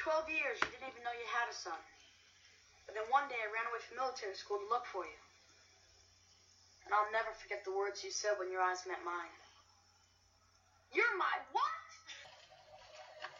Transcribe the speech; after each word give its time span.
12 0.00 0.32
years, 0.32 0.56
you 0.64 0.68
didn't 0.72 0.88
even 0.96 1.04
know 1.04 1.12
you 1.12 1.28
had 1.28 1.48
a 1.48 1.54
son. 1.56 1.78
But 2.88 2.96
then 2.96 3.06
one 3.12 3.28
day 3.28 3.38
I 3.38 3.48
ran 3.52 3.68
away 3.68 3.80
from 3.84 4.00
military 4.00 4.34
school 4.34 4.58
to 4.58 4.68
look 4.68 4.84
for 4.88 5.04
you. 5.04 5.20
And 6.88 6.94
I'll 6.96 7.10
never 7.12 7.30
forget 7.36 7.62
the 7.64 7.72
words 7.76 8.02
you 8.02 8.10
said 8.10 8.34
when 8.40 8.50
your 8.50 8.62
eyes 8.64 8.82
met 8.88 9.00
mine. 9.04 9.34
You're 10.92 11.14
my 11.16 11.36
what? 11.52 11.84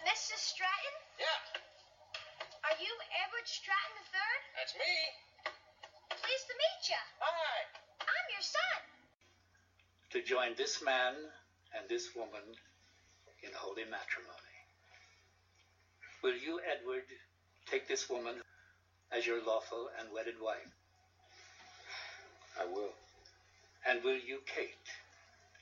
Mrs. 0.07 0.41
Stratton? 0.41 0.97
Yeah, 1.19 1.41
Are 2.69 2.77
you 2.79 2.93
Edward 3.25 3.47
Stratton 3.49 3.97
III? 4.13 4.37
that's 4.57 4.75
me. 4.77 4.95
Pleased 6.11 6.47
to 6.49 6.55
meet 6.57 6.83
you. 6.93 7.03
Hi. 7.21 7.57
I'm 8.05 8.27
your 8.33 8.43
son. 8.45 8.79
to 10.11 10.21
join 10.23 10.55
this 10.57 10.83
man 10.83 11.15
and 11.77 11.89
this 11.89 12.15
woman 12.15 12.43
in 13.43 13.51
holy 13.55 13.85
matrimony. 13.85 14.50
Will 16.23 16.37
you, 16.37 16.61
Edward, 16.71 17.05
take 17.71 17.89
this 17.89 18.11
woman 18.11 18.35
as 19.11 19.27
your 19.27 19.43
lawful 19.43 19.89
and 19.99 20.09
wedded 20.13 20.35
wife? 20.43 20.59
I 22.61 22.67
will. 22.67 22.93
And 23.89 24.05
will 24.05 24.19
you, 24.19 24.41
Kate, 24.45 24.75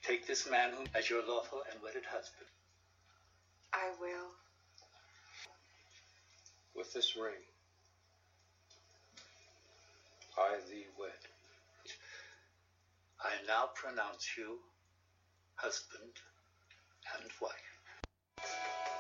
take 0.02 0.26
this 0.26 0.50
man 0.50 0.72
whom 0.72 0.86
as 0.96 1.08
your 1.08 1.22
lawful 1.26 1.62
and 1.70 1.80
wedded 1.82 2.02
husband? 2.04 2.48
I 3.72 3.90
will. 4.00 4.30
With 6.74 6.92
this 6.92 7.16
ring, 7.16 7.42
I 10.36 10.56
thee 10.68 10.86
wed. 10.98 11.10
I 13.20 13.30
now 13.46 13.70
pronounce 13.74 14.36
you 14.36 14.58
husband 15.56 16.12
and 17.20 17.30
wife. 17.40 18.97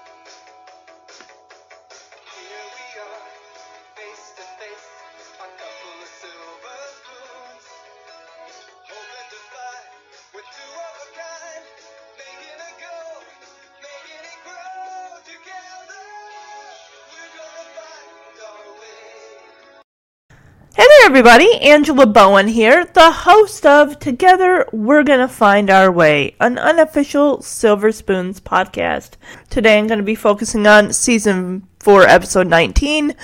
Hey 20.78 20.84
there, 20.84 21.06
everybody. 21.06 21.56
Angela 21.60 22.06
Bowen 22.06 22.46
here, 22.48 22.84
the 22.84 23.10
host 23.10 23.66
of 23.66 23.98
Together 23.98 24.66
We're 24.72 25.02
Gonna 25.02 25.26
Find 25.26 25.70
Our 25.70 25.90
Way, 25.90 26.36
an 26.40 26.58
unofficial 26.58 27.42
Silver 27.42 27.90
Spoons 27.90 28.40
podcast. 28.40 29.12
Today 29.50 29.78
I'm 29.78 29.86
going 29.86 29.98
to 29.98 30.04
be 30.04 30.14
focusing 30.14 30.66
on 30.66 30.92
season 30.92 31.67
4, 31.88 32.02
episode 32.02 32.48
19, 32.48 33.14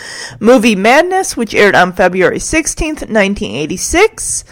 Movie 0.40 0.74
Madness, 0.74 1.36
which 1.36 1.54
aired 1.54 1.74
on 1.74 1.92
February 1.92 2.38
16th, 2.38 3.02
1986. 3.02 4.42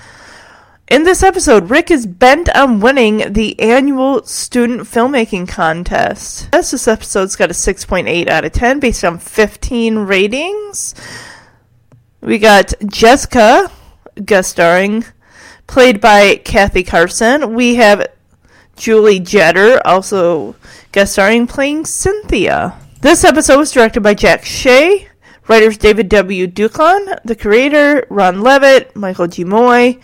In 0.88 1.04
this 1.04 1.22
episode, 1.22 1.70
Rick 1.70 1.90
is 1.90 2.06
bent 2.06 2.54
on 2.54 2.80
winning 2.80 3.32
the 3.32 3.58
annual 3.58 4.22
student 4.24 4.82
filmmaking 4.82 5.48
contest. 5.48 6.52
This 6.52 6.86
episode's 6.86 7.36
got 7.36 7.48
a 7.48 7.54
6.8 7.54 8.28
out 8.28 8.44
of 8.44 8.52
10 8.52 8.80
based 8.80 9.02
on 9.02 9.18
15 9.18 10.00
ratings. 10.00 10.94
We 12.20 12.38
got 12.38 12.74
Jessica 12.84 13.72
guest 14.22 14.50
starring, 14.50 15.06
played 15.66 16.02
by 16.02 16.36
Kathy 16.44 16.82
Carson. 16.82 17.54
We 17.54 17.76
have 17.76 18.08
Julie 18.76 19.20
Jetter, 19.20 19.80
also 19.86 20.54
guest 20.92 21.14
starring, 21.14 21.46
playing 21.46 21.86
Cynthia. 21.86 22.76
This 23.02 23.24
episode 23.24 23.58
was 23.58 23.72
directed 23.72 24.04
by 24.04 24.14
Jack 24.14 24.44
Shea. 24.44 25.08
Writers 25.48 25.76
David 25.76 26.08
W. 26.08 26.46
Duclon. 26.46 27.18
The 27.24 27.34
creator 27.34 28.06
Ron 28.08 28.42
Leavitt, 28.42 28.94
Michael 28.94 29.26
G. 29.26 29.42
Moye, 29.42 29.98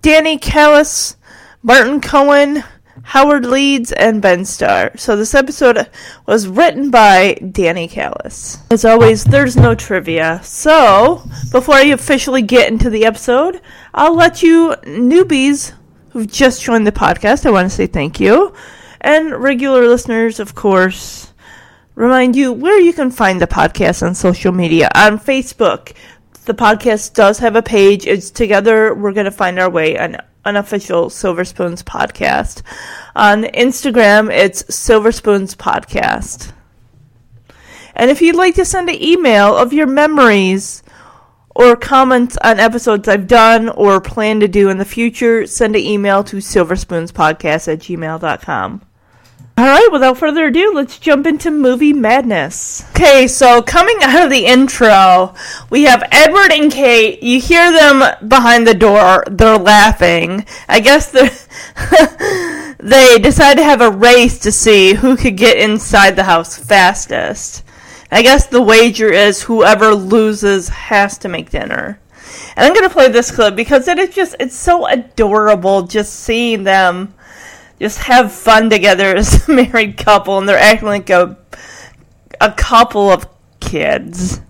Danny 0.00 0.38
Kallis, 0.38 1.16
Martin 1.64 2.00
Cohan, 2.00 2.62
Howard 3.02 3.46
Leeds, 3.46 3.90
and 3.90 4.22
Ben 4.22 4.44
Starr. 4.44 4.92
So 4.96 5.16
this 5.16 5.34
episode 5.34 5.90
was 6.24 6.46
written 6.46 6.92
by 6.92 7.34
Danny 7.50 7.88
Kallis. 7.88 8.58
As 8.70 8.84
always, 8.84 9.24
there's 9.24 9.56
no 9.56 9.74
trivia. 9.74 10.40
So 10.44 11.24
before 11.50 11.74
I 11.74 11.86
officially 11.86 12.42
get 12.42 12.70
into 12.70 12.90
the 12.90 13.06
episode, 13.06 13.60
I'll 13.92 14.14
let 14.14 14.40
you 14.40 14.76
newbies 14.84 15.72
who've 16.10 16.30
just 16.30 16.62
joined 16.62 16.86
the 16.86 16.92
podcast, 16.92 17.44
I 17.44 17.50
want 17.50 17.68
to 17.68 17.74
say 17.74 17.88
thank 17.88 18.20
you. 18.20 18.54
And 19.00 19.32
regular 19.32 19.88
listeners, 19.88 20.38
of 20.38 20.54
course, 20.54 21.29
remind 21.94 22.36
you 22.36 22.52
where 22.52 22.80
you 22.80 22.92
can 22.92 23.10
find 23.10 23.40
the 23.40 23.46
podcast 23.46 24.06
on 24.06 24.14
social 24.14 24.52
media. 24.52 24.88
On 24.94 25.18
Facebook, 25.18 25.92
the 26.44 26.54
podcast 26.54 27.14
does 27.14 27.38
have 27.38 27.56
a 27.56 27.62
page. 27.62 28.06
It's 28.06 28.30
Together 28.30 28.94
We're 28.94 29.12
Going 29.12 29.26
to 29.26 29.30
Find 29.30 29.58
Our 29.58 29.70
Way, 29.70 29.96
an 29.96 30.18
unofficial 30.44 31.10
Silver 31.10 31.44
Spoons 31.44 31.82
podcast. 31.82 32.62
On 33.14 33.44
Instagram, 33.44 34.32
it's 34.32 34.74
Silver 34.74 35.12
Spoons 35.12 35.54
Podcast. 35.54 36.52
And 37.94 38.10
if 38.10 38.22
you'd 38.22 38.36
like 38.36 38.54
to 38.54 38.64
send 38.64 38.88
an 38.88 39.02
email 39.02 39.56
of 39.56 39.72
your 39.72 39.86
memories 39.86 40.82
or 41.54 41.76
comments 41.76 42.38
on 42.42 42.60
episodes 42.60 43.08
I've 43.08 43.26
done 43.26 43.68
or 43.68 44.00
plan 44.00 44.40
to 44.40 44.48
do 44.48 44.70
in 44.70 44.78
the 44.78 44.84
future, 44.84 45.46
send 45.46 45.76
an 45.76 45.82
email 45.82 46.24
to 46.24 46.36
silverspoonspodcast 46.36 47.72
at 47.72 47.80
gmail.com. 47.80 48.82
All 49.60 49.66
right, 49.66 49.92
without 49.92 50.16
further 50.16 50.46
ado, 50.46 50.72
let's 50.74 50.98
jump 50.98 51.26
into 51.26 51.50
movie 51.50 51.92
madness. 51.92 52.82
Okay, 52.92 53.28
so 53.28 53.60
coming 53.60 53.98
out 54.00 54.24
of 54.24 54.30
the 54.30 54.46
intro, 54.46 55.34
we 55.68 55.82
have 55.82 56.02
Edward 56.10 56.50
and 56.50 56.72
Kate. 56.72 57.22
You 57.22 57.42
hear 57.42 57.70
them 57.70 58.02
behind 58.26 58.66
the 58.66 58.72
door. 58.72 59.22
They're 59.30 59.58
laughing. 59.58 60.46
I 60.66 60.80
guess 60.80 61.12
they're 61.12 63.18
decide 63.20 63.58
to 63.58 63.62
have 63.62 63.82
a 63.82 63.90
race 63.90 64.38
to 64.38 64.50
see 64.50 64.94
who 64.94 65.14
could 65.14 65.36
get 65.36 65.58
inside 65.58 66.16
the 66.16 66.24
house 66.24 66.56
fastest. 66.56 67.62
I 68.10 68.22
guess 68.22 68.46
the 68.46 68.62
wager 68.62 69.12
is 69.12 69.42
whoever 69.42 69.94
loses 69.94 70.70
has 70.70 71.18
to 71.18 71.28
make 71.28 71.50
dinner. 71.50 72.00
And 72.56 72.64
I'm 72.64 72.72
going 72.72 72.88
to 72.88 72.94
play 72.94 73.10
this 73.10 73.30
clip 73.30 73.56
because 73.56 73.88
it 73.88 73.98
is 73.98 74.14
just 74.14 74.36
it's 74.40 74.56
so 74.56 74.86
adorable 74.86 75.82
just 75.82 76.14
seeing 76.14 76.64
them 76.64 77.12
just 77.80 77.98
have 77.98 78.32
fun 78.32 78.68
together 78.70 79.16
as 79.16 79.48
a 79.48 79.52
married 79.52 79.96
couple 79.96 80.38
and 80.38 80.48
they're 80.48 80.58
acting 80.58 80.88
like 80.88 81.10
a 81.10 81.36
a 82.40 82.52
couple 82.52 83.10
of 83.10 83.26
kids. 83.60 84.40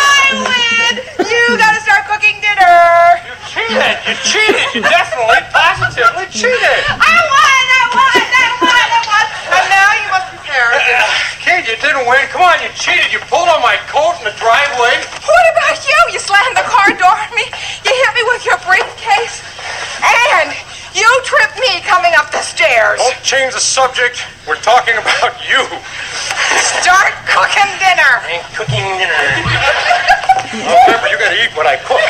I 0.00 0.32
win! 0.44 1.04
You 1.24 1.56
gotta 1.58 1.80
start 1.80 2.06
cooking 2.06 2.40
dinner! 2.40 3.20
Cheated! 3.48 3.96
You 4.08 4.14
cheated! 4.24 4.74
You 4.74 4.80
definitely, 4.82 5.40
positively 5.52 6.26
cheated! 6.32 6.84
I 6.88 7.16
won! 7.28 7.64
I 7.68 7.84
won! 7.92 8.20
I 8.20 8.48
won! 8.60 8.88
I 8.88 9.00
won! 9.08 9.24
And 9.48 9.64
now 9.72 9.88
you 9.96 10.08
must 10.12 10.28
prepare 10.32 10.72
dinner. 10.84 11.08
Kid, 11.40 11.64
you 11.68 11.76
didn't 11.88 12.04
win. 12.04 12.20
Come 12.28 12.44
on, 12.44 12.60
you 12.60 12.68
cheated. 12.76 13.08
You 13.08 13.20
pulled 13.32 13.48
on 13.48 13.64
my 13.64 13.80
coat 13.88 14.20
in 14.20 14.28
the 14.28 14.36
driveway. 14.36 15.00
What 15.24 15.44
about 15.56 15.80
you? 15.80 15.96
You 16.12 16.20
slammed 16.20 16.52
the 16.52 16.68
car 16.68 16.92
door 17.00 17.16
on 17.16 17.32
me. 17.32 17.48
You 17.48 17.92
hit 17.96 18.12
me 18.12 18.22
with 18.28 18.44
your 18.44 18.60
briefcase. 18.68 19.40
And 20.04 20.52
you 20.92 21.08
tripped 21.24 21.56
me 21.56 21.80
coming 21.88 22.12
up 22.20 22.28
the 22.28 22.44
stairs. 22.44 23.00
Don't 23.00 23.16
change 23.24 23.56
the 23.56 23.64
subject. 23.64 24.20
We're 24.44 24.60
talking 24.60 25.00
about 25.00 25.40
you. 25.48 25.64
Start 26.84 27.16
cooking 27.24 27.72
dinner. 27.80 28.12
I 28.20 28.36
Ain't 28.36 28.48
cooking 28.52 28.84
dinner. 29.00 29.16
Remember, 30.52 31.08
you 31.08 31.16
gotta 31.16 31.40
eat 31.40 31.56
what 31.56 31.64
I 31.64 31.80
cook. 31.88 32.04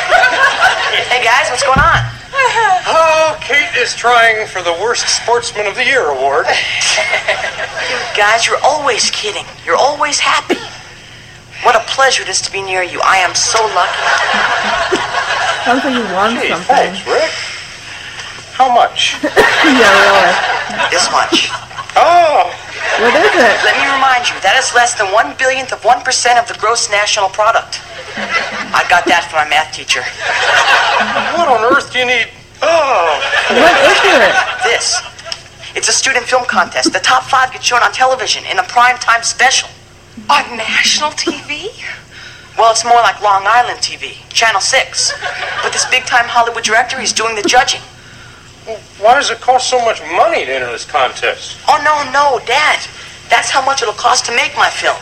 Hey 1.06 1.22
guys, 1.22 1.50
what's 1.50 1.62
going 1.62 1.78
on? 1.78 2.17
Oh, 2.90 3.36
Kate 3.42 3.68
is 3.76 3.94
trying 3.94 4.46
for 4.46 4.62
the 4.62 4.72
Worst 4.80 5.06
Sportsman 5.08 5.66
of 5.66 5.74
the 5.74 5.84
Year 5.84 6.08
award. 6.08 6.46
You 7.88 7.96
guys, 8.16 8.46
you're 8.46 8.60
always 8.64 9.08
kidding. 9.10 9.44
You're 9.64 9.76
always 9.78 10.18
happy. 10.18 10.60
What 11.62 11.74
a 11.76 11.80
pleasure 11.88 12.22
it 12.22 12.28
is 12.28 12.40
to 12.42 12.50
be 12.52 12.60
near 12.60 12.82
you. 12.82 13.00
I 13.04 13.16
am 13.18 13.34
so 13.34 13.60
lucky. 13.72 14.04
Sounds 15.64 15.84
like 15.84 15.94
you 15.94 16.04
won 16.12 16.36
Hey, 16.36 16.50
something. 16.50 16.66
thanks, 16.68 17.00
Rick. 17.06 17.30
How 18.58 18.68
much? 18.74 19.16
yeah, 19.22 19.88
really. 19.88 20.34
This 20.90 21.08
much. 21.14 21.48
Oh, 21.96 22.50
What 23.00 23.14
is 23.14 23.32
it? 23.32 23.56
Let 23.64 23.74
me 23.80 23.86
remind 23.94 24.28
you, 24.28 24.36
that 24.44 24.58
is 24.60 24.74
less 24.74 24.92
than 24.98 25.08
one 25.14 25.32
billionth 25.38 25.72
of 25.72 25.80
one 25.84 26.02
percent 26.02 26.36
of 26.38 26.44
the 26.50 26.58
gross 26.60 26.90
national 26.90 27.28
product. 27.30 27.80
I 28.74 28.84
got 28.90 29.06
that 29.06 29.24
from 29.30 29.46
my 29.46 29.48
math 29.48 29.72
teacher. 29.72 30.02
what 31.38 31.46
on 31.48 31.62
earth 31.72 31.92
do 31.92 32.00
you 32.00 32.06
need? 32.06 32.28
Oh, 32.62 33.20
What 33.50 33.74
is 33.86 34.00
it? 34.04 34.62
This. 34.64 35.00
It's 35.76 35.88
a 35.88 35.92
student 35.92 36.26
film 36.26 36.44
contest. 36.44 36.92
The 36.92 36.98
top 36.98 37.24
five 37.24 37.52
get 37.52 37.62
shown 37.62 37.82
on 37.82 37.92
television 37.92 38.44
in 38.46 38.58
a 38.58 38.62
prime 38.64 38.96
time 38.98 39.22
special. 39.22 39.68
On 40.28 40.56
national 40.56 41.10
TV? 41.10 41.70
Well, 42.58 42.72
it's 42.72 42.84
more 42.84 43.00
like 43.06 43.22
Long 43.22 43.44
Island 43.46 43.78
TV, 43.78 44.16
Channel 44.30 44.60
6. 44.60 45.12
But 45.62 45.72
this 45.72 45.86
big 45.86 46.04
time 46.06 46.24
Hollywood 46.26 46.64
director, 46.64 47.00
is 47.00 47.12
doing 47.12 47.36
the 47.36 47.42
judging. 47.42 47.80
Why 48.98 49.14
does 49.14 49.30
it 49.30 49.40
cost 49.40 49.70
so 49.70 49.78
much 49.84 50.02
money 50.16 50.44
to 50.44 50.52
enter 50.52 50.70
this 50.72 50.84
contest? 50.84 51.56
Oh, 51.68 51.78
no, 51.86 52.02
no, 52.10 52.44
Dad. 52.44 52.80
That's 53.30 53.48
how 53.48 53.64
much 53.64 53.80
it'll 53.82 53.94
cost 53.94 54.26
to 54.26 54.34
make 54.34 54.56
my 54.56 54.68
film. 54.68 54.96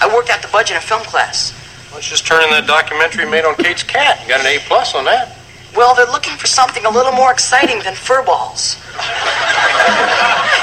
I 0.00 0.12
worked 0.12 0.30
out 0.30 0.42
the 0.42 0.48
budget 0.48 0.76
in 0.76 0.82
film 0.82 1.02
class. 1.02 1.54
Let's 1.94 2.08
just 2.08 2.26
turn 2.26 2.42
in 2.42 2.50
that 2.50 2.66
documentary 2.66 3.30
made 3.30 3.44
on 3.44 3.54
Kate's 3.54 3.82
cat. 3.84 4.20
You 4.22 4.28
got 4.28 4.40
an 4.40 4.46
A 4.46 4.58
plus 4.66 4.94
on 4.94 5.04
that. 5.04 5.37
Well, 5.76 5.94
they're 5.94 6.10
looking 6.10 6.36
for 6.36 6.46
something 6.46 6.84
a 6.84 6.90
little 6.90 7.12
more 7.12 7.30
exciting 7.30 7.80
than 7.84 7.94
fur 7.94 8.24
balls. 8.24 8.76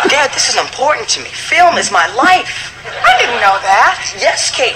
Dad, 0.10 0.32
this 0.34 0.50
is 0.50 0.58
important 0.58 1.08
to 1.10 1.22
me. 1.22 1.30
Film 1.30 1.78
is 1.78 1.92
my 1.92 2.08
life. 2.14 2.74
I 2.86 3.18
didn't 3.18 3.42
know 3.42 3.58
that. 3.62 4.02
Yes, 4.20 4.50
Kate. 4.54 4.76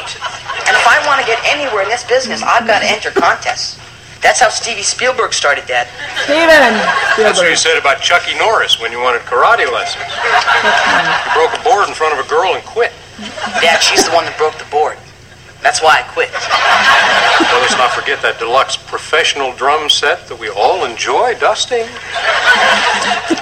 And 0.68 0.74
if 0.78 0.86
I 0.86 1.02
want 1.06 1.22
to 1.22 1.26
get 1.26 1.40
anywhere 1.46 1.84
in 1.84 1.90
this 1.90 2.04
business, 2.04 2.42
I've 2.42 2.66
got 2.66 2.80
to 2.80 2.90
enter 2.90 3.12
contests. 3.12 3.80
That's 4.22 4.40
how 4.40 4.50
Stevie 4.50 4.84
Spielberg 4.84 5.34
started, 5.34 5.66
Dad. 5.66 5.88
Steven 6.24 6.76
That's 7.16 7.40
what 7.40 7.50
you 7.50 7.56
said 7.56 7.78
about 7.78 8.02
Chucky 8.02 8.38
Norris 8.38 8.80
when 8.80 8.92
you 8.92 9.00
wanted 9.00 9.22
karate 9.24 9.72
lessons. 9.72 10.04
You 10.04 11.34
broke 11.34 11.56
a 11.56 11.64
board 11.64 11.88
in 11.88 11.96
front 11.96 12.18
of 12.18 12.24
a 12.24 12.28
girl 12.28 12.54
and 12.54 12.64
quit. 12.66 12.92
Dad, 13.64 13.80
she's 13.80 14.06
the 14.06 14.12
one 14.12 14.26
that 14.26 14.38
broke 14.38 14.58
the 14.60 14.68
board. 14.70 14.98
That's 15.62 15.82
why 15.82 16.00
I 16.00 16.04
quit. 16.14 16.32
Well, 16.32 17.62
let's 17.62 17.78
not 17.78 17.92
forget 17.92 18.22
that 18.22 18.40
deluxe 18.40 18.78
professional 18.78 19.54
drum 19.54 19.90
set 19.90 20.28
that 20.28 20.40
we 20.40 20.50
all 20.50 20.86
enjoy 20.86 21.36
dusting. 21.36 21.86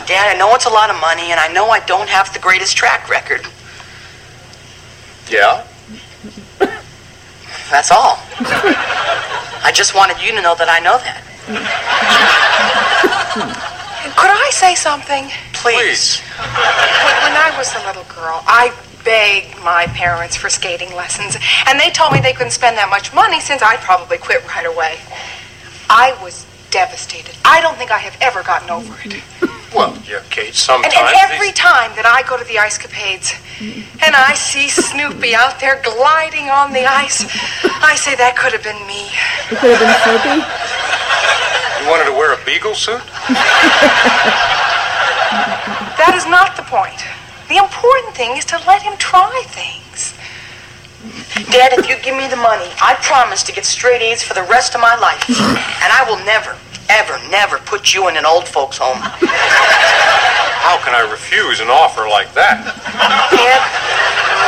Dad, 0.10 0.34
I 0.34 0.36
know 0.38 0.54
it's 0.56 0.66
a 0.66 0.70
lot 0.70 0.90
of 0.90 1.00
money, 1.00 1.32
and 1.32 1.40
I 1.40 1.48
know 1.54 1.70
I 1.70 1.80
don't 1.82 2.10
have 2.10 2.34
the 2.34 2.40
greatest 2.40 2.76
track 2.76 3.10
record. 3.10 3.46
Yeah? 5.30 5.66
That's 7.70 7.92
all. 7.92 8.18
I 8.40 9.72
just 9.74 9.94
wanted 9.94 10.22
you 10.22 10.32
to 10.32 10.42
know 10.42 10.56
that 10.56 10.70
I 10.70 10.80
know 10.80 10.98
that. 10.98 11.22
Could 14.16 14.32
I 14.32 14.50
say 14.52 14.74
something? 14.74 15.30
Please. 15.54 16.20
When, 16.40 17.16
when 17.28 17.36
I 17.38 17.54
was 17.58 17.76
a 17.76 17.86
little 17.86 18.06
girl, 18.16 18.42
I 18.48 18.74
begged 19.08 19.56
my 19.64 19.88
parents 19.96 20.36
for 20.36 20.50
skating 20.50 20.94
lessons, 20.94 21.38
and 21.66 21.80
they 21.80 21.90
told 21.92 22.12
me 22.12 22.20
they 22.20 22.34
couldn't 22.34 22.52
spend 22.52 22.76
that 22.78 22.90
much 22.90 23.14
money 23.16 23.40
since 23.40 23.62
I'd 23.64 23.80
probably 23.80 24.18
quit 24.18 24.44
right 24.52 24.66
away. 24.68 25.00
I 25.90 26.12
was 26.22 26.46
devastated. 26.72 27.34
I 27.46 27.62
don't 27.62 27.78
think 27.78 27.90
I 27.90 28.00
have 28.00 28.18
ever 28.20 28.44
gotten 28.44 28.70
over 28.70 28.94
it. 29.06 29.24
Well, 29.76 29.92
yeah, 30.08 30.24
Kate, 30.30 30.48
And, 30.48 30.56
sometimes. 30.56 30.96
and 30.96 31.08
every 31.28 31.52
these- 31.52 31.60
time 31.60 31.92
that 32.00 32.08
I 32.08 32.24
go 32.24 32.38
to 32.40 32.44
the 32.48 32.58
ice 32.58 32.78
capades 32.80 33.36
and 34.00 34.16
I 34.16 34.32
see 34.34 34.70
Snoopy 34.72 35.36
out 35.36 35.60
there 35.60 35.84
gliding 35.84 36.48
on 36.48 36.72
the 36.72 36.88
ice, 36.88 37.28
I 37.84 37.94
say 38.00 38.16
that 38.16 38.38
could 38.40 38.54
have 38.56 38.64
been 38.64 38.80
me. 38.88 39.12
It 39.52 39.60
could 39.60 39.76
have 39.76 39.84
been 39.84 39.92
Snoopy. 40.08 40.40
You 41.84 41.86
wanted 41.92 42.08
to 42.08 42.16
wear 42.16 42.32
a 42.32 42.40
beagle 42.48 42.76
suit? 42.76 43.04
That 46.00 46.14
is 46.16 46.26
not 46.32 46.56
the 46.56 46.64
point. 46.64 47.04
The 47.50 47.58
important 47.58 48.16
thing 48.16 48.36
is 48.38 48.46
to 48.46 48.58
let 48.68 48.82
him 48.82 48.98
try 48.98 49.44
things. 49.48 50.14
Dad, 51.52 51.72
if 51.80 51.88
you 51.88 51.96
give 52.04 52.16
me 52.18 52.28
the 52.28 52.36
money, 52.36 52.68
I 52.82 52.96
promise 53.02 53.44
to 53.44 53.54
get 53.54 53.64
straight 53.66 54.02
A's 54.02 54.22
for 54.22 54.34
the 54.34 54.44
rest 54.44 54.76
of 54.76 54.82
my 54.82 54.96
life. 54.98 55.24
And 55.30 55.90
I 55.94 56.04
will 56.10 56.20
never, 56.26 56.58
ever, 56.90 57.16
never 57.30 57.60
put 57.60 57.94
you 57.94 58.10
in 58.10 58.18
an 58.18 58.26
old 58.26 58.48
folks' 58.48 58.78
home. 58.78 59.00
How 59.00 60.76
can 60.84 60.94
I 60.94 61.08
refuse 61.10 61.60
an 61.62 61.70
offer 61.70 62.10
like 62.10 62.34
that? 62.34 62.60
Dad, 63.32 63.62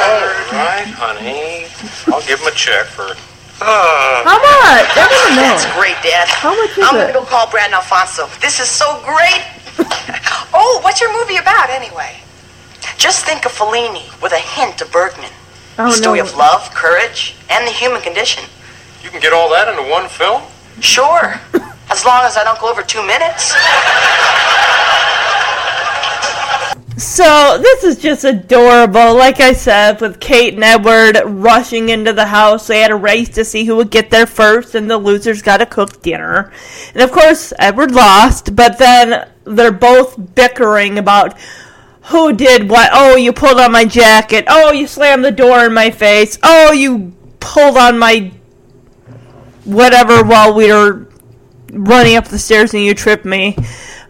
All 0.04 0.28
right, 0.51 0.90
honey. 0.92 1.72
I'll 2.12 2.25
give 2.28 2.42
him 2.42 2.48
a 2.48 2.56
check 2.56 2.88
for. 2.88 3.16
Uh, 3.62 4.24
How 4.28 4.40
much? 4.40 4.88
I 4.96 5.07
want 5.07 5.36
that's 5.36 5.68
great, 5.75 5.96
Dad. 6.04 6.28
How 6.28 6.56
much 6.56 6.75
is 6.78 6.84
I'm 6.84 6.96
it? 6.96 7.12
gonna 7.12 7.13
go 7.13 7.24
call 7.24 7.48
Brad 7.51 7.66
and 7.72 7.75
Alfonso. 7.75 8.28
This 8.42 8.60
is 8.60 8.68
so 8.68 9.00
great. 9.04 9.44
Oh, 10.51 10.80
what's 10.84 11.00
your 11.00 11.12
movie 11.16 11.38
about 11.38 11.69
anyway? 11.69 12.18
Just 13.00 13.25
think 13.25 13.46
of 13.46 13.54
Fellini 13.54 14.12
with 14.22 14.34
a 14.34 14.40
hint 14.40 14.81
of 14.81 14.92
Bergman. 14.92 15.31
Oh, 15.78 15.86
the 15.86 15.94
story 15.94 16.19
no. 16.19 16.25
of 16.25 16.36
love, 16.36 16.69
courage, 16.75 17.34
and 17.50 17.66
the 17.66 17.72
human 17.72 18.01
condition. 18.01 18.44
you 19.01 19.10
can 19.10 19.22
get 19.22 19.31
all 19.31 19.50
that 19.51 19.69
into 19.69 19.90
one 19.90 20.10
film? 20.10 20.44
Sure, 20.81 21.40
as 21.90 22.04
long 22.04 22.25
as 22.25 22.36
I 22.36 22.44
don't 22.44 22.60
go 22.60 22.69
over 22.69 22.84
two 22.84 23.01
minutes. 23.07 23.56
So 27.00 27.57
this 27.57 27.86
is 27.86 27.98
just 27.98 28.25
adorable. 28.25 29.16
Like 29.16 29.40
I 29.40 29.54
said, 29.54 30.01
with 30.01 30.19
Kate 30.19 30.56
and 30.56 30.63
Edward 30.66 31.22
rushing 31.25 31.88
into 31.88 32.12
the 32.12 32.25
house, 32.25 32.68
they 32.68 32.81
had 32.81 32.92
a 32.92 32.96
race 32.96 33.30
to 33.30 33.46
see 33.46 33.63
who 33.63 33.78
would 33.78 33.92
get 33.92 34.10
there 34.10 34.25
first, 34.25 34.75
and 34.75 34.92
the 34.92 34.98
losers 34.98 35.42
got 35.42 35.57
to 35.57 35.66
cook 35.66 36.01
dinner. 36.01 36.51
And 36.94 37.01
of 37.01 37.13
course, 37.13 37.54
Edward 37.57 37.92
lost, 37.92 38.54
but 38.54 38.78
then 38.78 39.30
they're 39.46 39.72
both 39.72 40.36
bickering 40.36 40.98
about 40.98 41.40
who 42.04 42.34
did 42.34 42.69
what. 42.69 42.90
Oh, 42.94 43.16
you 43.16 43.34
pulled 43.34 43.60
on 43.60 43.72
my 43.72 43.86
jacket. 43.86 44.46
Oh, 44.48 44.72
you 44.72 44.88
slammed 44.88 45.24
the 45.24 45.31
door 45.31 45.66
in 45.66 45.74
my 45.74 45.92
face. 45.92 46.38
Oh, 46.44 46.72
you 46.72 47.13
pulled 47.40 47.78
on 47.78 48.00
my 48.00 48.31
whatever 49.66 50.24
while 50.24 50.54
we 50.54 50.72
were 50.72 51.07
running 51.72 52.16
up 52.16 52.28
the 52.28 52.40
stairs 52.40 52.74
and 52.74 52.84
you 52.84 52.94
tripped 52.94 53.25
me. 53.25 53.56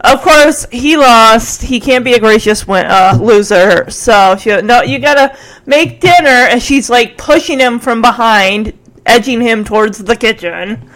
Of 0.02 0.22
course, 0.22 0.66
he 0.72 0.96
lost. 0.96 1.62
He 1.62 1.80
can't 1.80 2.06
be 2.06 2.14
a 2.14 2.20
gracious 2.20 2.66
win- 2.66 2.86
uh, 2.86 3.18
loser. 3.22 3.90
So 3.90 4.38
she, 4.38 4.62
no, 4.62 4.82
you 4.82 5.00
gotta 5.00 5.38
make 5.66 6.00
dinner, 6.00 6.30
and 6.30 6.62
she's 6.64 6.90
like 6.90 7.18
pushing 7.18 7.60
him 7.60 7.80
from 7.80 8.02
behind, 8.02 8.78
edging 9.06 9.42
him 9.42 9.66
towards 9.66 9.98
the 9.98 10.16
kitchen. 10.16 10.90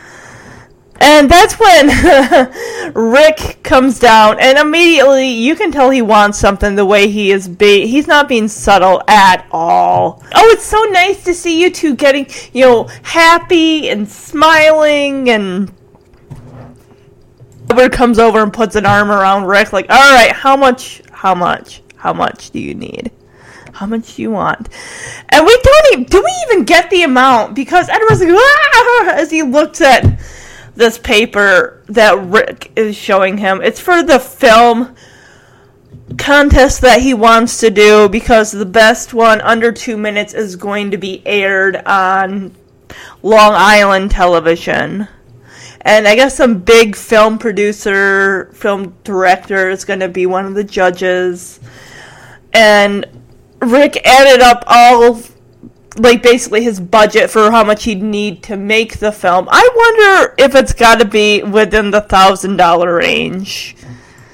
And 1.00 1.30
that's 1.30 1.60
when 1.60 2.94
Rick 2.94 3.62
comes 3.63 4.00
down, 4.00 4.40
and 4.40 4.57
immediately 4.57 5.28
you 5.28 5.56
can 5.56 5.72
tell 5.72 5.90
he 5.90 6.01
wants 6.01 6.38
something 6.38 6.75
the 6.75 6.86
way 6.86 7.10
he 7.10 7.31
is. 7.31 7.48
Be- 7.48 7.88
he's 7.88 8.07
not 8.07 8.30
being 8.30 8.48
subtle 8.48 9.01
at 9.07 9.45
all. 9.51 10.24
Oh, 10.34 10.50
it's 10.50 10.63
so 10.63 10.81
nice 10.84 11.24
to 11.25 11.34
see 11.34 11.62
you 11.62 11.72
two 11.72 11.95
getting, 11.95 12.28
you 12.54 12.66
know, 12.66 12.84
happy 13.01 13.90
and 13.90 14.07
smiling 14.07 15.30
and 15.30 15.74
Edward 17.69 17.92
comes 17.92 18.19
over 18.19 18.44
and 18.44 18.54
puts 18.54 18.75
an 18.75 18.86
arm 18.86 19.10
around 19.10 19.45
Rick, 19.45 19.74
like, 19.74 19.90
all 19.90 20.13
right, 20.13 20.31
how 20.31 20.56
much, 20.56 21.01
how 21.12 21.34
much, 21.34 21.81
how 21.95 22.13
much 22.13 22.51
do 22.51 22.60
you 22.60 22.75
need? 22.75 23.12
How 23.74 23.88
much 23.88 24.16
do 24.16 24.22
you 24.22 24.30
want? 24.30 24.69
And 25.30 25.44
we 25.44 25.57
don't 25.63 25.94
even, 25.94 26.04
do 26.04 26.22
we 26.24 26.31
even 26.51 26.66
get 26.66 26.92
the 26.92 27.01
amount? 27.01 27.56
Because 27.56 27.90
Edward's 27.90 28.22
like, 28.22 28.30
ah, 28.31 29.13
as 29.16 29.31
he 29.31 29.42
looks 29.42 29.81
at 29.81 30.06
this 30.75 30.97
paper 30.97 31.83
that 31.87 32.19
Rick 32.25 32.71
is 32.75 32.95
showing 32.95 33.37
him. 33.37 33.61
It's 33.61 33.80
for 33.80 34.03
the 34.03 34.19
film 34.19 34.95
contest 36.18 36.81
that 36.81 37.01
he 37.01 37.13
wants 37.13 37.59
to 37.59 37.69
do 37.69 38.09
because 38.09 38.51
the 38.51 38.65
best 38.65 39.13
one 39.13 39.42
under 39.42 39.71
two 39.71 39.97
minutes 39.97 40.33
is 40.33 40.56
going 40.56 40.92
to 40.92 40.97
be 40.97 41.25
aired 41.25 41.77
on 41.85 42.53
Long 43.21 43.53
Island 43.53 44.11
television 44.11 45.07
and 45.85 46.07
I 46.07 46.15
guess 46.15 46.35
some 46.35 46.59
big 46.59 46.95
film 46.95 47.37
producer, 47.37 48.49
film 48.53 48.95
director 49.03 49.69
is 49.69 49.83
going 49.83 49.99
to 49.99 50.07
be 50.07 50.25
one 50.25 50.45
of 50.45 50.56
the 50.56 50.63
judges. 50.63 51.59
And 52.53 53.06
Rick 53.59 53.97
added 54.06 54.42
up 54.42 54.63
all, 54.65 55.19
like 55.97 56.23
basically 56.23 56.64
his 56.64 56.80
budget 56.80 57.30
for 57.30 57.52
how 57.52 57.64
much 57.64 57.83
he'd 57.83 58.02
need 58.02 58.44
to 58.44 58.57
make 58.57 59.00
the 59.00 59.12
film. 59.12 59.47
I 59.52 59.69
wonder 59.76 60.35
if 60.38 60.56
it's 60.56 60.73
got 60.73 61.00
to 61.00 61.06
be 61.06 61.44
within 61.44 61.92
the 61.92 62.02
thousand 62.02 62.57
dollar 62.57 62.95
range. 62.95 63.76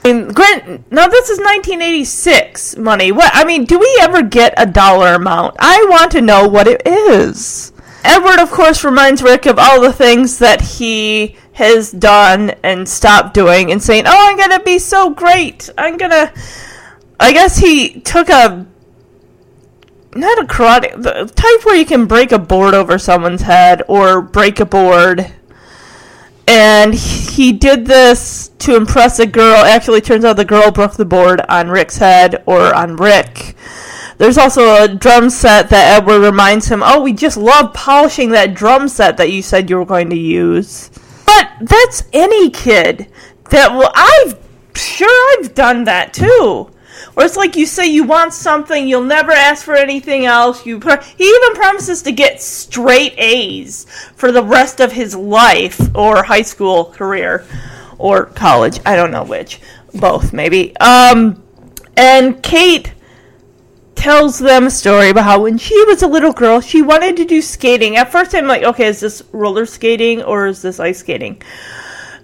I 0.03 0.13
mean, 0.13 0.29
Grant, 0.29 0.91
now 0.91 1.07
this 1.07 1.29
is 1.29 1.39
1986 1.39 2.77
money. 2.77 3.11
What 3.11 3.31
I 3.33 3.43
mean, 3.43 3.65
do 3.65 3.77
we 3.77 3.97
ever 4.01 4.21
get 4.21 4.53
a 4.57 4.65
dollar 4.65 5.15
amount? 5.15 5.55
I 5.59 5.85
want 5.89 6.11
to 6.13 6.21
know 6.21 6.47
what 6.47 6.67
it 6.67 6.81
is. 6.85 7.73
Edward, 8.03 8.39
of 8.39 8.49
course, 8.49 8.85
reminds 8.85 9.21
Rick 9.21 9.45
of 9.45 9.59
all 9.59 9.81
the 9.81 9.91
things 9.91 10.37
that 10.39 10.61
he 10.61 11.35
has 11.53 11.91
done 11.91 12.51
and 12.63 12.87
stopped 12.87 13.33
doing, 13.33 13.71
and 13.71 13.83
saying, 13.83 14.05
"Oh, 14.07 14.29
I'm 14.29 14.37
gonna 14.37 14.61
be 14.63 14.79
so 14.79 15.09
great. 15.09 15.69
I'm 15.77 15.97
gonna." 15.97 16.31
I 17.19 17.33
guess 17.33 17.57
he 17.57 17.99
took 17.99 18.29
a 18.29 18.65
not 20.15 20.39
a 20.39 20.45
karate, 20.45 21.01
the 21.01 21.31
type 21.35 21.65
where 21.65 21.75
you 21.75 21.85
can 21.85 22.05
break 22.05 22.31
a 22.31 22.39
board 22.39 22.73
over 22.73 22.97
someone's 22.97 23.43
head 23.43 23.83
or 23.87 24.21
break 24.21 24.59
a 24.59 24.65
board. 24.65 25.33
And 26.47 26.95
he 26.95 27.51
did 27.51 27.85
this 27.85 28.49
to 28.59 28.75
impress 28.75 29.19
a 29.19 29.27
girl. 29.27 29.57
Actually, 29.57 30.01
turns 30.01 30.25
out 30.25 30.35
the 30.35 30.45
girl 30.45 30.71
broke 30.71 30.93
the 30.93 31.05
board 31.05 31.41
on 31.47 31.69
Rick's 31.69 31.97
head 31.97 32.41
or 32.47 32.73
on 32.73 32.95
Rick. 32.95 33.55
There's 34.17 34.37
also 34.37 34.83
a 34.83 34.87
drum 34.87 35.29
set 35.29 35.69
that 35.69 35.97
Edward 35.97 36.19
reminds 36.19 36.67
him, 36.67 36.81
"Oh, 36.83 37.01
we 37.01 37.13
just 37.13 37.37
love 37.37 37.73
polishing 37.73 38.31
that 38.31 38.53
drum 38.53 38.87
set 38.87 39.15
that 39.17 39.31
you 39.31 39.41
said 39.41 39.69
you 39.69 39.77
were 39.77 39.85
going 39.85 40.09
to 40.09 40.17
use." 40.17 40.89
But 41.25 41.49
that's 41.61 42.03
any 42.11 42.49
kid 42.49 43.07
that 43.49 43.71
will. 43.71 43.91
I've 43.95 44.35
sure 44.75 45.37
I've 45.37 45.53
done 45.53 45.83
that 45.83 46.13
too. 46.13 46.69
Or 47.15 47.23
it's 47.23 47.35
like 47.35 47.55
you 47.55 47.65
say 47.65 47.87
you 47.87 48.03
want 48.03 48.33
something, 48.33 48.87
you'll 48.87 49.03
never 49.03 49.31
ask 49.31 49.65
for 49.65 49.75
anything 49.75 50.25
else. 50.25 50.65
You 50.65 50.79
pro- 50.79 51.01
he 51.01 51.23
even 51.23 51.53
promises 51.55 52.01
to 52.03 52.11
get 52.11 52.41
straight 52.41 53.13
A's 53.17 53.85
for 54.15 54.31
the 54.31 54.43
rest 54.43 54.79
of 54.79 54.91
his 54.91 55.15
life 55.15 55.79
or 55.95 56.23
high 56.23 56.43
school 56.43 56.85
career 56.85 57.45
or 57.97 58.25
college. 58.25 58.79
I 58.85 58.95
don't 58.95 59.11
know 59.11 59.23
which. 59.23 59.59
Both 59.93 60.33
maybe. 60.33 60.75
Um 60.77 61.43
and 61.97 62.41
Kate 62.41 62.93
tells 63.99 64.39
them 64.39 64.67
a 64.67 64.71
story 64.71 65.09
about 65.09 65.25
how 65.25 65.41
when 65.41 65.57
she 65.57 65.83
was 65.83 66.01
a 66.01 66.07
little 66.07 66.31
girl, 66.31 66.61
she 66.61 66.81
wanted 66.81 67.17
to 67.17 67.25
do 67.25 67.41
skating. 67.41 67.97
At 67.97 68.09
first, 68.09 68.33
I'm 68.33 68.47
like, 68.47 68.63
okay, 68.63 68.87
is 68.87 69.01
this 69.01 69.21
roller 69.33 69.65
skating 69.65 70.23
or 70.23 70.47
is 70.47 70.61
this 70.61 70.79
ice 70.79 70.99
skating? 70.99 71.41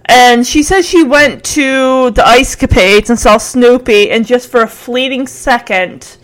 And 0.06 0.46
she 0.46 0.62
says 0.62 0.86
she 0.88 1.02
went 1.02 1.44
to 1.44 2.10
the 2.12 2.26
Ice 2.26 2.54
Capades 2.54 3.10
and 3.10 3.18
saw 3.18 3.38
Snoopy, 3.38 4.10
and 4.10 4.24
just 4.24 4.48
for 4.48 4.62
a 4.62 4.68
fleeting 4.68 5.26
second, 5.26 6.16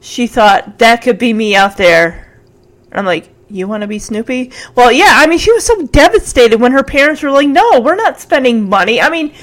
she 0.00 0.26
thought 0.26 0.78
that 0.78 1.02
could 1.02 1.18
be 1.18 1.32
me 1.34 1.54
out 1.54 1.76
there. 1.76 2.40
I'm 2.90 3.04
like, 3.04 3.28
you 3.50 3.68
want 3.68 3.82
to 3.82 3.86
be 3.86 3.98
Snoopy? 3.98 4.52
Well, 4.74 4.90
yeah. 4.90 5.12
I 5.16 5.26
mean, 5.26 5.38
she 5.38 5.52
was 5.52 5.64
so 5.64 5.86
devastated 5.86 6.60
when 6.60 6.72
her 6.72 6.82
parents 6.82 7.22
were 7.22 7.30
like, 7.30 7.48
"No, 7.48 7.80
we're 7.80 7.94
not 7.94 8.20
spending 8.20 8.68
money." 8.68 9.00
I 9.00 9.10
mean, 9.10 9.34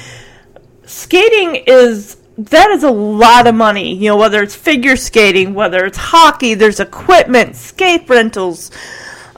skating 0.86 1.56
is 1.68 2.18
that 2.38 2.70
is 2.72 2.84
a 2.84 2.92
lot 2.92 3.48
of 3.48 3.56
money. 3.56 3.96
You 3.96 4.10
know, 4.10 4.18
whether 4.18 4.44
it's 4.44 4.56
figure 4.56 4.96
skating, 4.96 5.54
whether 5.54 5.86
it's 5.86 5.98
hockey, 5.98 6.54
there's 6.54 6.80
equipment, 6.80 7.56
skate 7.56 8.08
rentals, 8.08 8.72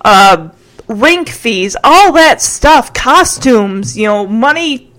uh, 0.03 0.49
rink 0.88 1.29
fees, 1.29 1.75
all 1.84 2.12
that 2.13 2.41
stuff, 2.41 2.94
costumes, 2.94 3.98
you 3.98 4.06
know, 4.06 4.25
money 4.25 4.91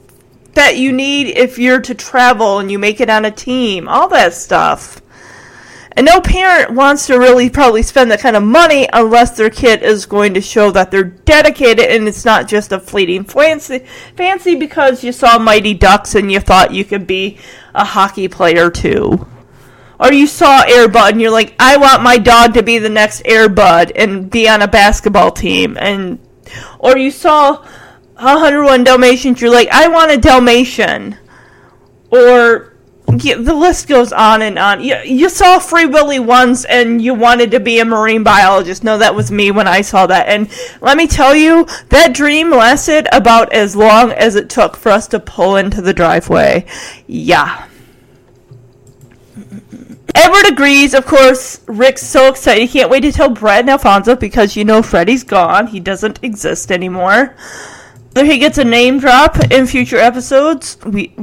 that 0.54 0.76
you 0.76 0.92
need 0.92 1.28
if 1.36 1.58
you're 1.58 1.80
to 1.80 1.94
travel 1.94 2.58
and 2.58 2.70
you 2.70 2.78
make 2.78 3.00
it 3.00 3.10
on 3.10 3.24
a 3.24 3.30
team, 3.30 3.88
all 3.88 4.08
that 4.08 4.34
stuff. 4.34 5.00
And 5.92 6.06
no 6.06 6.20
parent 6.20 6.74
wants 6.74 7.06
to 7.06 7.18
really 7.18 7.50
probably 7.50 7.82
spend 7.82 8.10
that 8.12 8.20
kind 8.20 8.36
of 8.36 8.42
money 8.44 8.88
unless 8.92 9.36
their 9.36 9.50
kid 9.50 9.82
is 9.82 10.06
going 10.06 10.34
to 10.34 10.40
show 10.40 10.70
that 10.70 10.92
they're 10.92 11.02
dedicated 11.02 11.86
and 11.86 12.06
it's 12.06 12.24
not 12.24 12.46
just 12.46 12.70
a 12.70 12.78
fleeting 12.78 13.24
fancy, 13.24 13.84
fancy 14.16 14.54
because 14.54 15.02
you 15.02 15.10
saw 15.10 15.38
Mighty 15.38 15.74
Ducks 15.74 16.14
and 16.14 16.30
you 16.30 16.38
thought 16.38 16.72
you 16.72 16.84
could 16.84 17.06
be 17.06 17.38
a 17.74 17.84
hockey 17.84 18.28
player 18.28 18.70
too. 18.70 19.26
Or 20.00 20.12
you 20.12 20.26
saw 20.26 20.62
Airbud 20.64 21.10
and 21.10 21.20
you're 21.20 21.30
like, 21.30 21.54
I 21.58 21.76
want 21.76 22.02
my 22.02 22.18
dog 22.18 22.54
to 22.54 22.62
be 22.62 22.78
the 22.78 22.88
next 22.88 23.24
Airbud 23.24 23.92
and 23.96 24.30
be 24.30 24.48
on 24.48 24.62
a 24.62 24.68
basketball 24.68 25.32
team. 25.32 25.76
And 25.78 26.18
or 26.78 26.96
you 26.96 27.10
saw 27.10 27.64
101 28.14 28.84
Dalmatians, 28.84 29.40
you're 29.40 29.50
like, 29.50 29.68
I 29.68 29.88
want 29.88 30.12
a 30.12 30.16
Dalmatian. 30.16 31.16
Or 32.10 32.74
yeah, 33.16 33.36
the 33.36 33.54
list 33.54 33.88
goes 33.88 34.12
on 34.12 34.42
and 34.42 34.58
on. 34.58 34.82
You, 34.82 34.96
you 34.98 35.28
saw 35.28 35.58
Free 35.58 35.86
Willy 35.86 36.18
once 36.18 36.64
and 36.64 37.00
you 37.00 37.14
wanted 37.14 37.50
to 37.52 37.60
be 37.60 37.80
a 37.80 37.84
marine 37.84 38.22
biologist. 38.22 38.84
No, 38.84 38.98
that 38.98 39.14
was 39.14 39.30
me 39.30 39.50
when 39.50 39.66
I 39.66 39.80
saw 39.80 40.06
that. 40.06 40.28
And 40.28 40.50
let 40.80 40.96
me 40.96 41.06
tell 41.06 41.34
you, 41.34 41.66
that 41.88 42.12
dream 42.14 42.50
lasted 42.50 43.08
about 43.12 43.52
as 43.52 43.74
long 43.74 44.12
as 44.12 44.36
it 44.36 44.50
took 44.50 44.76
for 44.76 44.90
us 44.90 45.08
to 45.08 45.20
pull 45.20 45.56
into 45.56 45.80
the 45.80 45.94
driveway. 45.94 46.66
Yeah. 47.06 47.66
Edward 50.20 50.52
agrees, 50.52 50.94
of 50.94 51.06
course. 51.06 51.60
Rick's 51.66 52.02
so 52.02 52.28
excited. 52.28 52.62
He 52.62 52.68
can't 52.68 52.90
wait 52.90 53.00
to 53.00 53.12
tell 53.12 53.28
Brad 53.28 53.60
and 53.60 53.70
Alfonso 53.70 54.16
because 54.16 54.56
you 54.56 54.64
know 54.64 54.82
Freddy's 54.82 55.22
gone. 55.22 55.68
He 55.68 55.78
doesn't 55.78 56.18
exist 56.24 56.72
anymore. 56.72 57.36
He 58.16 58.38
gets 58.38 58.58
a 58.58 58.64
name 58.64 58.98
drop 58.98 59.38
in 59.52 59.66
future 59.68 59.98
episodes, 59.98 60.76
we 60.84 61.14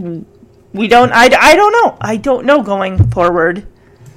we 0.75 0.87
don't. 0.87 1.11
I, 1.11 1.25
I 1.25 1.55
don't 1.55 1.71
know. 1.71 1.97
I 2.01 2.17
don't 2.17 2.45
know 2.45 2.61
going 2.61 3.09
forward. 3.11 3.65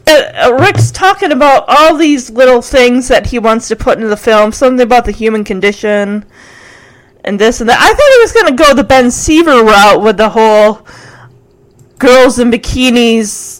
Uh, 0.07 0.33
uh, 0.47 0.59
Rick's 0.61 0.91
talking 0.91 1.33
about 1.33 1.65
all 1.69 1.97
these 1.97 2.31
little 2.31 2.63
things 2.63 3.09
that 3.09 3.27
he 3.27 3.39
wants 3.39 3.69
to 3.69 3.77
put 3.77 3.99
into 3.99 4.09
the 4.09 4.17
film. 4.17 4.53
Something 4.53 4.85
about 4.85 5.05
the 5.05 5.13
human 5.13 5.45
condition, 5.45 6.25
and 7.25 7.39
this 7.39 7.61
and 7.61 7.69
that. 7.69 7.79
I 7.81 7.89
thought 7.89 8.13
he 8.13 8.21
was 8.21 8.33
going 8.33 8.57
to 8.57 8.65
go 8.65 8.75
the 8.75 8.85
Ben 8.85 9.11
Seaver 9.11 9.65
route 9.65 10.03
with 10.03 10.17
the 10.17 10.31
whole 10.31 10.87
girls 11.99 12.39
in 12.39 12.51
bikinis 12.51 13.58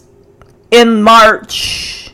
in 0.71 1.01
March 1.01 2.13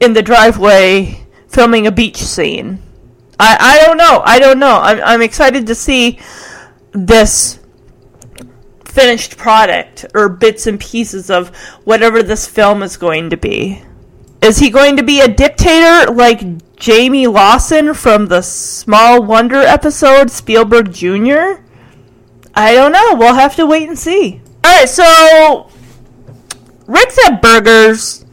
in 0.00 0.12
the 0.12 0.22
driveway 0.22 1.26
filming 1.48 1.86
a 1.86 1.92
beach 1.92 2.16
scene. 2.16 2.82
I, 3.38 3.56
I 3.60 3.86
don't 3.86 3.96
know. 3.96 4.22
I 4.24 4.38
don't 4.38 4.58
know. 4.58 4.78
I'm, 4.80 5.00
I'm 5.02 5.22
excited 5.22 5.66
to 5.66 5.74
see 5.74 6.18
this 6.92 7.58
finished 8.84 9.36
product 9.36 10.04
or 10.14 10.28
bits 10.28 10.66
and 10.66 10.78
pieces 10.78 11.30
of 11.30 11.54
whatever 11.84 12.22
this 12.22 12.46
film 12.46 12.82
is 12.82 12.96
going 12.96 13.30
to 13.30 13.36
be. 13.36 13.82
Is 14.42 14.58
he 14.58 14.70
going 14.70 14.96
to 14.96 15.02
be 15.02 15.20
a 15.20 15.28
dictator 15.28 16.12
like 16.12 16.76
Jamie 16.76 17.26
Lawson 17.26 17.94
from 17.94 18.26
the 18.26 18.42
Small 18.42 19.22
Wonder 19.22 19.58
episode, 19.58 20.30
Spielberg 20.30 20.92
Jr.? 20.92 21.62
I 22.54 22.74
don't 22.74 22.92
know. 22.92 23.14
We'll 23.14 23.34
have 23.34 23.56
to 23.56 23.66
wait 23.66 23.88
and 23.88 23.98
see. 23.98 24.40
Alright, 24.64 24.88
so 24.88 25.70
Rick's 26.90 27.18
at 27.24 27.40
Burgers 27.40 28.24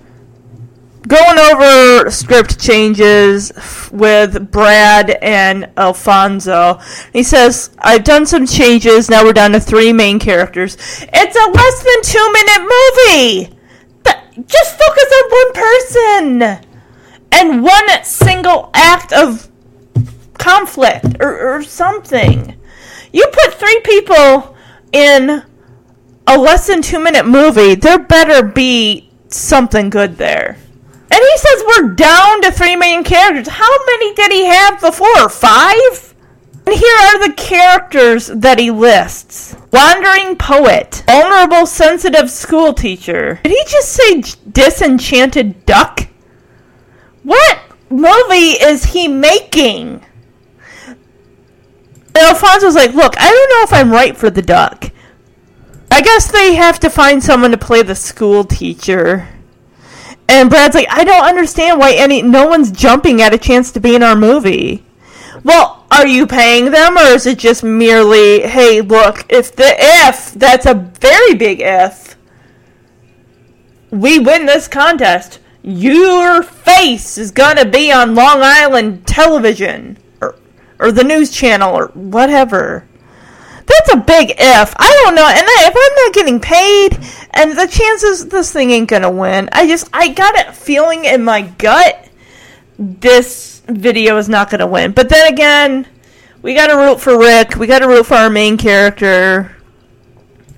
going 1.07 1.37
over 1.37 2.09
script 2.09 2.59
changes 2.59 3.51
with 3.91 4.49
Brad 4.49 5.11
and 5.21 5.69
Alfonso. 5.77 6.79
He 7.13 7.21
says, 7.21 7.69
I've 7.77 8.03
done 8.03 8.25
some 8.25 8.47
changes. 8.47 9.11
Now 9.11 9.23
we're 9.23 9.33
down 9.33 9.51
to 9.51 9.59
three 9.59 9.93
main 9.93 10.17
characters. 10.17 10.75
It's 10.79 11.35
a 11.35 11.51
less 11.51 11.83
than 11.83 12.01
two 12.01 12.31
minute 12.33 12.61
movie. 12.63 13.57
Just 14.47 14.79
focus 14.79 15.13
on 15.17 15.31
one 15.31 15.53
person 15.53 16.65
and 17.31 17.63
one 17.63 18.03
single 18.03 18.71
act 18.73 19.13
of 19.13 19.49
conflict 20.39 21.17
or, 21.19 21.57
or 21.57 21.63
something. 21.63 22.55
You 23.13 23.27
put 23.31 23.53
three 23.53 23.81
people 23.83 24.55
in 24.91 25.43
a 26.27 26.37
less 26.37 26.67
than 26.67 26.81
two 26.81 26.99
minute 26.99 27.25
movie, 27.25 27.75
there 27.75 27.99
better 27.99 28.43
be 28.45 29.09
something 29.29 29.89
good 29.89 30.17
there. 30.17 30.57
And 31.09 31.21
he 31.21 31.37
says 31.37 31.63
we're 31.67 31.93
down 31.93 32.41
to 32.41 32.51
three 32.51 32.75
main 32.75 33.03
characters. 33.03 33.47
How 33.47 33.85
many 33.85 34.13
did 34.13 34.31
he 34.31 34.45
have 34.45 34.81
before? 34.81 35.29
Five? 35.29 36.13
And 36.65 36.75
here 36.75 36.97
are 36.97 37.25
the 37.25 37.33
characters 37.33 38.27
that 38.27 38.59
he 38.59 38.71
lists 38.71 39.55
Wandering 39.71 40.35
Poet, 40.35 41.03
Vulnerable 41.07 41.65
Sensitive 41.65 42.29
School 42.29 42.73
Teacher. 42.73 43.39
Did 43.43 43.53
he 43.53 43.63
just 43.67 43.93
say 43.93 44.21
Disenchanted 44.51 45.65
Duck? 45.65 46.09
What 47.23 47.59
movie 47.89 48.59
is 48.61 48.83
he 48.83 49.07
making? 49.07 50.03
And 50.87 52.17
Alfonso's 52.17 52.75
like, 52.75 52.93
Look, 52.93 53.15
I 53.17 53.29
don't 53.29 53.49
know 53.49 53.63
if 53.63 53.73
I'm 53.73 53.91
right 53.91 54.17
for 54.17 54.29
the 54.29 54.41
duck. 54.41 54.91
I 55.97 56.01
guess 56.01 56.31
they 56.31 56.53
have 56.53 56.79
to 56.81 56.91
find 56.91 57.23
someone 57.23 57.49
to 57.49 57.57
play 57.57 57.81
the 57.81 57.95
school 57.95 58.43
teacher. 58.43 59.29
And 60.29 60.47
Brad's 60.47 60.75
like, 60.75 60.85
I 60.91 61.03
don't 61.03 61.25
understand 61.25 61.79
why 61.79 61.93
any 61.93 62.21
no 62.21 62.45
one's 62.45 62.69
jumping 62.69 63.19
at 63.19 63.33
a 63.33 63.39
chance 63.39 63.71
to 63.71 63.79
be 63.79 63.95
in 63.95 64.03
our 64.03 64.15
movie. 64.15 64.85
Well, 65.43 65.87
are 65.89 66.05
you 66.05 66.27
paying 66.27 66.69
them 66.69 66.99
or 66.99 67.07
is 67.15 67.25
it 67.25 67.39
just 67.39 67.63
merely, 67.63 68.41
hey, 68.41 68.79
look, 68.79 69.25
if 69.27 69.55
the 69.55 69.73
if 69.75 70.33
that's 70.33 70.67
a 70.67 70.75
very 70.75 71.33
big 71.33 71.61
if 71.61 72.15
we 73.89 74.19
win 74.19 74.45
this 74.45 74.67
contest, 74.67 75.39
your 75.63 76.43
face 76.43 77.17
is 77.17 77.31
gonna 77.31 77.65
be 77.65 77.91
on 77.91 78.13
Long 78.13 78.41
Island 78.43 79.07
television 79.07 79.97
or 80.21 80.35
or 80.77 80.91
the 80.91 81.03
news 81.03 81.31
channel 81.31 81.73
or 81.73 81.87
whatever. 81.95 82.86
That's 83.67 83.93
a 83.93 83.97
big 83.97 84.31
if. 84.31 84.73
I 84.77 85.01
don't 85.03 85.15
know. 85.15 85.27
And 85.27 85.45
if 85.45 85.75
I'm 85.75 86.05
not 86.05 86.13
getting 86.13 86.39
paid, 86.39 86.97
and 87.31 87.51
the 87.51 87.67
chances 87.67 88.27
this 88.27 88.51
thing 88.51 88.71
ain't 88.71 88.89
gonna 88.89 89.11
win, 89.11 89.49
I 89.51 89.67
just 89.67 89.89
I 89.93 90.07
got 90.09 90.47
a 90.47 90.53
feeling 90.53 91.05
in 91.05 91.23
my 91.23 91.41
gut 91.41 92.07
this 92.79 93.61
video 93.67 94.17
is 94.17 94.29
not 94.29 94.49
gonna 94.49 94.67
win. 94.67 94.91
But 94.91 95.09
then 95.09 95.31
again, 95.31 95.87
we 96.41 96.53
gotta 96.53 96.77
root 96.77 97.01
for 97.01 97.17
Rick. 97.17 97.55
We 97.55 97.67
gotta 97.67 97.87
root 97.87 98.05
for 98.05 98.15
our 98.15 98.29
main 98.29 98.57
character. 98.57 99.55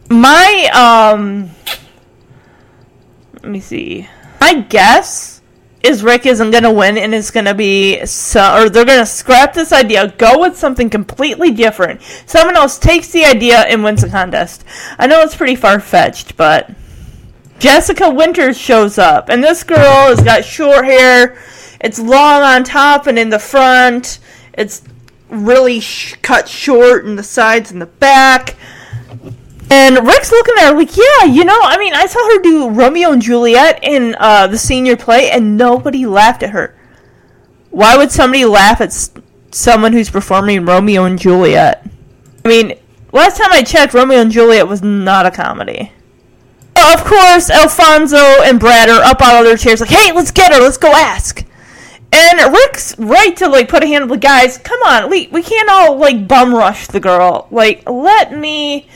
My 0.09 0.69
um, 0.73 1.49
let 3.41 3.51
me 3.51 3.59
see. 3.59 4.07
My 4.41 4.53
guess 4.61 5.38
is 5.81 6.03
Rick 6.03 6.25
isn't 6.25 6.51
going 6.51 6.63
to 6.63 6.71
win 6.71 6.97
and 6.97 7.13
it's 7.13 7.31
going 7.31 7.45
to 7.45 7.53
be 7.53 8.05
so, 8.05 8.55
or 8.55 8.69
they're 8.69 8.85
going 8.85 8.99
to 8.99 9.05
scrap 9.05 9.53
this 9.53 9.71
idea, 9.71 10.13
go 10.17 10.39
with 10.39 10.57
something 10.57 10.89
completely 10.89 11.51
different. 11.51 12.01
Someone 12.25 12.55
else 12.55 12.77
takes 12.77 13.11
the 13.11 13.23
idea 13.23 13.59
and 13.59 13.83
wins 13.83 14.01
the 14.01 14.09
contest. 14.09 14.65
I 14.97 15.07
know 15.07 15.21
it's 15.21 15.35
pretty 15.35 15.55
far 15.55 15.79
fetched, 15.79 16.35
but 16.35 16.69
Jessica 17.59 18.09
Winters 18.09 18.57
shows 18.57 18.97
up, 18.97 19.29
and 19.29 19.43
this 19.43 19.63
girl 19.63 19.77
has 20.07 20.21
got 20.21 20.45
short 20.45 20.85
hair. 20.85 21.37
It's 21.81 21.99
long 21.99 22.41
on 22.41 22.63
top 22.63 23.07
and 23.07 23.17
in 23.17 23.29
the 23.29 23.39
front. 23.39 24.19
It's 24.53 24.81
really 25.29 25.79
sh- 25.79 26.15
cut 26.21 26.49
short 26.49 27.05
in 27.05 27.15
the 27.15 27.23
sides 27.23 27.71
and 27.71 27.81
the 27.81 27.85
back. 27.85 28.55
And 29.71 30.07
Rick's 30.07 30.31
looking 30.31 30.55
at 30.59 30.71
her 30.71 30.77
like, 30.77 30.97
yeah, 30.97 31.25
you 31.25 31.45
know, 31.45 31.59
I 31.61 31.77
mean, 31.77 31.93
I 31.93 32.07
saw 32.07 32.19
her 32.19 32.41
do 32.41 32.69
Romeo 32.69 33.11
and 33.11 33.21
Juliet 33.21 33.79
in 33.83 34.15
uh, 34.19 34.47
the 34.47 34.57
senior 34.57 34.97
play, 34.97 35.29
and 35.29 35.57
nobody 35.57 36.05
laughed 36.05 36.41
at 36.43 36.51
her. 36.51 36.75
Why 37.69 37.95
would 37.95 38.11
somebody 38.11 38.45
laugh 38.45 38.81
at 38.81 38.87
s- 38.87 39.11
someone 39.51 39.93
who's 39.93 40.09
performing 40.09 40.65
Romeo 40.65 41.05
and 41.05 41.19
Juliet? 41.19 41.85
I 42.43 42.47
mean, 42.47 42.79
last 43.11 43.37
time 43.37 43.51
I 43.51 43.61
checked, 43.61 43.93
Romeo 43.93 44.19
and 44.19 44.31
Juliet 44.31 44.67
was 44.67 44.81
not 44.81 45.27
a 45.27 45.31
comedy. 45.31 45.91
Of 46.75 47.03
course, 47.03 47.51
Alfonso 47.51 48.17
and 48.17 48.59
Brad 48.59 48.89
are 48.89 49.03
up 49.03 49.21
out 49.21 49.39
of 49.39 49.45
their 49.45 49.57
chairs, 49.57 49.81
like, 49.81 49.89
hey, 49.91 50.11
let's 50.13 50.31
get 50.31 50.51
her, 50.53 50.59
let's 50.61 50.77
go 50.77 50.91
ask. 50.91 51.45
And 52.11 52.51
Rick's 52.51 52.97
right 52.97 53.35
to 53.37 53.47
like 53.47 53.69
put 53.69 53.83
a 53.83 53.87
hand 53.87 54.01
on 54.01 54.07
the 54.07 54.17
guys. 54.17 54.57
Come 54.57 54.81
on, 54.81 55.11
we 55.11 55.27
we 55.27 55.43
can't 55.43 55.69
all 55.69 55.95
like 55.97 56.27
bum 56.27 56.55
rush 56.55 56.87
the 56.87 56.99
girl. 56.99 57.47
Like, 57.51 57.87
let 57.87 58.35
me 58.35 58.87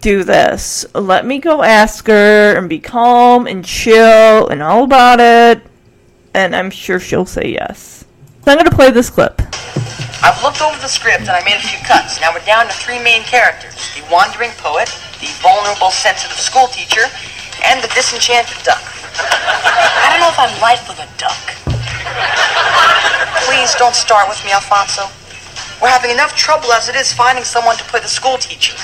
do 0.00 0.24
this. 0.24 0.86
Let 0.94 1.26
me 1.26 1.38
go 1.38 1.62
ask 1.62 2.06
her 2.06 2.56
and 2.56 2.68
be 2.68 2.78
calm 2.78 3.46
and 3.46 3.64
chill 3.64 4.48
and 4.48 4.62
all 4.62 4.84
about 4.84 5.20
it. 5.20 5.62
And 6.32 6.56
I'm 6.56 6.70
sure 6.70 6.98
she'll 6.98 7.26
say 7.26 7.52
yes. 7.52 8.04
So 8.44 8.52
I'm 8.52 8.58
gonna 8.58 8.70
play 8.70 8.90
this 8.90 9.10
clip. 9.10 9.40
I've 10.24 10.40
looked 10.42 10.62
over 10.62 10.78
the 10.80 10.88
script 10.88 11.28
and 11.28 11.36
I 11.36 11.44
made 11.44 11.56
a 11.56 11.66
few 11.66 11.78
cuts. 11.86 12.20
Now 12.20 12.32
we're 12.32 12.44
down 12.44 12.66
to 12.66 12.72
three 12.72 12.98
main 12.98 13.22
characters 13.22 13.76
the 13.94 14.02
wandering 14.10 14.50
poet, 14.56 14.88
the 15.20 15.28
vulnerable, 15.44 15.90
sensitive 15.90 16.40
school 16.40 16.66
teacher, 16.68 17.04
and 17.64 17.82
the 17.84 17.88
disenchanted 17.92 18.56
duck. 18.64 18.82
I 19.20 20.08
don't 20.10 20.20
know 20.20 20.32
if 20.32 20.40
I'm 20.40 20.54
right 20.60 20.80
for 20.80 20.96
the 20.96 21.06
duck. 21.20 21.44
Please 23.46 23.74
don't 23.76 23.94
start 23.94 24.28
with 24.28 24.42
me, 24.44 24.52
Alfonso. 24.52 25.06
We're 25.80 25.92
having 25.92 26.10
enough 26.10 26.34
trouble 26.34 26.72
as 26.72 26.88
it 26.88 26.96
is 26.96 27.12
finding 27.12 27.44
someone 27.44 27.76
to 27.76 27.84
play 27.84 28.00
the 28.00 28.08
school 28.08 28.38
teacher. 28.38 28.74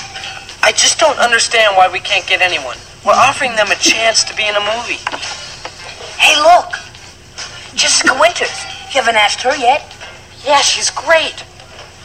I 0.63 0.71
just 0.71 0.99
don't 0.99 1.17
understand 1.17 1.75
why 1.75 1.89
we 1.91 1.99
can't 1.99 2.25
get 2.27 2.41
anyone. 2.41 2.77
We're 3.05 3.17
offering 3.17 3.55
them 3.55 3.71
a 3.71 3.75
chance 3.75 4.23
to 4.25 4.35
be 4.35 4.47
in 4.47 4.55
a 4.55 4.61
movie. 4.61 5.01
Hey, 6.21 6.37
look! 6.37 6.77
Jessica 7.73 8.13
Winters. 8.19 8.53
You 8.93 9.01
haven't 9.01 9.15
asked 9.15 9.41
her 9.41 9.55
yet? 9.55 9.81
Yeah, 10.45 10.61
she's 10.61 10.89
great. 10.91 11.43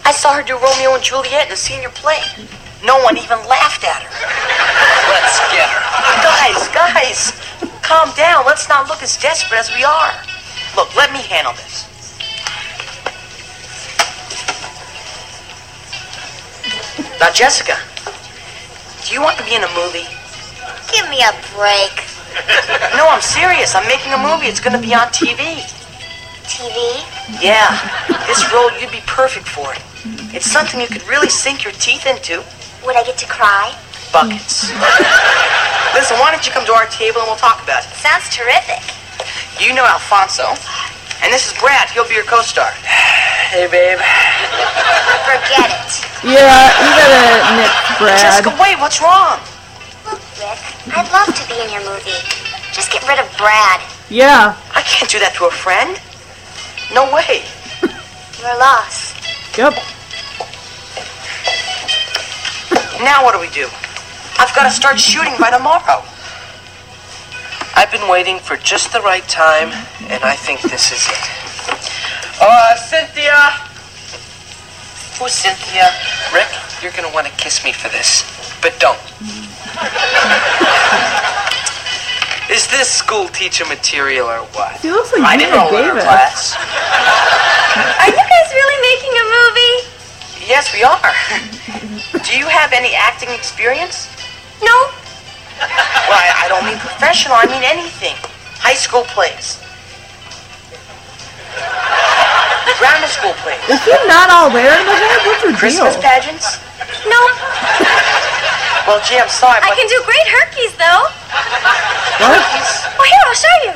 I 0.05 0.13
saw 0.13 0.33
her 0.33 0.43
do 0.43 0.55
Romeo 0.55 0.95
and 0.95 1.03
Juliet 1.03 1.45
in 1.45 1.51
the 1.51 1.57
senior 1.57 1.91
play. 1.91 2.21
No 2.85 3.03
one 3.03 3.19
even 3.19 3.39
laughed 3.45 3.85
at 3.85 4.03
her. 4.03 4.15
Let's 5.11 5.39
get 5.53 5.69
her. 5.69 5.83
Guys, 6.23 6.69
guys, 6.73 7.33
calm 7.83 8.15
down. 8.17 8.47
Let's 8.47 8.69
not 8.69 8.89
look 8.89 9.03
as 9.03 9.17
desperate 9.19 9.59
as 9.59 9.75
we 9.75 9.85
are. 9.85 10.15
Look, 10.77 10.95
let 10.97 11.13
me 11.13 11.21
handle 11.21 11.53
this. 11.55 11.85
Now, 17.19 17.33
Jessica, 17.33 17.77
do 19.07 19.15
you 19.15 19.23
want 19.23 19.39
to 19.39 19.45
be 19.47 19.55
in 19.55 19.63
a 19.63 19.73
movie? 19.79 20.11
Give 20.91 21.07
me 21.07 21.23
a 21.23 21.31
break. 21.55 21.95
No, 22.99 23.07
I'm 23.07 23.23
serious. 23.23 23.79
I'm 23.79 23.87
making 23.87 24.11
a 24.13 24.19
movie. 24.19 24.51
It's 24.51 24.59
going 24.59 24.75
to 24.75 24.83
be 24.83 24.95
on 24.95 25.07
TV. 25.15 25.63
TV? 26.43 26.75
Yeah, 27.43 27.71
this 28.27 28.43
role, 28.53 28.71
you'd 28.79 28.91
be 28.91 29.03
perfect 29.07 29.47
for 29.47 29.71
it. 29.75 29.83
It's 30.35 30.47
something 30.47 30.81
you 30.81 30.87
could 30.87 31.07
really 31.07 31.29
sink 31.29 31.63
your 31.63 31.73
teeth 31.75 32.07
into. 32.07 32.43
Would 32.85 32.97
I 32.97 33.03
get 33.05 33.19
to 33.19 33.27
cry? 33.27 33.75
Buckets. 34.13 34.71
Listen, 35.95 36.19
why 36.19 36.31
don't 36.31 36.47
you 36.47 36.53
come 36.53 36.67
to 36.67 36.75
our 36.75 36.87
table 36.87 37.23
and 37.23 37.31
we'll 37.31 37.39
talk 37.39 37.63
about 37.63 37.87
it? 37.87 37.91
Sounds 37.95 38.27
terrific. 38.31 38.83
You 39.63 39.75
know 39.75 39.87
Alfonso. 39.87 40.55
And 41.27 41.35
this 41.35 41.51
is 41.51 41.59
Brad. 41.59 41.91
He'll 41.91 42.07
be 42.07 42.15
your 42.15 42.23
co-star. 42.23 42.71
Hey, 43.47 43.71
babe. 43.71 43.99
Forget 45.23 45.71
it. 45.71 45.91
Yeah, 46.27 46.67
you 46.83 46.91
gotta 46.99 47.55
nip 47.55 47.71
Brad. 47.97 48.19
Jessica, 48.19 48.51
wait, 48.61 48.77
what's 48.81 49.01
wrong? 49.01 49.39
Look, 50.05 50.19
Rick, 50.43 50.59
I'd 50.91 51.07
love 51.15 51.31
to 51.31 51.43
be 51.47 51.55
in 51.63 51.71
your 51.71 51.83
movie. 51.87 52.19
Just 52.75 52.91
get 52.91 53.07
rid 53.07 53.21
of 53.21 53.27
Brad. 53.39 53.81
Yeah. 54.11 54.59
I 54.75 54.83
can't 54.83 55.09
do 55.09 55.21
that 55.21 55.33
to 55.39 55.47
a 55.47 55.51
friend. 55.51 55.95
No 56.93 57.07
way. 57.15 57.47
We're 58.43 58.59
lost. 58.59 59.15
Yep. 59.57 59.79
Now 63.03 63.23
what 63.23 63.33
do 63.33 63.39
we 63.39 63.49
do? 63.55 63.71
I've 64.43 64.55
got 64.57 64.65
to 64.65 64.75
start 64.75 64.99
shooting 64.99 65.35
by 65.39 65.51
tomorrow. 65.51 66.03
I've 67.77 67.93
been 67.93 68.09
waiting 68.09 68.39
for 68.39 68.57
just 68.57 68.93
the 68.93 69.01
right 69.03 69.27
time, 69.29 69.69
and 70.09 70.25
I 70.25 70.35
think 70.35 70.63
this 70.63 70.91
is 70.93 71.05
it. 71.07 71.25
Uh, 72.41 72.75
Cynthia! 72.77 73.37
Who's 75.21 75.33
Cynthia? 75.33 75.93
Rick, 76.33 76.49
you're 76.83 76.93
gonna 76.93 77.13
want 77.13 77.27
to 77.27 77.33
kiss 77.37 77.65
me 77.65 77.73
for 77.73 77.89
this, 77.89 78.25
but 78.63 78.79
don't. 78.81 78.99
is 82.51 82.67
this 82.73 82.89
school 82.89 83.29
teacher 83.29 83.65
material 83.67 84.27
or 84.27 84.41
what? 84.57 84.81
She 84.81 84.91
looks 84.91 85.13
like 85.13 85.23
I 85.23 85.37
didn't 85.37 85.57
roll 85.57 85.69
in 85.77 85.85
her 85.85 86.01
Davis. 86.01 86.05
class. 86.05 86.57
Are 86.57 88.09
you 88.09 88.17
guys 88.25 88.49
really 88.57 88.81
making 88.89 89.13
a 89.13 89.25
movie? 89.37 89.77
Yes, 90.49 90.73
we 90.73 90.83
are. 90.83 91.13
do 92.25 92.39
you 92.39 92.47
have 92.49 92.73
any 92.73 92.95
acting 92.95 93.29
experience? 93.31 94.09
No. 94.63 94.73
Well, 95.59 96.19
I, 96.19 96.45
I 96.45 96.49
don't 96.49 96.65
mean 96.65 96.79
professional. 96.79 97.37
I 97.37 97.47
mean 97.47 97.65
anything. 97.65 98.15
High 98.63 98.79
school 98.79 99.03
plays. 99.11 99.59
Grammar 102.79 103.09
school 103.09 103.33
plays. 103.41 103.59
Is 103.73 103.81
she 103.83 103.97
not 104.05 104.29
all 104.29 104.51
there 104.53 104.69
in 104.77 104.85
the 104.85 104.93
head? 104.93 105.19
What's 105.25 105.43
her 105.49 105.57
Christmas 105.57 105.97
deal? 105.97 106.05
pageants. 106.05 106.61
No. 107.09 107.21
Well, 108.85 109.01
gee, 109.03 109.19
I'm 109.19 109.33
sorry, 109.33 109.59
I 109.59 109.67
but 109.67 109.75
can 109.81 109.89
do 109.89 109.99
great 110.05 110.29
herkies, 110.29 110.77
though. 110.79 111.03
What? 112.23 112.39
Oh, 112.39 113.03
here, 113.03 113.25
I'll 113.27 113.35
show 113.35 113.57
you. 113.67 113.75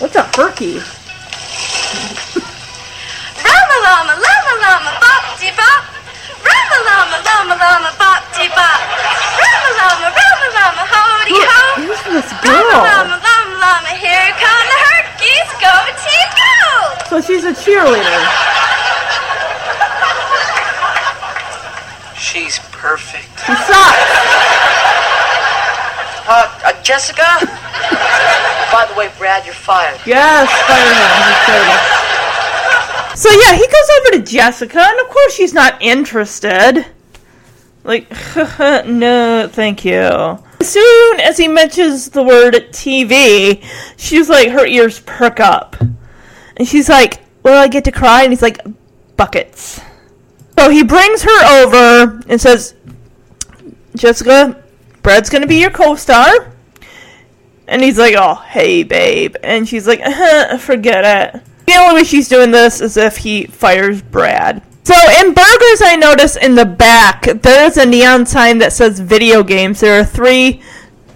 What's 0.00 0.16
a 0.16 0.24
herky? 0.32 0.80
Rama 3.44 3.76
lama, 3.84 4.14
lama 4.16 4.54
lama, 4.62 4.90
bop 5.02 5.24
de 5.36 5.50
bop. 5.52 5.82
Rama 6.46 6.78
lama, 6.86 7.16
lama 7.26 7.54
lama, 7.58 7.90
bop 7.98 8.22
de 8.32 8.46
bop. 8.54 8.80
Rama 9.36 9.70
lama, 9.76 10.06
rama 10.16 10.48
lama, 10.54 10.82
hody. 11.34 11.84
Who's 11.84 12.02
this 12.08 12.32
Rama 12.44 13.18
girl? 13.20 13.28
here 13.98 14.30
come 14.38 14.62
the 14.70 14.78
herkies, 14.88 15.50
go 15.58 15.72
team 15.98 16.28
go. 16.38 16.62
So 17.10 17.20
she's 17.20 17.44
a 17.44 17.52
cheerleader. 17.52 18.22
She's 22.16 22.58
perfect. 22.70 23.28
She 23.40 23.54
sucks. 23.66 24.12
uh, 26.28 26.46
uh, 26.64 26.82
Jessica. 26.82 27.26
By 28.70 28.86
the 28.86 28.94
way, 28.98 29.10
Brad, 29.18 29.44
you're 29.44 29.54
fired. 29.54 29.98
Yes, 30.06 30.46
fire 30.68 30.92
him. 30.94 31.10
He's 31.26 31.42
dirty. 31.48 31.76
So 33.16 33.30
yeah, 33.30 33.56
he 33.56 33.66
goes 33.66 33.90
over 33.98 34.10
to 34.18 34.30
Jessica, 34.30 34.80
and 34.80 35.00
of 35.00 35.08
course 35.08 35.34
she's 35.34 35.54
not 35.54 35.80
interested. 35.82 36.86
Like, 37.88 38.08
no, 38.86 39.48
thank 39.50 39.84
you. 39.84 40.38
As 40.60 40.68
soon 40.68 41.20
as 41.20 41.38
he 41.38 41.48
mentions 41.48 42.10
the 42.10 42.22
word 42.22 42.54
TV, 42.70 43.64
she's 43.96 44.28
like, 44.28 44.50
her 44.50 44.66
ears 44.66 45.00
perk 45.00 45.40
up. 45.40 45.74
And 46.56 46.68
she's 46.68 46.88
like, 46.88 47.22
Will 47.42 47.54
I 47.54 47.68
get 47.68 47.84
to 47.84 47.92
cry? 47.92 48.24
And 48.24 48.32
he's 48.32 48.42
like, 48.42 48.60
Buckets. 49.16 49.80
So 50.58 50.68
he 50.68 50.82
brings 50.82 51.22
her 51.22 51.62
over 51.62 52.20
and 52.28 52.38
says, 52.38 52.74
Jessica, 53.96 54.62
Brad's 55.02 55.30
gonna 55.30 55.46
be 55.46 55.58
your 55.60 55.70
co 55.70 55.94
star. 55.94 56.52
And 57.66 57.82
he's 57.82 57.98
like, 57.98 58.14
oh, 58.16 58.34
hey, 58.34 58.82
babe. 58.82 59.36
And 59.42 59.68
she's 59.68 59.86
like, 59.86 60.00
uh-huh, 60.00 60.58
forget 60.58 61.36
it. 61.36 61.42
The 61.66 61.74
only 61.74 61.96
way 61.96 62.04
she's 62.04 62.28
doing 62.28 62.50
this 62.50 62.80
is 62.80 62.96
if 62.96 63.18
he 63.18 63.44
fires 63.44 64.00
Brad. 64.02 64.62
So 64.88 64.94
in 65.20 65.34
burgers, 65.34 65.82
I 65.82 65.96
notice 66.00 66.34
in 66.34 66.54
the 66.54 66.64
back, 66.64 67.24
there's 67.42 67.76
a 67.76 67.84
neon 67.84 68.24
sign 68.24 68.56
that 68.56 68.72
says 68.72 69.00
video 69.00 69.42
games. 69.42 69.80
There 69.80 70.00
are 70.00 70.02
three 70.02 70.62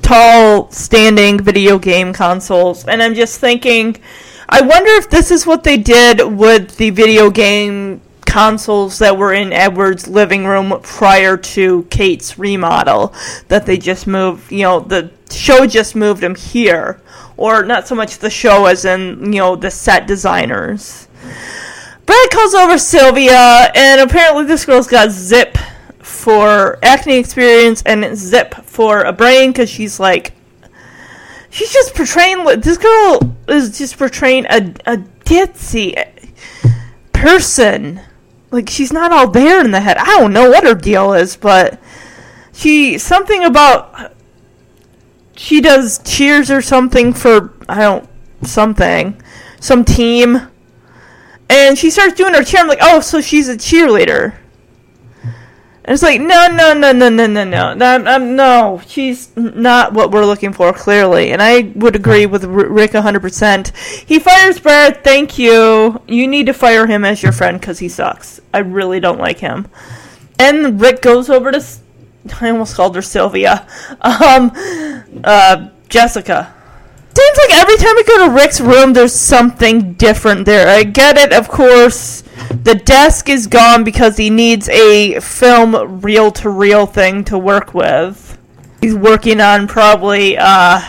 tall, 0.03 0.71
standing 0.71 1.43
video 1.43 1.79
game 1.79 2.13
consoles. 2.13 2.87
And 2.87 3.03
I'm 3.03 3.15
just 3.15 3.41
thinking, 3.41 3.97
I 4.47 4.61
wonder 4.61 4.91
if 4.91 5.09
this 5.09 5.31
is 5.31 5.47
what 5.47 5.65
they 5.65 5.79
did 5.79 6.21
with 6.21 6.77
the 6.77 6.91
video 6.91 7.31
game 7.31 8.03
consoles 8.27 8.99
that 8.99 9.17
were 9.17 9.33
in 9.33 9.55
Edward's 9.55 10.07
living 10.07 10.45
room 10.45 10.79
prior 10.83 11.39
to 11.39 11.85
Kate's 11.85 12.39
remodel. 12.39 13.15
That 13.49 13.65
they 13.65 13.79
just 13.79 14.07
moved, 14.07 14.53
you 14.53 14.65
know, 14.65 14.81
the 14.81 15.11
show 15.31 15.67
just 15.67 15.97
moved 15.97 16.21
them 16.21 16.35
here. 16.35 17.01
Or 17.39 17.63
not 17.63 17.89
so 17.89 17.95
much 17.95 18.19
the 18.19 18.29
show 18.29 18.67
as 18.67 18.85
in, 18.85 19.33
you 19.33 19.39
know, 19.39 19.57
the 19.57 19.71
set 19.71 20.07
designers. 20.07 21.09
Brad 22.13 22.31
calls 22.31 22.53
over 22.53 22.77
Sylvia, 22.77 23.73
and 23.75 23.99
apparently 24.03 24.45
this 24.45 24.67
girl's 24.67 24.87
got 24.87 25.11
zip 25.11 25.57
for 26.01 26.79
acting 26.83 27.17
experience 27.17 27.83
and 27.87 28.15
zip 28.15 28.55
for 28.67 29.01
a 29.01 29.15
brain 29.15 29.51
because 29.51 29.71
she's 29.71 29.99
like, 29.99 30.35
she's 31.49 31.73
just 31.73 31.95
portraying. 31.95 32.45
This 32.61 32.77
girl 32.77 33.35
is 33.49 33.79
just 33.79 33.97
portraying 33.97 34.45
a 34.51 34.75
a 34.85 34.99
ditzy 35.25 35.95
person. 37.15 38.03
Like 38.51 38.69
she's 38.69 38.93
not 38.93 39.11
all 39.11 39.31
there 39.31 39.65
in 39.65 39.71
the 39.71 39.81
head. 39.81 39.97
I 39.97 40.19
don't 40.19 40.35
know 40.35 40.51
what 40.51 40.65
her 40.65 40.75
deal 40.75 41.15
is, 41.15 41.35
but 41.35 41.81
she 42.53 42.99
something 42.99 43.43
about 43.43 44.13
she 45.35 45.63
does 45.63 45.99
cheers 46.05 46.51
or 46.51 46.61
something 46.61 47.15
for 47.15 47.55
I 47.71 47.81
don't 47.81 48.07
something 48.43 49.19
some 49.61 49.83
team, 49.83 50.52
and 51.53 51.79
she 51.79 51.91
starts 51.91 52.15
doing 52.15 52.33
her 52.33 52.43
cheer. 52.43 52.61
I'm 52.61 52.67
like, 52.67 52.79
oh, 52.81 53.01
so 53.01 53.21
she's 53.21 53.47
a 53.47 53.57
cheerleader. 53.57 54.35
And 55.85 55.93
it's 55.93 56.03
like, 56.03 56.19
no, 56.19 56.47
no, 56.47 56.73
no, 56.73 56.93
no, 56.93 57.11
no, 57.11 57.27
no, 57.27 57.45
no. 57.45 57.75
That, 57.75 58.07
um, 58.09 58.35
no, 58.37 58.81
she's 58.87 59.37
not 59.37 59.93
what 59.93 60.13
we're 60.13 60.25
looking 60.25 60.55
for, 60.55 60.73
clearly. 60.73 61.31
And 61.31 61.43
I 61.43 61.73
would 61.75 61.95
agree 61.95 62.25
with 62.25 62.45
Rick 62.45 62.93
100%. 62.93 63.77
He 64.07 64.19
fires 64.19 64.61
Brad, 64.61 65.05
thank 65.05 65.39
you. 65.39 66.01
You 66.09 66.27
need 66.27 66.47
to 66.47 66.55
fire 66.55 66.87
him 66.87 67.05
as 67.05 67.23
your 67.23 67.33
friend 67.33 67.61
because 67.61 67.81
he 67.81 67.89
sucks. 67.91 68.41
I 68.55 68.61
really 68.61 68.99
don't 68.99 69.19
like 69.19 69.41
him. 69.41 69.69
And 70.39 70.81
Rick 70.81 71.03
goes 71.03 71.29
over 71.29 71.53
to, 71.53 71.63
I 72.41 72.49
almost 72.49 72.77
called 72.77 72.97
her 72.97 73.03
Sylvia, 73.03 73.69
um, 74.01 74.53
uh, 75.23 75.69
Jessica. 75.91 76.55
Seems 77.15 77.39
like 77.39 77.59
every 77.59 77.77
time 77.77 77.95
we 77.97 78.05
go 78.05 78.27
to 78.27 78.33
Rick's 78.33 78.61
room, 78.61 78.95
there's 78.95 79.15
something 79.15 79.93
different 79.95 80.47
there. 80.47 80.67
I 80.67 80.83
get 80.83 81.19
it, 81.19 81.33
of 81.33 81.49
course. 81.49 82.23
The 82.65 82.75
desk 82.75 83.29
is 83.29 83.47
gone 83.47 83.85
because 83.85 84.17
he 84.17 84.31
needs 84.31 84.69
a 84.71 85.21
film 85.21 86.01
reel 86.01 86.31
to 86.33 86.49
reel 86.49 86.87
thing 86.87 87.25
to 87.25 87.39
work 87.39 87.75
with. 87.75 88.39
He's 88.81 88.95
working 88.95 89.41
on 89.41 89.69
probably 89.69 90.39
uh, 90.39 90.81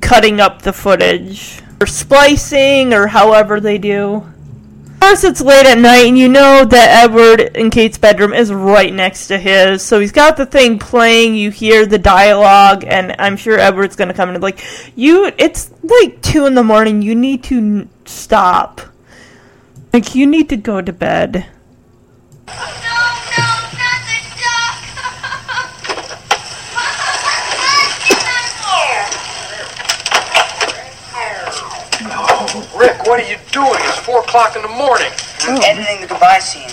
cutting 0.00 0.40
up 0.40 0.62
the 0.62 0.72
footage 0.72 1.60
or 1.80 1.86
splicing 1.86 2.94
or 2.94 3.06
however 3.08 3.60
they 3.60 3.76
do. 3.76 4.26
Course, 5.00 5.22
it's 5.22 5.40
late 5.40 5.66
at 5.66 5.78
night, 5.78 6.06
and 6.06 6.18
you 6.18 6.28
know 6.28 6.64
that 6.64 7.04
Edward 7.04 7.40
in 7.40 7.70
Kate's 7.70 7.96
bedroom 7.96 8.34
is 8.34 8.52
right 8.52 8.92
next 8.92 9.28
to 9.28 9.38
his. 9.38 9.82
So 9.82 10.00
he's 10.00 10.10
got 10.10 10.36
the 10.36 10.46
thing 10.46 10.78
playing. 10.80 11.36
You 11.36 11.50
hear 11.50 11.86
the 11.86 11.98
dialogue, 11.98 12.84
and 12.84 13.14
I'm 13.18 13.36
sure 13.36 13.56
Edward's 13.56 13.94
gonna 13.94 14.14
come 14.14 14.28
in 14.30 14.34
and 14.34 14.42
be 14.42 14.46
like, 14.46 14.64
"You, 14.96 15.30
it's 15.38 15.70
like 15.82 16.20
two 16.22 16.46
in 16.46 16.54
the 16.54 16.64
morning. 16.64 17.02
You 17.02 17.14
need 17.14 17.44
to 17.44 17.58
n- 17.58 17.88
stop. 18.04 18.80
Like, 19.92 20.14
you 20.16 20.26
need 20.26 20.48
to 20.48 20.56
go 20.56 20.82
to 20.82 20.92
bed." 20.92 21.46
What 33.06 33.20
are 33.20 33.30
you 33.30 33.38
doing? 33.52 33.78
It's 33.86 33.98
four 34.00 34.20
o'clock 34.20 34.56
in 34.56 34.62
the 34.62 34.68
morning. 34.68 35.10
I'm 35.42 35.62
editing 35.62 36.00
the 36.00 36.08
goodbye 36.08 36.40
scene. 36.40 36.68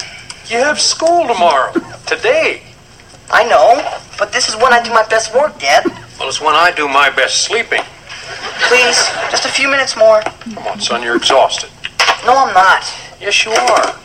You 0.50 0.58
have 0.58 0.80
school 0.80 1.28
tomorrow. 1.28 1.72
Today. 2.08 2.64
I 3.32 3.48
know, 3.48 3.80
but 4.18 4.34
this 4.34 4.50
is 4.50 4.56
when 4.56 4.74
I 4.74 4.84
do 4.84 4.90
my 4.90 5.06
best 5.08 5.34
work, 5.34 5.58
Dad. 5.60 5.86
Well, 6.20 6.28
it's 6.28 6.42
when 6.42 6.56
I 6.56 6.72
do 6.72 6.88
my 6.88 7.10
best 7.10 7.46
sleeping. 7.46 7.82
Please, 8.68 8.98
just 9.32 9.46
a 9.46 9.50
few 9.50 9.70
minutes 9.70 9.96
more. 9.96 10.22
Come 10.22 10.68
on, 10.68 10.80
son, 10.80 11.02
you're 11.02 11.16
exhausted. 11.16 11.70
No, 12.26 12.36
I'm 12.36 12.54
not. 12.54 12.84
Yes, 13.22 13.46
you 13.46 13.52
are. 13.52 13.96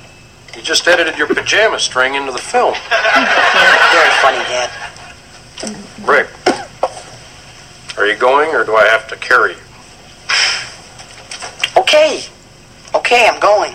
You 0.55 0.63
just 0.63 0.87
edited 0.87 1.19
your 1.19 1.27
pajama 1.27 1.79
string 1.81 2.15
into 2.15 2.33
the 2.33 2.39
film. 2.39 2.75
Very 3.93 4.11
funny, 4.23 4.39
Dad. 4.49 4.71
Rick, 6.05 6.29
are 7.97 8.07
you 8.07 8.17
going 8.17 8.55
or 8.55 8.65
do 8.65 8.77
I 8.77 8.87
have 8.87 9.09
to 9.09 9.17
carry 9.17 9.53
you? 9.53 9.59
Okay. 11.79 12.25
Okay, 12.95 13.29
I'm 13.29 13.39
going. 13.41 13.75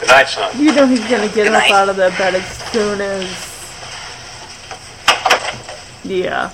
Good 0.00 0.08
night, 0.08 0.28
son. 0.28 0.58
You 0.58 0.72
know 0.74 0.86
he's 0.86 1.00
gonna 1.00 1.26
get 1.26 1.34
Good 1.34 1.46
up 1.48 1.52
night. 1.52 1.72
out 1.72 1.88
of 1.88 1.96
that 1.96 2.16
bed 2.16 2.34
as 2.34 2.46
soon 2.72 3.00
as. 3.00 3.26
Yeah. 6.04 6.50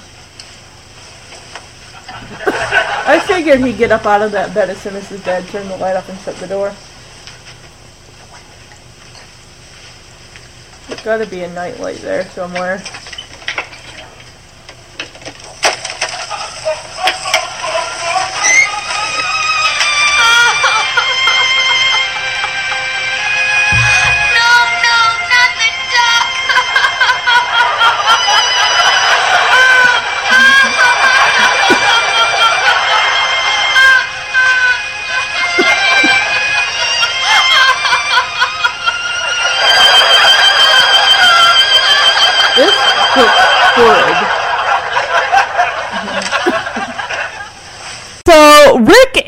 I 3.08 3.20
figured 3.20 3.60
he'd 3.60 3.78
get 3.78 3.92
up 3.92 4.04
out 4.04 4.22
of 4.22 4.32
that 4.32 4.52
bed 4.52 4.68
as 4.70 4.78
soon 4.78 4.96
as 4.96 5.08
his 5.08 5.22
dad 5.22 5.46
turned 5.48 5.70
the 5.70 5.76
light 5.76 5.96
off 5.96 6.08
and 6.08 6.18
shut 6.20 6.34
the 6.36 6.48
door. 6.48 6.74
There's 10.88 11.00
gotta 11.02 11.26
be 11.26 11.42
a 11.44 11.52
night 11.52 11.78
light 11.78 11.98
there 11.98 12.24
somewhere. 12.30 12.82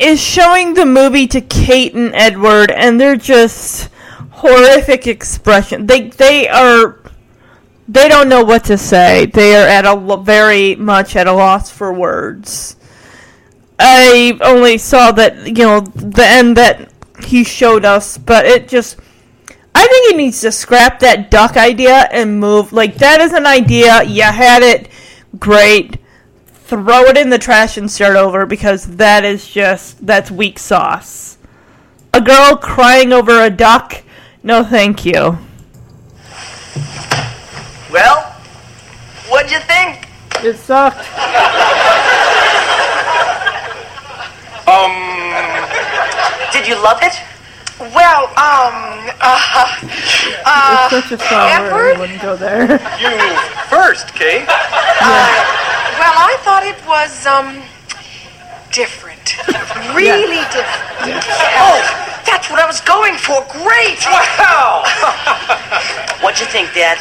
Is 0.09 0.19
showing 0.19 0.73
the 0.73 0.85
movie 0.85 1.27
to 1.27 1.39
Kate 1.39 1.93
and 1.93 2.13
Edward, 2.15 2.71
and 2.71 2.99
they're 2.99 3.15
just 3.15 3.89
horrific 4.31 5.05
expression. 5.05 5.85
They 5.85 6.09
they 6.09 6.47
are 6.49 6.99
they 7.87 8.09
don't 8.09 8.27
know 8.27 8.43
what 8.43 8.65
to 8.65 8.77
say. 8.77 9.27
They 9.27 9.55
are 9.55 9.67
at 9.67 9.85
a 9.85 10.17
very 10.17 10.75
much 10.75 11.15
at 11.15 11.27
a 11.27 11.33
loss 11.33 11.69
for 11.69 11.93
words. 11.93 12.75
I 13.77 14.37
only 14.41 14.77
saw 14.77 15.11
that 15.11 15.47
you 15.47 15.63
know 15.65 15.81
the 15.81 16.25
end 16.25 16.57
that 16.57 16.91
he 17.23 17.43
showed 17.43 17.85
us, 17.85 18.17
but 18.17 18.45
it 18.45 18.67
just 18.67 18.99
I 19.75 19.85
think 19.85 20.11
he 20.11 20.17
needs 20.17 20.41
to 20.41 20.51
scrap 20.51 20.99
that 20.99 21.29
duck 21.29 21.55
idea 21.55 22.07
and 22.11 22.39
move. 22.39 22.73
Like 22.73 22.95
that 22.95 23.21
is 23.21 23.33
an 23.33 23.45
idea. 23.45 24.03
You 24.03 24.23
had 24.23 24.63
it, 24.63 24.89
great. 25.37 25.97
Throw 26.69 27.05
it 27.05 27.17
in 27.17 27.31
the 27.31 27.39
trash 27.39 27.77
and 27.77 27.89
start 27.89 28.15
over 28.15 28.45
because 28.45 28.85
that 28.97 29.25
is 29.25 29.47
just 29.49 30.05
that's 30.05 30.29
weak 30.29 30.59
sauce. 30.59 31.39
A 32.13 32.21
girl 32.21 32.55
crying 32.57 33.11
over 33.11 33.43
a 33.43 33.49
duck? 33.49 34.03
No, 34.43 34.63
thank 34.63 35.03
you. 35.03 35.39
Well, 37.91 38.21
what'd 39.29 39.49
you 39.51 39.57
think? 39.61 40.07
It 40.43 40.57
sucked. 40.57 40.99
Um, 44.69 44.93
did 46.53 46.67
you 46.67 46.75
love 46.83 46.99
it? 47.01 47.15
Well, 47.79 48.25
um, 48.37 49.09
uh, 49.19 49.65
uh, 50.45 50.89
It's 50.91 51.09
such 51.09 51.19
a 51.19 51.23
strong 51.23 51.71
word. 51.71 51.95
I 51.95 51.99
wouldn't 51.99 52.21
go 52.21 52.35
there. 52.35 52.73
You 53.01 53.17
first, 53.69 54.13
Kate. 54.13 54.45
well, 54.45 54.55
I 55.01 55.48
thought 56.43 56.63
it 56.63 56.79
was, 56.87 57.25
um, 57.25 57.61
different. 58.71 59.35
Really 59.95 60.43
different. 60.53 61.23
Oh, 61.57 61.81
that's 62.25 62.49
what 62.49 62.59
I 62.59 62.67
was 62.67 62.79
going 62.81 63.15
for. 63.15 63.41
Great! 63.49 63.97
Wow. 64.05 64.83
What'd 66.21 66.39
you 66.39 66.45
think, 66.45 66.73
Dad? 66.73 66.99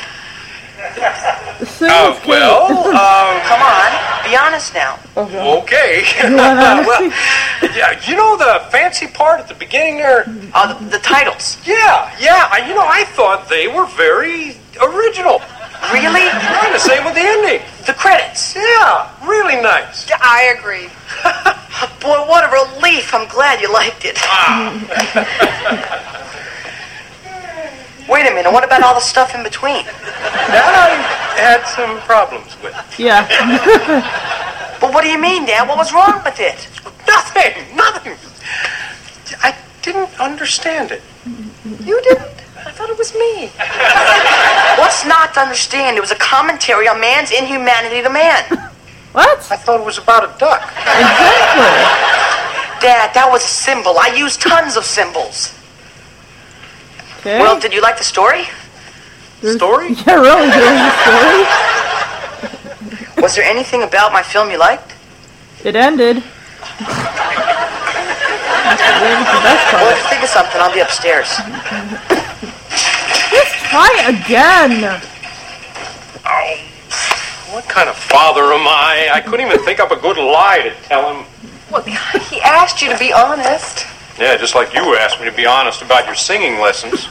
Sing 1.66 1.90
Uh, 1.90 2.18
well, 2.27 2.64
um, 2.88 3.40
Come 3.44 3.61
on, 3.61 3.90
be 4.24 4.37
honest 4.37 4.74
now. 4.74 4.98
okay. 5.16 6.05
want 6.22 6.59
honesty? 6.59 7.09
well, 7.09 7.77
yeah, 7.77 8.01
you 8.07 8.16
know 8.16 8.37
the 8.37 8.64
fancy 8.70 9.07
part 9.07 9.40
at 9.40 9.48
the 9.48 9.55
beginning 9.55 9.98
there? 9.98 10.24
Uh, 10.55 10.79
the, 10.79 10.90
the 10.90 10.98
titles. 10.98 11.59
Yeah, 11.66 12.14
yeah. 12.20 12.48
I, 12.51 12.64
you 12.68 12.74
know, 12.74 12.87
I 12.87 13.05
thought 13.05 13.48
they 13.48 13.68
were 13.68 13.87
very 13.87 14.57
original. 14.81 15.42
Really? 15.92 16.28
Kind 16.28 16.74
of 16.74 16.80
same 16.80 17.04
with 17.04 17.14
the 17.14 17.22
ending. 17.24 17.62
The 17.86 17.94
credits. 17.94 18.54
Yeah, 18.54 19.08
really 19.26 19.60
nice. 19.60 20.10
I 20.20 20.54
agree. 20.58 20.88
Boy, 22.00 22.26
what 22.28 22.44
a 22.44 22.50
relief. 22.52 23.14
I'm 23.14 23.28
glad 23.28 23.60
you 23.60 23.72
liked 23.72 24.04
it. 24.04 24.16
Ah. 24.22 24.74
Wait 28.08 28.26
a 28.26 28.34
minute, 28.34 28.50
what 28.50 28.64
about 28.64 28.82
all 28.82 28.94
the 28.94 29.00
stuff 29.00 29.34
in 29.34 29.42
between? 29.42 29.84
That 29.84 30.72
I 30.74 30.96
had 31.40 31.62
some 31.76 32.00
problems 32.00 32.56
with. 32.62 32.74
Yeah. 32.98 33.26
But 34.80 34.94
what 34.94 35.02
do 35.02 35.10
you 35.10 35.18
mean, 35.20 35.44
Dad? 35.44 35.68
What 35.68 35.76
was 35.76 35.92
wrong 35.92 36.22
with 36.24 36.38
it? 36.38 36.68
Nothing, 37.06 37.76
nothing. 37.76 38.14
I 39.42 39.52
didn't 39.82 40.20
understand 40.20 40.92
it. 40.92 41.02
You 41.84 42.00
didn't? 42.02 42.30
I 42.68 42.70
thought 42.72 42.90
it 42.90 42.98
was 42.98 43.14
me. 43.14 43.48
What's 44.78 45.07
not 45.07 45.33
to 45.35 45.40
understand? 45.40 45.96
It 45.96 46.00
was 46.00 46.11
a 46.11 46.16
commentary 46.20 46.87
on 46.87 47.00
man's 47.00 47.31
inhumanity 47.33 48.02
to 48.02 48.11
man. 48.11 48.44
what? 49.12 49.38
I 49.50 49.57
thought 49.57 49.81
it 49.81 49.87
was 49.87 49.96
about 49.96 50.24
a 50.24 50.28
duck. 50.38 50.61
Exactly. 50.76 51.64
Dad, 52.85 53.14
that 53.14 53.26
was 53.33 53.42
a 53.42 53.48
symbol. 53.48 53.98
I 53.98 54.12
used 54.14 54.42
tons 54.42 54.76
of 54.76 54.85
symbols. 54.85 55.54
Okay. 57.20 57.40
Well, 57.40 57.59
did 57.59 57.72
you 57.72 57.81
like 57.81 57.96
the 57.96 58.04
story? 58.04 58.44
Story? 59.42 59.94
yeah, 60.07 60.20
really, 60.20 60.52
the 60.52 60.92
story. 61.00 61.48
Was 63.22 63.35
there 63.35 63.44
anything 63.44 63.83
about 63.83 64.12
my 64.12 64.22
film 64.22 64.50
you 64.50 64.59
liked? 64.59 64.92
It 65.64 65.74
ended. 65.74 66.22
That's 68.68 68.85
the 69.33 69.40
best 69.40 69.72
Well, 69.72 69.88
part. 69.88 69.96
if 69.96 70.02
you 70.04 70.09
think 70.11 70.22
of 70.22 70.28
something, 70.28 70.61
I'll 70.61 70.74
be 70.74 70.81
upstairs. 70.81 71.33
Just 73.68 73.70
try 73.70 74.09
again. 74.09 75.00
Oh, 76.24 77.54
What 77.54 77.64
kind 77.68 77.88
of 77.88 77.96
father 77.96 78.42
am 78.44 78.66
I? 78.66 79.11
I 79.12 79.20
couldn't 79.20 79.46
even 79.46 79.62
think 79.64 79.78
up 79.81 79.90
a 79.90 79.96
good 79.96 80.16
lie 80.16 80.61
to 80.62 80.88
tell 80.88 81.12
him. 81.14 81.26
Well, 81.70 81.83
he 82.31 82.40
asked 82.40 82.81
you 82.83 82.90
to 82.90 82.98
be 82.98 83.12
honest. 83.12 83.87
Yeah, 84.18 84.37
just 84.37 84.54
like 84.54 84.72
you 84.74 84.96
asked 84.96 85.20
me 85.20 85.26
to 85.26 85.37
be 85.37 85.46
honest 85.46 85.83
about 85.83 86.07
your 86.07 86.14
singing 86.14 86.61
lessons. 86.61 87.09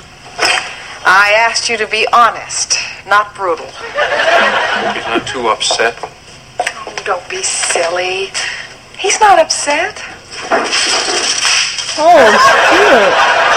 I 1.05 1.33
asked 1.37 1.69
you 1.69 1.77
to 1.77 1.87
be 1.87 2.07
honest, 2.11 2.77
not 3.07 3.33
brutal. 3.35 3.65
He's 3.65 5.05
not 5.07 5.25
too 5.27 5.47
upset. 5.47 5.95
Oh, 6.59 6.95
don't 7.05 7.27
be 7.29 7.41
silly. 7.43 8.31
He's 8.97 9.19
not 9.21 9.39
upset. 9.39 10.01
Oh, 11.99 12.27
shit. 12.69 13.56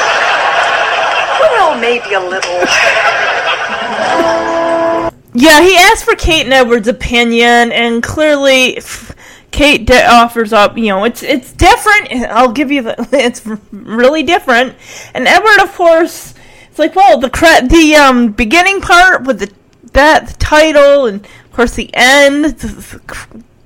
Maybe 1.81 2.15
a 2.15 2.21
little. 2.21 2.67
Yeah, 5.33 5.63
he 5.63 5.77
asked 5.77 6.05
for 6.05 6.17
Kate 6.17 6.45
and 6.45 6.53
Edward's 6.53 6.89
opinion, 6.89 7.73
and 7.73 8.03
clearly, 8.03 8.81
Kate 9.51 9.87
de- 9.87 10.07
offers 10.07 10.53
up. 10.53 10.77
You 10.77 10.89
know, 10.89 11.05
it's 11.05 11.23
it's 11.23 11.53
different. 11.53 12.13
I'll 12.31 12.53
give 12.53 12.71
you 12.71 12.83
the. 12.83 13.09
It's 13.13 13.47
really 13.71 14.23
different. 14.23 14.75
And 15.15 15.29
Edward, 15.29 15.63
of 15.63 15.73
course, 15.75 16.35
it's 16.69 16.79
like, 16.79 16.97
well, 16.97 17.19
the 17.19 17.31
cre- 17.31 17.67
the 17.67 17.95
um 17.95 18.33
beginning 18.33 18.81
part 18.81 19.23
with 19.25 19.39
the 19.39 19.53
that 19.93 20.29
the 20.29 20.35
title, 20.35 21.07
and 21.07 21.25
of 21.25 21.53
course 21.53 21.75
the 21.75 21.91
end, 21.95 22.45
the, 22.45 23.01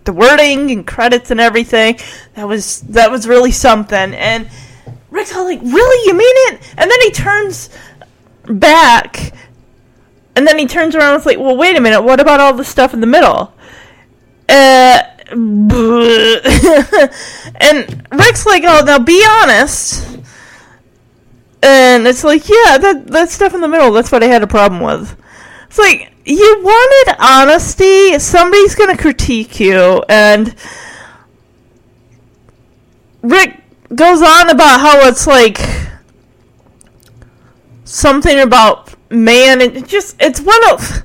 the 0.05 0.13
wording 0.13 0.71
and 0.71 0.87
credits 0.87 1.31
and 1.31 1.41
everything. 1.41 1.99
That 2.35 2.47
was 2.47 2.83
that 2.83 3.11
was 3.11 3.27
really 3.27 3.53
something. 3.53 4.15
And 4.15 4.49
Rick's 5.11 5.35
all 5.35 5.45
like, 5.45 5.63
really, 5.63 6.07
you 6.07 6.15
mean 6.15 6.37
it? 6.53 6.75
And 6.77 6.91
then 6.91 7.01
he 7.03 7.11
turns 7.11 7.71
back 8.47 9.33
and 10.37 10.47
then 10.47 10.59
he 10.59 10.67
turns 10.67 10.95
around 10.95 11.15
and 11.15 11.21
is 11.21 11.27
like, 11.27 11.39
well, 11.39 11.57
wait 11.57 11.77
a 11.77 11.81
minute, 11.81 12.03
what 12.03 12.21
about 12.21 12.41
all 12.41 12.55
the 12.55 12.65
stuff 12.65 12.93
in 12.93 13.01
the 13.01 13.07
middle? 13.07 13.53
Uh, 14.49 15.03
and 15.31 15.39
Rick's 18.13 18.45
like, 18.45 18.65
oh, 18.67 18.83
now 18.85 18.99
be 18.99 19.25
honest. 19.27 20.19
And 21.63 22.07
it's 22.07 22.25
like, 22.25 22.49
yeah, 22.49 22.79
that, 22.79 23.07
that 23.07 23.31
stuff 23.31 23.55
in 23.55 23.61
the 23.61 23.69
middle, 23.69 23.93
that's 23.93 24.13
what 24.13 24.23
I 24.23 24.27
had 24.27 24.43
a 24.43 24.47
problem 24.47 24.83
with. 24.83 25.17
It's 25.67 25.79
like, 25.79 26.13
you 26.27 26.61
wanted 26.63 27.17
honesty, 27.19 28.19
somebody's 28.19 28.75
gonna 28.75 28.97
critique 28.97 29.61
you, 29.61 30.03
and 30.09 30.55
Rick 33.23 33.63
goes 33.95 34.21
on 34.21 34.51
about 34.51 34.81
how 34.81 35.07
it's 35.07 35.27
like 35.27 35.59
something 37.95 38.41
about 38.41 38.93
man 39.09 39.63
and 39.63 39.77
it 39.77 39.87
just 39.87 40.17
it's 40.19 40.41
one 40.41 40.73
of 40.73 41.05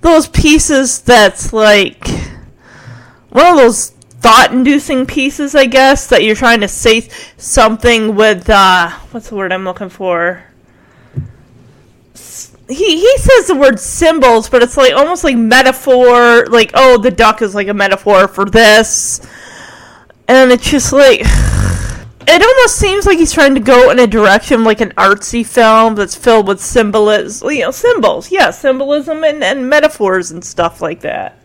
those 0.00 0.26
pieces 0.28 1.02
that's 1.02 1.52
like 1.52 2.08
one 3.28 3.46
of 3.46 3.56
those 3.58 3.90
thought 3.90 4.50
inducing 4.50 5.04
pieces 5.04 5.54
I 5.54 5.66
guess 5.66 6.06
that 6.06 6.24
you're 6.24 6.34
trying 6.34 6.60
to 6.62 6.68
say 6.68 7.02
something 7.36 8.16
with 8.16 8.48
uh 8.48 8.88
what's 9.10 9.28
the 9.28 9.36
word 9.36 9.52
I'm 9.52 9.64
looking 9.64 9.90
for? 9.90 10.42
He 12.68 13.00
he 13.00 13.18
says 13.18 13.48
the 13.48 13.56
word 13.56 13.78
symbols 13.78 14.48
but 14.48 14.62
it's 14.62 14.78
like 14.78 14.94
almost 14.94 15.24
like 15.24 15.36
metaphor 15.36 16.46
like 16.46 16.70
oh 16.72 16.96
the 16.96 17.10
duck 17.10 17.42
is 17.42 17.54
like 17.54 17.68
a 17.68 17.74
metaphor 17.74 18.28
for 18.28 18.46
this. 18.46 19.20
And 20.26 20.52
it's 20.52 20.70
just 20.70 20.90
like 20.92 21.20
it 22.30 22.42
almost 22.42 22.76
seems 22.76 23.06
like 23.06 23.18
he's 23.18 23.32
trying 23.32 23.54
to 23.54 23.60
go 23.60 23.90
in 23.90 23.98
a 23.98 24.06
direction 24.06 24.64
like 24.64 24.80
an 24.80 24.90
artsy 24.92 25.44
film 25.44 25.94
that's 25.94 26.14
filled 26.14 26.46
with 26.46 26.60
symbolism, 26.60 27.50
you 27.50 27.60
know, 27.60 27.70
symbols, 27.70 28.30
yeah, 28.30 28.50
symbolism 28.50 29.24
and, 29.24 29.42
and 29.42 29.68
metaphors 29.68 30.30
and 30.30 30.44
stuff 30.44 30.80
like 30.80 31.00
that. 31.00 31.38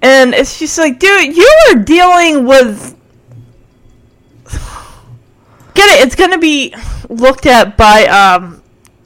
And 0.00 0.34
it's 0.34 0.58
just 0.58 0.78
like, 0.78 0.98
dude, 0.98 1.36
you 1.36 1.50
are 1.68 1.74
dealing 1.76 2.46
with. 2.46 2.96
Get 5.74 6.00
it? 6.00 6.06
It's 6.06 6.14
going 6.14 6.30
to 6.30 6.38
be 6.38 6.74
looked 7.08 7.46
at 7.46 7.76
by 7.76 8.06
um, 8.06 8.62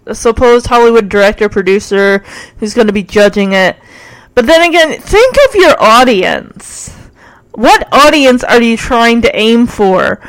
a 0.07 0.15
supposed 0.15 0.67
Hollywood 0.67 1.09
director 1.09 1.49
producer 1.49 2.19
who's 2.59 2.75
going 2.75 2.87
to 2.87 2.93
be 2.93 3.03
judging 3.03 3.53
it. 3.53 3.77
But 4.35 4.47
then 4.47 4.63
again, 4.69 5.01
think 5.01 5.37
of 5.49 5.55
your 5.55 5.75
audience 5.83 6.97
what 7.53 7.89
audience 7.93 8.43
are 8.45 8.63
you 8.63 8.77
trying 8.77 9.23
to 9.23 9.37
aim 9.37 9.67
for? 9.67 10.21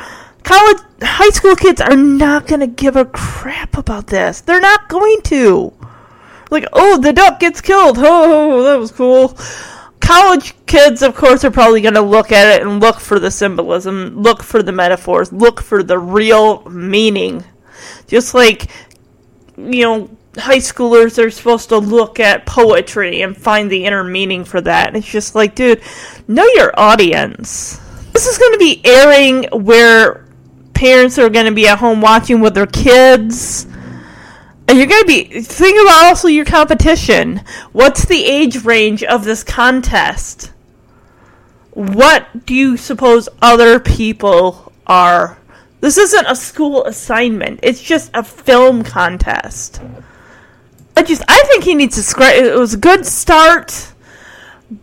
College, 0.42 0.82
high 1.02 1.30
school 1.30 1.56
kids 1.56 1.80
are 1.80 1.96
not 1.96 2.46
going 2.46 2.60
to 2.60 2.66
give 2.66 2.96
a 2.96 3.06
crap 3.06 3.76
about 3.76 4.08
this. 4.08 4.42
They're 4.42 4.60
not 4.60 4.88
going 4.88 5.22
to. 5.22 5.72
Like, 6.50 6.66
oh, 6.72 6.98
the 6.98 7.12
duck 7.12 7.40
gets 7.40 7.60
killed. 7.60 7.96
Oh, 7.98 8.62
that 8.64 8.78
was 8.78 8.92
cool. 8.92 9.36
College 10.00 10.54
kids, 10.66 11.02
of 11.02 11.14
course, 11.14 11.44
are 11.44 11.50
probably 11.50 11.80
going 11.80 11.94
to 11.94 12.02
look 12.02 12.30
at 12.30 12.56
it 12.56 12.62
and 12.66 12.78
look 12.78 13.00
for 13.00 13.18
the 13.18 13.30
symbolism, 13.30 14.22
look 14.22 14.42
for 14.42 14.62
the 14.62 14.72
metaphors, 14.72 15.32
look 15.32 15.62
for 15.62 15.82
the 15.82 15.98
real 15.98 16.62
meaning. 16.68 17.42
Just 18.06 18.34
like, 18.34 18.70
you 19.56 19.82
know, 19.82 20.10
high 20.36 20.58
schoolers 20.58 21.22
are 21.22 21.30
supposed 21.30 21.68
to 21.70 21.78
look 21.78 22.20
at 22.20 22.46
poetry 22.46 23.22
and 23.22 23.36
find 23.36 23.70
the 23.70 23.84
inner 23.84 24.04
meaning 24.04 24.44
for 24.44 24.60
that. 24.60 24.88
And 24.88 24.96
it's 24.96 25.10
just 25.10 25.34
like, 25.34 25.54
dude, 25.54 25.82
know 26.28 26.46
your 26.54 26.72
audience. 26.78 27.80
This 28.12 28.26
is 28.26 28.38
going 28.38 28.52
to 28.52 28.58
be 28.58 28.80
airing 28.84 29.44
where 29.64 30.26
parents 30.74 31.18
are 31.18 31.28
going 31.28 31.46
to 31.46 31.52
be 31.52 31.66
at 31.66 31.78
home 31.78 32.00
watching 32.00 32.40
with 32.40 32.54
their 32.54 32.66
kids. 32.66 33.66
And 34.66 34.78
you're 34.78 34.86
going 34.86 35.02
to 35.02 35.06
be 35.06 35.40
think 35.40 35.80
about 35.80 36.04
also 36.04 36.28
your 36.28 36.44
competition. 36.44 37.42
What's 37.72 38.04
the 38.04 38.24
age 38.24 38.64
range 38.64 39.02
of 39.02 39.24
this 39.24 39.44
contest? 39.44 40.52
What 41.72 42.46
do 42.46 42.54
you 42.54 42.76
suppose 42.76 43.28
other 43.42 43.78
people 43.80 44.72
are? 44.86 45.38
This 45.80 45.98
isn't 45.98 46.26
a 46.26 46.36
school 46.36 46.84
assignment. 46.84 47.60
It's 47.62 47.82
just 47.82 48.10
a 48.14 48.22
film 48.22 48.84
contest. 48.84 49.82
I 50.96 51.02
just 51.02 51.22
I 51.28 51.42
think 51.44 51.64
he 51.64 51.74
needs 51.74 51.96
to 51.96 52.02
scratch. 52.02 52.36
It 52.36 52.58
was 52.58 52.74
a 52.74 52.78
good 52.78 53.04
start, 53.04 53.92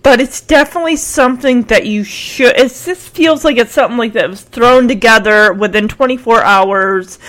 but 0.04 0.20
it's 0.20 0.42
definitely 0.42 0.98
something 0.98 1.64
that 1.64 1.86
you 1.86 2.04
should. 2.04 2.56
It 2.58 2.70
just 2.70 3.16
feels 3.16 3.46
like 3.46 3.58
it's 3.58 3.72
something 3.72 3.98
like 3.98 4.14
that 4.14 4.30
was 4.30 4.42
thrown 4.42 4.88
together 4.88 5.54
within 5.54 5.88
24 5.88 6.44
hours, 6.44 7.20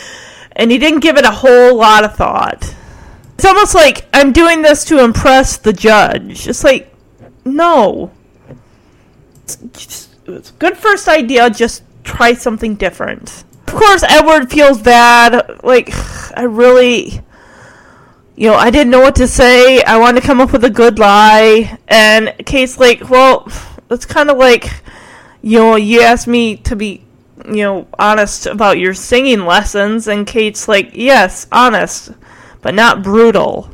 and 0.53 0.71
he 0.71 0.79
didn't 0.79 1.01
give 1.01 1.17
it 1.17 1.25
a 1.25 1.31
whole 1.31 1.77
lot 1.77 2.05
of 2.05 2.17
thought. 2.17 2.75
It's 3.35 3.45
almost 3.45 3.75
like 3.75 4.07
I'm 4.13 4.33
doing 4.33 4.63
this 4.63 4.85
to 4.87 5.03
impress 5.03 5.57
the 5.57 5.73
judge. 5.73 6.47
It's 6.47 6.65
like, 6.65 6.95
no. 7.45 8.11
It's, 9.43 9.57
just, 9.73 10.11
it's 10.27 10.51
good 10.53 10.77
first 10.77 11.09
idea. 11.09 11.51
Just 11.51 11.83
try 12.05 12.35
something 12.35 12.77
different. 12.77 13.45
Of 13.67 13.75
course, 13.75 14.03
Edward 14.05 14.51
feels 14.51 14.81
bad. 14.81 15.65
Like, 15.65 15.91
I 16.37 16.43
really 16.43 17.23
you 18.43 18.49
know, 18.49 18.57
I 18.57 18.71
didn't 18.71 18.91
know 18.91 18.99
what 18.99 19.15
to 19.17 19.29
say. 19.29 19.85
I 19.85 19.99
wanted 19.99 20.21
to 20.21 20.27
come 20.27 20.41
up 20.41 20.53
with 20.53 20.65
a 20.65 20.71
good 20.71 20.99
lie. 20.99 21.79
And 21.87 22.35
Kate's 22.45 22.77
like, 22.77 23.09
well, 23.09 23.47
it's 23.89 24.05
kind 24.05 24.31
of 24.31 24.37
like, 24.37 24.69
you 25.43 25.61
know, 25.61 25.77
you 25.77 26.01
asked 26.01 26.27
me 26.27 26.57
to 26.57 26.75
be, 26.75 27.05
you 27.47 27.63
know, 27.63 27.87
honest 28.01 28.47
about 28.47 28.79
your 28.79 28.95
singing 28.95 29.47
lessons. 29.47 30.09
And 30.09 30.27
Kate's 30.27 30.67
like, 30.67 30.91
yes, 30.93 31.47
honest, 31.53 32.11
but 32.63 32.75
not 32.75 33.05
brutal. 33.05 33.71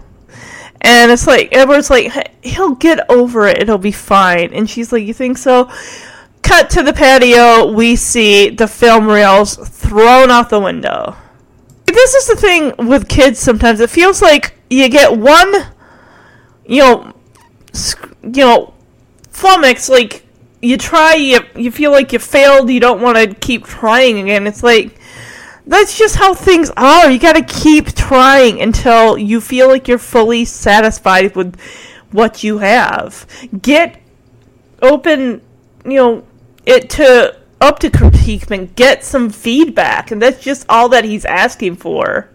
And 0.83 1.11
it's 1.11 1.26
like, 1.26 1.48
Edward's 1.50 1.88
like, 1.88 2.12
he'll 2.44 2.74
get 2.74 3.09
over 3.11 3.46
it. 3.46 3.62
It'll 3.62 3.78
be 3.78 3.90
fine. 3.90 4.52
And 4.52 4.68
she's 4.68 4.92
like, 4.92 5.07
you 5.07 5.14
think 5.14 5.38
so? 5.38 5.70
Cut 6.42 6.68
to 6.68 6.83
the 6.83 6.92
patio. 6.92 7.72
We 7.72 7.96
see 7.96 8.50
the 8.50 8.68
film 8.68 9.09
reels 9.09 9.57
thrown 9.57 10.31
out 10.31 10.50
the 10.50 10.61
window 10.61 11.16
this 11.94 12.14
is 12.14 12.27
the 12.27 12.37
thing 12.37 12.88
with 12.88 13.09
kids 13.09 13.38
sometimes. 13.38 13.81
It 13.81 13.90
feels 13.90 14.22
like 14.22 14.55
you 14.70 14.88
get 14.88 15.16
one 15.16 15.53
you 16.66 16.83
know 16.83 17.12
you 18.22 18.44
know 18.44 18.74
flummox 19.31 19.88
like 19.88 20.24
you 20.61 20.77
try 20.77 21.14
you 21.14 21.40
you 21.57 21.70
feel 21.70 21.90
like 21.90 22.12
you 22.12 22.18
failed 22.18 22.68
you 22.68 22.81
don't 22.81 23.01
want 23.01 23.16
to 23.16 23.35
keep 23.35 23.64
trying 23.64 24.18
again. 24.18 24.46
It's 24.46 24.62
like 24.62 24.98
that's 25.66 25.98
just 25.98 26.16
how 26.16 26.35
things 26.35 26.70
are. 26.77 27.11
You 27.11 27.18
got 27.18 27.35
to 27.35 27.42
keep 27.42 27.94
trying 27.94 28.61
until 28.61 29.18
you 29.18 29.40
feel 29.40 29.68
like 29.68 29.87
you're 29.87 29.98
fully 29.98 30.44
satisfied 30.46 31.37
with 31.37 31.61
what 32.11 32.42
you 32.42 32.59
have. 32.59 33.27
Get 33.61 34.01
open 34.81 35.42
you 35.85 35.94
know 35.94 36.27
it 36.66 36.90
to 36.90 37.38
up 37.60 37.78
to 37.80 37.90
critiquement, 37.90 38.74
get 38.76 39.04
some 39.04 39.30
feedback, 39.30 40.10
and 40.10 40.22
that's 40.22 40.42
just 40.42 40.66
all 40.68 40.88
that 40.90 41.04
he's 41.04 41.24
asking 41.24 41.76
for. 41.76 42.28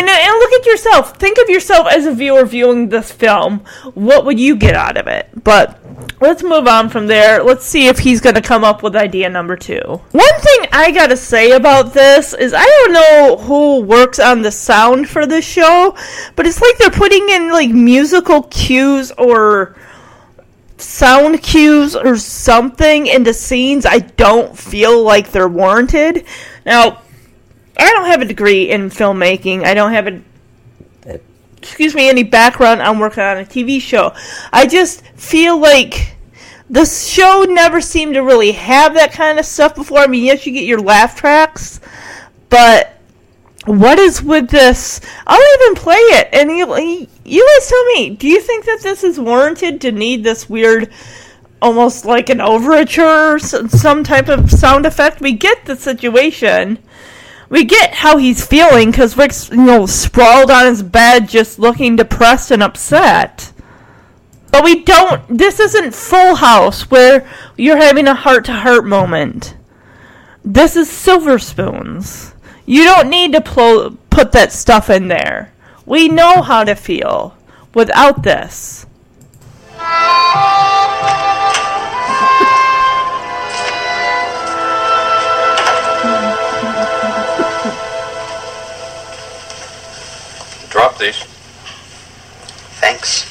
And, 0.00 0.08
and 0.08 0.38
look 0.38 0.52
at 0.52 0.66
yourself. 0.66 1.16
Think 1.16 1.38
of 1.38 1.48
yourself 1.48 1.88
as 1.90 2.06
a 2.06 2.14
viewer 2.14 2.44
viewing 2.44 2.88
this 2.88 3.10
film. 3.10 3.64
What 3.94 4.24
would 4.24 4.38
you 4.38 4.54
get 4.54 4.76
out 4.76 4.96
of 4.96 5.08
it? 5.08 5.28
But 5.42 5.80
let's 6.20 6.44
move 6.44 6.68
on 6.68 6.88
from 6.88 7.08
there. 7.08 7.42
Let's 7.42 7.66
see 7.66 7.88
if 7.88 7.98
he's 7.98 8.20
going 8.20 8.36
to 8.36 8.40
come 8.40 8.62
up 8.62 8.84
with 8.84 8.94
idea 8.94 9.28
number 9.28 9.56
two. 9.56 9.80
One 9.80 10.40
thing 10.40 10.66
I 10.72 10.92
got 10.92 11.08
to 11.08 11.16
say 11.16 11.50
about 11.52 11.94
this 11.94 12.32
is 12.32 12.54
I 12.54 12.64
don't 12.64 12.92
know 12.92 13.36
who 13.38 13.80
works 13.80 14.20
on 14.20 14.42
the 14.42 14.52
sound 14.52 15.08
for 15.08 15.26
this 15.26 15.44
show, 15.44 15.96
but 16.36 16.46
it's 16.46 16.60
like 16.60 16.78
they're 16.78 16.90
putting 16.90 17.28
in 17.30 17.50
like 17.50 17.70
musical 17.70 18.44
cues 18.44 19.10
or 19.18 19.74
sound 20.78 21.42
cues 21.42 21.96
or 21.96 22.16
something 22.16 23.06
into 23.06 23.34
scenes 23.34 23.84
I 23.84 23.98
don't 23.98 24.56
feel 24.56 25.02
like 25.02 25.30
they're 25.30 25.48
warranted. 25.48 26.24
Now, 26.64 27.02
I 27.78 27.92
don't 27.92 28.06
have 28.06 28.22
a 28.22 28.24
degree 28.24 28.70
in 28.70 28.90
filmmaking. 28.90 29.64
I 29.64 29.74
don't 29.74 29.92
have 29.92 30.06
a 30.06 30.20
excuse 31.58 31.94
me 31.94 32.08
any 32.08 32.22
background 32.22 32.80
on 32.80 32.98
working 32.98 33.22
on 33.22 33.38
a 33.38 33.44
TV 33.44 33.80
show. 33.80 34.14
I 34.52 34.66
just 34.66 35.04
feel 35.16 35.58
like 35.58 36.16
the 36.70 36.84
show 36.84 37.46
never 37.48 37.80
seemed 37.80 38.14
to 38.14 38.20
really 38.20 38.52
have 38.52 38.94
that 38.94 39.12
kind 39.12 39.38
of 39.38 39.44
stuff 39.44 39.74
before. 39.74 39.98
I 39.98 40.06
mean, 40.06 40.24
yes, 40.24 40.46
you 40.46 40.52
get 40.52 40.64
your 40.64 40.80
laugh 40.80 41.16
tracks, 41.16 41.80
but 42.48 42.97
what 43.68 43.98
is 43.98 44.22
with 44.22 44.48
this? 44.48 45.00
I'll 45.26 45.60
even 45.60 45.74
play 45.74 45.96
it, 45.96 46.28
and 46.32 46.50
you, 46.50 47.08
you 47.24 47.46
guys 47.46 47.68
tell 47.68 47.84
me. 47.86 48.10
Do 48.10 48.26
you 48.26 48.40
think 48.40 48.64
that 48.64 48.80
this 48.82 49.04
is 49.04 49.20
warranted 49.20 49.80
to 49.82 49.92
need 49.92 50.24
this 50.24 50.48
weird, 50.48 50.90
almost 51.60 52.04
like 52.04 52.30
an 52.30 52.40
overture, 52.40 53.38
some 53.38 54.04
type 54.04 54.28
of 54.28 54.50
sound 54.50 54.86
effect? 54.86 55.20
We 55.20 55.32
get 55.32 55.66
the 55.66 55.76
situation. 55.76 56.78
We 57.50 57.64
get 57.64 57.94
how 57.94 58.16
he's 58.16 58.46
feeling 58.46 58.90
because 58.90 59.16
Rick's, 59.16 59.50
you 59.50 59.56
know, 59.56 59.86
sprawled 59.86 60.50
on 60.50 60.66
his 60.66 60.82
bed, 60.82 61.28
just 61.28 61.58
looking 61.58 61.96
depressed 61.96 62.50
and 62.50 62.62
upset. 62.62 63.52
But 64.50 64.64
we 64.64 64.82
don't. 64.82 65.38
This 65.38 65.60
isn't 65.60 65.94
Full 65.94 66.36
House 66.36 66.90
where 66.90 67.28
you're 67.56 67.76
having 67.76 68.06
a 68.06 68.14
heart 68.14 68.44
to 68.46 68.52
heart 68.52 68.84
moment. 68.84 69.56
This 70.44 70.76
is 70.76 70.90
Silver 70.90 71.38
Spoons. 71.38 72.34
You 72.68 72.84
don't 72.84 73.08
need 73.08 73.32
to 73.32 73.40
pl- 73.40 73.96
put 74.10 74.32
that 74.32 74.52
stuff 74.52 74.90
in 74.90 75.08
there. 75.08 75.54
We 75.86 76.06
know 76.06 76.42
how 76.42 76.64
to 76.64 76.74
feel 76.74 77.34
without 77.72 78.22
this. 78.22 78.84
Drop 90.68 90.98
these. 90.98 91.24
Thanks. 92.82 93.27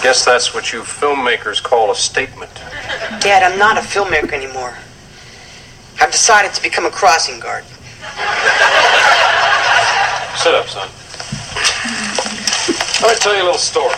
I 0.00 0.02
guess 0.02 0.24
that's 0.24 0.54
what 0.54 0.72
you 0.72 0.80
filmmakers 0.80 1.62
call 1.62 1.90
a 1.90 1.94
statement. 1.94 2.50
Dad, 3.20 3.42
I'm 3.42 3.58
not 3.58 3.76
a 3.76 3.82
filmmaker 3.82 4.32
anymore. 4.32 4.74
I've 6.00 6.10
decided 6.10 6.54
to 6.54 6.62
become 6.62 6.86
a 6.86 6.90
crossing 6.90 7.38
guard. 7.38 7.64
Sit 10.40 10.54
up, 10.54 10.68
son. 10.72 10.88
Let 13.02 13.12
me 13.12 13.20
tell 13.20 13.36
you 13.36 13.42
a 13.42 13.44
little 13.44 13.58
story. 13.58 13.92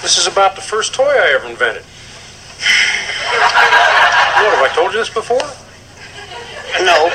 This 0.00 0.16
is 0.16 0.26
about 0.26 0.54
the 0.56 0.62
first 0.62 0.94
toy 0.94 1.04
I 1.04 1.34
ever 1.36 1.48
invented. 1.50 1.82
What, 4.40 4.54
have 4.56 4.64
I 4.64 4.72
told 4.74 4.94
you 4.94 5.00
this 5.00 5.10
before? 5.10 5.44
No. 6.80 7.12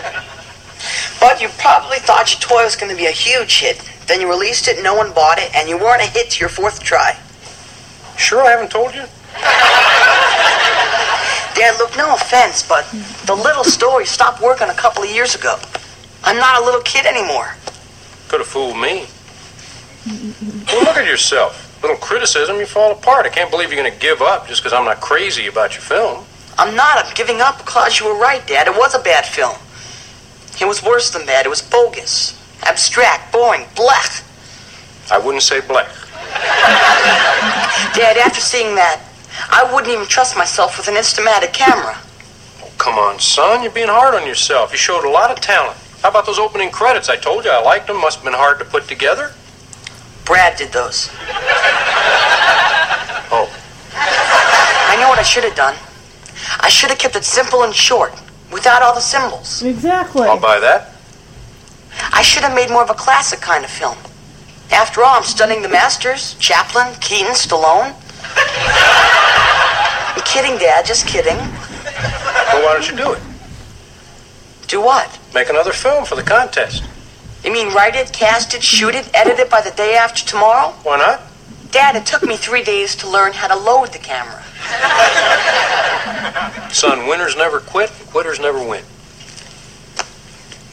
But 1.20 1.42
you 1.42 1.50
probably 1.58 1.98
thought 1.98 2.32
your 2.32 2.40
toy 2.40 2.64
was 2.64 2.76
going 2.76 2.92
to 2.92 2.96
be 2.96 3.08
a 3.08 3.12
huge 3.12 3.58
hit. 3.58 3.90
Then 4.08 4.22
you 4.22 4.30
released 4.30 4.68
it, 4.68 4.84
no 4.84 4.96
one 4.96 5.14
bought 5.14 5.40
it, 5.40 5.54
and 5.56 5.70
you 5.70 5.78
weren't 5.78 6.02
a 6.02 6.06
hit 6.06 6.32
to 6.32 6.40
your 6.40 6.50
fourth 6.50 6.82
try. 6.84 7.18
Sure 8.18 8.42
I 8.42 8.52
haven't 8.52 8.72
told 8.72 8.94
you? 8.94 9.04
Dad, 11.56 11.78
look, 11.78 11.96
no 11.96 12.14
offense, 12.16 12.68
but 12.68 12.86
the 13.26 13.36
little 13.36 13.64
story 13.64 14.06
stopped 14.06 14.42
working 14.42 14.70
a 14.70 14.74
couple 14.74 15.04
of 15.04 15.10
years 15.10 15.36
ago. 15.36 15.58
I'm 16.24 16.38
not 16.38 16.62
a 16.62 16.66
little 16.66 16.82
kid 16.82 17.06
anymore. 17.06 17.56
Could 18.28 18.40
have 18.40 18.48
fooled 18.48 18.78
me. 18.78 19.06
Well, 20.68 20.84
look 20.84 20.98
at 20.98 21.06
yourself. 21.06 21.82
Little 21.82 21.98
criticism, 21.98 22.58
you 22.58 22.66
fall 22.66 22.92
apart. 22.92 23.26
I 23.26 23.30
can't 23.30 23.52
believe 23.52 23.72
you're 23.72 23.82
going 23.82 23.94
to 23.94 24.00
give 24.00 24.22
up 24.22 24.48
just 24.48 24.62
because 24.62 24.74
I'm 24.74 24.86
not 24.86 25.02
crazy 25.02 25.48
about 25.48 25.74
your 25.74 25.82
film. 25.82 26.26
I'm 26.58 26.76
not. 26.76 27.04
I'm 27.04 27.14
giving 27.14 27.42
up 27.42 27.58
because 27.58 28.00
you 28.00 28.08
were 28.08 28.18
right, 28.20 28.46
Dad. 28.48 28.68
It 28.68 28.76
was 28.76 28.96
a 28.96 29.00
bad 29.00 29.26
film. 29.26 29.56
It 30.62 30.66
was 30.66 30.84
worse 30.84 31.12
than 31.12 31.26
that. 31.26 31.46
It 31.46 31.50
was 31.50 31.62
bogus, 31.62 32.40
abstract, 32.66 33.32
boring, 33.32 33.66
black. 33.76 34.24
I 35.12 35.18
wouldn't 35.18 35.44
say 35.44 35.62
black. 35.62 35.90
Dad, 37.96 38.18
after 38.18 38.40
seeing 38.42 38.76
that, 38.76 39.02
I 39.50 39.64
wouldn't 39.74 39.92
even 39.94 40.08
trust 40.08 40.38
myself 40.38 40.78
with 40.78 40.88
an 40.88 40.96
Instamatic 40.96 41.54
camera. 41.54 41.98
Oh, 42.62 42.72
come 42.78 42.98
on, 42.98 43.20
son. 43.20 43.62
You're 43.64 43.72
being 43.72 43.90
hard 43.90 44.16
on 44.16 44.26
yourself. 44.28 44.72
You 44.72 44.78
showed 44.78 45.06
a 45.06 45.10
lot 45.10 45.32
of 45.32 45.40
talent. 45.40 45.78
How 46.02 46.10
about 46.10 46.26
those 46.26 46.40
opening 46.40 46.70
credits? 46.72 47.10
I 47.10 47.16
told 47.16 47.46
you 47.46 47.52
I 47.52 47.62
liked 47.62 47.88
them. 47.88 48.00
Must 48.02 48.18
have 48.18 48.26
been 48.26 48.34
hard 48.34 48.60
to 48.60 48.66
put 48.66 48.88
together. 48.88 49.34
Brad 50.26 50.58
did 50.58 50.72
those. 50.72 51.10
Oh, 53.36 53.50
I 53.94 54.98
know 55.00 55.10
what 55.10 55.20
I 55.20 55.24
should 55.24 55.44
have 55.44 55.56
done. 55.56 55.76
I 56.60 56.70
should 56.70 56.90
have 56.90 57.00
kept 57.00 57.16
it 57.16 57.24
simple 57.24 57.64
and 57.64 57.74
short, 57.74 58.14
without 58.52 58.82
all 58.82 58.94
the 58.94 59.02
symbols. 59.02 59.64
Exactly. 59.64 60.28
I'll 60.28 60.40
buy 60.40 60.60
that. 60.60 60.93
I 62.12 62.22
should 62.22 62.44
have 62.44 62.54
made 62.54 62.70
more 62.70 62.84
of 62.84 62.90
a 62.90 62.94
classic 62.94 63.40
kind 63.40 63.64
of 63.64 63.70
film. 63.70 63.98
After 64.72 65.04
all, 65.04 65.16
I'm 65.16 65.24
studying 65.24 65.62
the 65.62 65.70
masters 65.70 66.36
Chaplin, 66.40 66.94
Keaton, 67.00 67.34
Stallone. 67.34 67.94
I'm 70.16 70.22
kidding, 70.24 70.58
Dad, 70.58 70.86
just 70.86 71.08
kidding. 71.08 71.38
Well, 71.38 72.64
why 72.64 72.74
don't 72.74 72.90
you 72.90 72.98
do 72.98 73.14
it? 73.14 73.22
Do 74.68 74.82
what? 74.82 75.20
Make 75.34 75.50
another 75.50 75.72
film 75.72 76.06
for 76.06 76.16
the 76.16 76.24
contest. 76.24 76.84
You 77.44 77.52
mean 77.52 77.74
write 77.74 77.96
it, 77.96 78.12
cast 78.14 78.54
it, 78.54 78.64
shoot 78.64 78.96
it, 78.96 79.10
edit 79.14 79.40
it 79.40 79.50
by 79.50 79.62
the 79.62 79.72
day 79.72 79.96
after 79.96 80.26
tomorrow? 80.26 80.74
Why 80.84 80.98
not? 80.98 81.22
Dad, 81.72 81.96
it 81.96 82.06
took 82.06 82.24
me 82.24 82.38
three 82.38 82.64
days 82.64 82.96
to 82.98 83.10
learn 83.10 83.34
how 83.34 83.48
to 83.48 83.56
load 83.56 83.92
the 83.92 84.00
camera. 84.00 84.44
Son, 86.72 87.08
winners 87.08 87.36
never 87.36 87.60
quit, 87.60 87.90
quitters 88.12 88.40
never 88.40 88.60
win. 88.66 88.84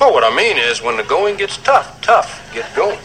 Well, 0.01 0.15
what 0.15 0.25
I 0.25 0.35
mean 0.35 0.57
is, 0.57 0.81
when 0.81 0.97
the 0.97 1.03
going 1.03 1.37
gets 1.37 1.59
tough, 1.59 2.01
tough, 2.01 2.41
get 2.55 2.75
going. 2.75 2.97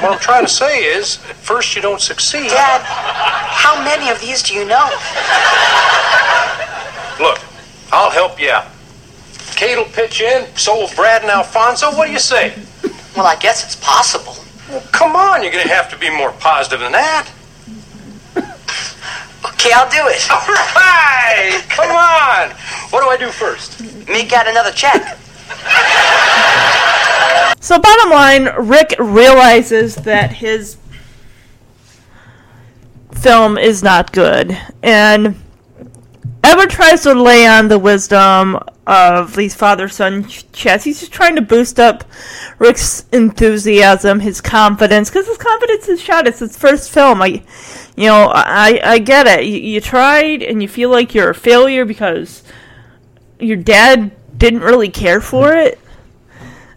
what 0.00 0.12
I'm 0.12 0.18
trying 0.18 0.46
to 0.46 0.50
say 0.50 0.84
is, 0.84 1.18
at 1.28 1.36
first 1.36 1.76
you 1.76 1.82
don't 1.82 2.00
succeed. 2.00 2.48
Dad, 2.48 2.80
how 2.80 3.84
many 3.84 4.08
of 4.08 4.18
these 4.18 4.42
do 4.42 4.54
you 4.54 4.64
know? 4.64 4.88
Look, 7.20 7.38
I'll 7.92 8.10
help 8.10 8.40
you 8.40 8.50
out. 8.50 8.68
Kate 9.56 9.76
will 9.76 9.84
pitch 9.84 10.22
in, 10.22 10.46
so 10.56 10.74
will 10.80 10.90
Brad 10.96 11.20
and 11.20 11.30
Alfonso. 11.30 11.90
What 11.94 12.06
do 12.06 12.12
you 12.12 12.18
say? 12.18 12.54
Well, 13.14 13.26
I 13.26 13.36
guess 13.36 13.62
it's 13.62 13.76
possible. 13.76 14.36
Well, 14.70 14.82
come 14.90 15.16
on, 15.16 15.42
you're 15.42 15.52
going 15.52 15.64
to 15.66 15.74
have 15.74 15.90
to 15.90 15.98
be 15.98 16.08
more 16.08 16.32
positive 16.32 16.80
than 16.80 16.92
that. 16.92 17.28
Okay, 19.44 19.70
I'll 19.74 19.90
do 19.90 20.00
it. 20.08 20.30
All 20.30 20.48
right, 20.48 21.62
come 21.68 21.90
on. 21.90 22.56
What 22.90 23.02
do 23.02 23.08
I 23.08 23.16
do 23.16 23.30
first? 23.30 23.80
Make 24.08 24.32
out 24.32 24.46
another 24.48 24.70
check. 24.70 25.18
So, 27.60 27.78
bottom 27.78 28.10
line, 28.10 28.48
Rick 28.58 28.94
realizes 28.98 29.96
that 29.96 30.30
his 30.32 30.76
film 33.12 33.58
is 33.58 33.82
not 33.82 34.12
good, 34.12 34.56
and 34.82 35.34
Edward 36.44 36.70
tries 36.70 37.02
to 37.02 37.14
lay 37.14 37.46
on 37.46 37.68
the 37.68 37.78
wisdom 37.78 38.60
of 38.86 39.34
these 39.34 39.52
father-son 39.54 40.28
ch- 40.28 40.50
chats. 40.52 40.84
He's 40.84 41.00
just 41.00 41.10
trying 41.12 41.34
to 41.34 41.42
boost 41.42 41.80
up 41.80 42.04
Rick's 42.60 43.04
enthusiasm, 43.10 44.20
his 44.20 44.40
confidence, 44.40 45.10
because 45.10 45.26
his 45.26 45.38
confidence 45.38 45.88
is 45.88 46.00
shot. 46.00 46.28
It's 46.28 46.38
his 46.38 46.56
first 46.56 46.92
film. 46.92 47.20
I, 47.20 47.42
you 47.96 48.06
know, 48.06 48.30
I 48.32 48.80
I 48.84 48.98
get 48.98 49.26
it. 49.26 49.44
You, 49.44 49.58
you 49.58 49.80
tried, 49.80 50.42
and 50.42 50.62
you 50.62 50.68
feel 50.68 50.90
like 50.90 51.14
you're 51.14 51.30
a 51.30 51.34
failure 51.34 51.84
because 51.84 52.44
your 53.38 53.56
dad 53.56 54.12
didn't 54.36 54.60
really 54.60 54.88
care 54.88 55.20
for 55.20 55.54
it. 55.54 55.78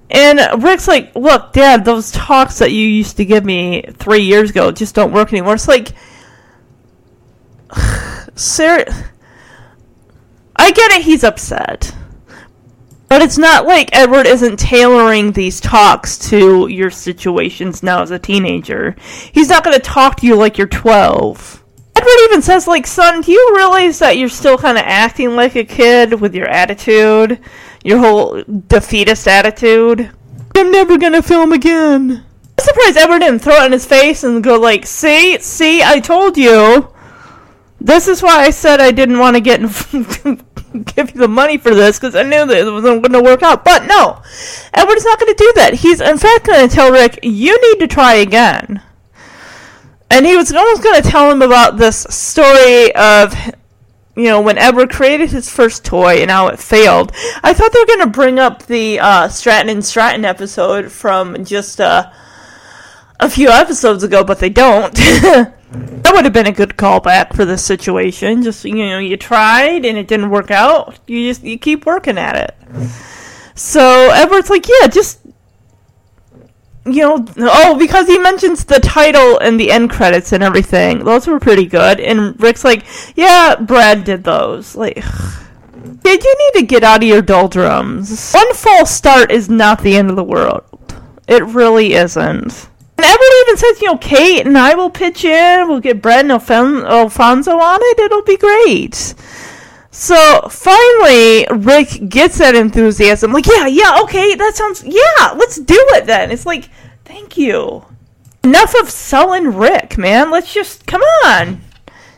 And 0.09 0.63
Rick's 0.63 0.87
like, 0.87 1.15
look, 1.15 1.53
Dad, 1.53 1.85
those 1.85 2.11
talks 2.11 2.59
that 2.59 2.71
you 2.71 2.87
used 2.87 3.17
to 3.17 3.25
give 3.25 3.45
me 3.45 3.83
three 3.93 4.23
years 4.23 4.49
ago 4.49 4.71
just 4.71 4.95
don't 4.95 5.13
work 5.13 5.31
anymore. 5.31 5.53
It's 5.53 5.67
like, 5.67 5.89
Sarah, 8.35 8.85
I 10.55 10.71
get 10.71 10.91
it, 10.91 11.03
he's 11.03 11.23
upset. 11.23 11.93
But 13.07 13.21
it's 13.21 13.37
not 13.37 13.65
like 13.65 13.89
Edward 13.91 14.27
isn't 14.27 14.57
tailoring 14.57 15.31
these 15.31 15.59
talks 15.59 16.17
to 16.29 16.67
your 16.67 16.91
situations 16.91 17.81
now 17.81 18.01
as 18.01 18.11
a 18.11 18.19
teenager. 18.19 18.95
He's 19.31 19.49
not 19.49 19.63
going 19.63 19.75
to 19.75 19.81
talk 19.81 20.17
to 20.17 20.27
you 20.27 20.35
like 20.35 20.57
you're 20.57 20.67
12. 20.67 21.58
Edward 21.99 22.23
even 22.23 22.41
says, 22.41 22.65
like, 22.65 22.87
son, 22.87 23.19
do 23.19 23.33
you 23.33 23.53
realize 23.57 23.99
that 23.99 24.17
you're 24.17 24.29
still 24.29 24.57
kind 24.57 24.77
of 24.77 24.85
acting 24.85 25.35
like 25.35 25.57
a 25.57 25.65
kid 25.65 26.21
with 26.21 26.33
your 26.33 26.47
attitude? 26.47 27.41
Your 27.83 27.97
whole 27.97 28.41
defeatist 28.67 29.27
attitude? 29.27 30.09
I'm 30.55 30.71
never 30.71 30.97
gonna 30.97 31.21
film 31.21 31.51
again. 31.51 32.23
I'm 32.57 32.63
surprised 32.63 32.95
Edward 32.95 33.19
didn't 33.19 33.39
throw 33.39 33.63
it 33.63 33.65
in 33.65 33.73
his 33.73 33.85
face 33.85 34.23
and 34.23 34.41
go, 34.41 34.57
like, 34.57 34.85
see, 34.85 35.39
see, 35.39 35.83
I 35.83 35.99
told 35.99 36.37
you. 36.37 36.87
This 37.81 38.07
is 38.07 38.23
why 38.23 38.45
I 38.45 38.51
said 38.51 38.79
I 38.79 38.91
didn't 38.91 39.19
want 39.19 39.35
to 39.35 39.41
get 39.41 39.59
give 40.95 41.11
you 41.13 41.19
the 41.19 41.27
money 41.27 41.57
for 41.57 41.75
this 41.75 41.99
because 41.99 42.15
I 42.15 42.23
knew 42.23 42.45
that 42.45 42.57
it 42.65 42.71
wasn't 42.71 43.01
going 43.01 43.11
to 43.11 43.21
work 43.21 43.43
out. 43.43 43.65
But 43.65 43.87
no, 43.87 44.21
Edward's 44.73 45.03
not 45.03 45.19
going 45.19 45.35
to 45.35 45.43
do 45.43 45.51
that. 45.55 45.73
He's 45.73 45.99
in 45.99 46.17
fact 46.17 46.47
going 46.47 46.67
to 46.67 46.73
tell 46.73 46.93
Rick, 46.93 47.19
"You 47.23 47.59
need 47.69 47.79
to 47.79 47.87
try 47.87 48.13
again." 48.15 48.81
And 50.11 50.25
he 50.25 50.35
was 50.35 50.51
almost 50.51 50.83
going 50.83 51.01
to 51.01 51.07
tell 51.07 51.31
him 51.31 51.41
about 51.41 51.77
this 51.77 52.05
story 52.09 52.93
of, 52.95 53.35
you 54.15 54.25
know, 54.25 54.41
when 54.41 54.57
Edward 54.57 54.89
created 54.89 55.29
his 55.29 55.49
first 55.49 55.85
toy 55.85 56.15
and 56.15 56.31
how 56.31 56.47
it 56.47 56.59
failed. 56.59 57.11
I 57.43 57.53
thought 57.53 57.71
they 57.71 57.79
were 57.79 57.85
going 57.85 57.99
to 57.99 58.07
bring 58.07 58.39
up 58.39 58.65
the 58.65 58.99
uh, 58.99 59.27
Stratton 59.27 59.69
and 59.69 59.85
Stratton 59.85 60.25
episode 60.25 60.91
from 60.91 61.45
just 61.45 61.79
uh, 61.79 62.11
a 63.19 63.29
few 63.29 63.49
episodes 63.49 64.03
ago, 64.03 64.23
but 64.23 64.39
they 64.39 64.49
don't. 64.49 64.93
that 65.71 66.11
would 66.13 66.25
have 66.25 66.33
been 66.33 66.47
a 66.47 66.51
good 66.51 66.71
callback 66.71 67.35
for 67.35 67.45
this 67.45 67.63
situation. 67.63 68.41
Just 68.41 68.65
you 68.65 68.75
know, 68.75 68.99
you 68.99 69.17
tried 69.17 69.85
and 69.85 69.97
it 69.97 70.07
didn't 70.07 70.31
work 70.31 70.49
out. 70.49 70.99
You 71.05 71.29
just 71.29 71.43
you 71.43 71.59
keep 71.59 71.85
working 71.85 72.17
at 72.17 72.35
it. 72.35 72.89
So 73.53 74.09
Edward's 74.11 74.49
like, 74.49 74.67
yeah, 74.67 74.87
just 74.87 75.19
you 76.85 77.01
know, 77.01 77.25
oh, 77.37 77.77
because 77.77 78.07
he 78.07 78.17
mentions 78.17 78.65
the 78.65 78.79
title 78.79 79.37
and 79.39 79.59
the 79.59 79.71
end 79.71 79.89
credits 79.89 80.31
and 80.31 80.43
everything. 80.43 81.03
Those 81.03 81.27
were 81.27 81.39
pretty 81.39 81.65
good. 81.65 81.99
And 81.99 82.39
Rick's 82.41 82.63
like, 82.63 82.85
yeah, 83.15 83.55
Brad 83.55 84.03
did 84.03 84.23
those. 84.23 84.75
Like, 84.75 84.95
did 86.03 86.23
you 86.23 86.35
need 86.53 86.59
to 86.59 86.65
get 86.65 86.83
out 86.83 87.03
of 87.03 87.07
your 87.07 87.21
doldrums? 87.21 88.31
One 88.31 88.53
false 88.53 88.91
start 88.91 89.31
is 89.31 89.49
not 89.49 89.81
the 89.81 89.95
end 89.95 90.09
of 90.09 90.15
the 90.15 90.23
world. 90.23 90.63
It 91.27 91.43
really 91.43 91.93
isn't. 91.93 92.69
And 92.97 93.05
Edward 93.05 93.33
even 93.41 93.57
says, 93.57 93.81
you 93.81 93.87
know, 93.87 93.97
Kate 93.97 94.45
and 94.45 94.57
I 94.57 94.73
will 94.73 94.89
pitch 94.89 95.23
in. 95.23 95.69
We'll 95.69 95.79
get 95.79 96.01
Brad 96.01 96.25
and 96.25 96.31
Alfon- 96.31 96.85
Alfonso 96.85 97.57
on 97.57 97.79
it. 97.81 97.99
It'll 97.99 98.23
be 98.23 98.35
great. 98.35 99.13
So 99.91 100.47
finally, 100.49 101.47
Rick 101.49 102.09
gets 102.09 102.37
that 102.37 102.55
enthusiasm. 102.55 103.33
Like, 103.33 103.47
yeah, 103.47 103.65
yeah, 103.65 103.99
okay, 104.03 104.35
that 104.35 104.55
sounds, 104.55 104.83
yeah, 104.83 105.31
let's 105.35 105.57
do 105.57 105.77
it 105.93 106.05
then. 106.05 106.31
It's 106.31 106.45
like, 106.45 106.69
thank 107.05 107.37
you. 107.37 107.83
Enough 108.43 108.75
of 108.79 108.89
selling 108.89 109.55
Rick, 109.55 109.97
man. 109.97 110.31
Let's 110.31 110.53
just, 110.53 110.85
come 110.85 111.01
on. 111.25 111.61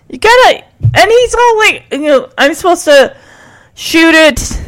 You 0.09 0.19
gotta, 0.19 0.65
and 0.81 1.11
he's 1.11 1.35
all 1.35 1.57
like, 1.57 1.85
you 1.91 1.99
know, 1.99 2.29
I'm 2.37 2.53
supposed 2.53 2.83
to 2.85 3.15
shoot 3.73 4.13
it 4.13 4.61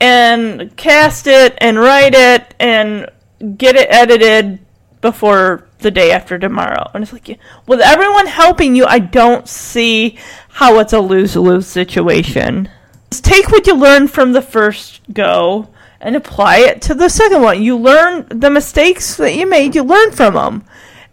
and 0.00 0.74
cast 0.76 1.26
it 1.26 1.54
and 1.58 1.78
write 1.78 2.14
it 2.14 2.54
and 2.58 3.10
get 3.56 3.76
it 3.76 3.88
edited 3.90 4.58
before 5.00 5.64
the 5.78 5.90
day 5.90 6.10
after 6.10 6.38
tomorrow. 6.38 6.90
And 6.92 7.02
it's 7.02 7.12
like, 7.12 7.38
with 7.66 7.80
everyone 7.80 8.26
helping 8.26 8.74
you, 8.74 8.84
I 8.86 8.98
don't 8.98 9.48
see 9.48 10.18
how 10.48 10.78
it's 10.80 10.92
a 10.92 11.00
lose 11.00 11.36
lose 11.36 11.66
situation. 11.66 12.68
Just 13.10 13.24
take 13.24 13.50
what 13.50 13.66
you 13.66 13.74
learned 13.74 14.10
from 14.10 14.32
the 14.32 14.42
first 14.42 15.00
go 15.12 15.68
and 16.00 16.14
apply 16.14 16.58
it 16.58 16.82
to 16.82 16.94
the 16.94 17.08
second 17.08 17.42
one. 17.42 17.62
You 17.62 17.76
learn 17.76 18.26
the 18.28 18.50
mistakes 18.50 19.16
that 19.16 19.34
you 19.34 19.48
made, 19.48 19.74
you 19.74 19.82
learn 19.82 20.12
from 20.12 20.34
them, 20.34 20.64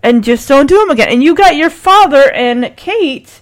and 0.03 0.23
just 0.23 0.47
don't 0.47 0.67
do 0.67 0.77
them 0.79 0.89
again. 0.89 1.09
And 1.09 1.23
you 1.23 1.35
got 1.35 1.55
your 1.55 1.69
father 1.69 2.31
and 2.31 2.75
Kate. 2.75 3.41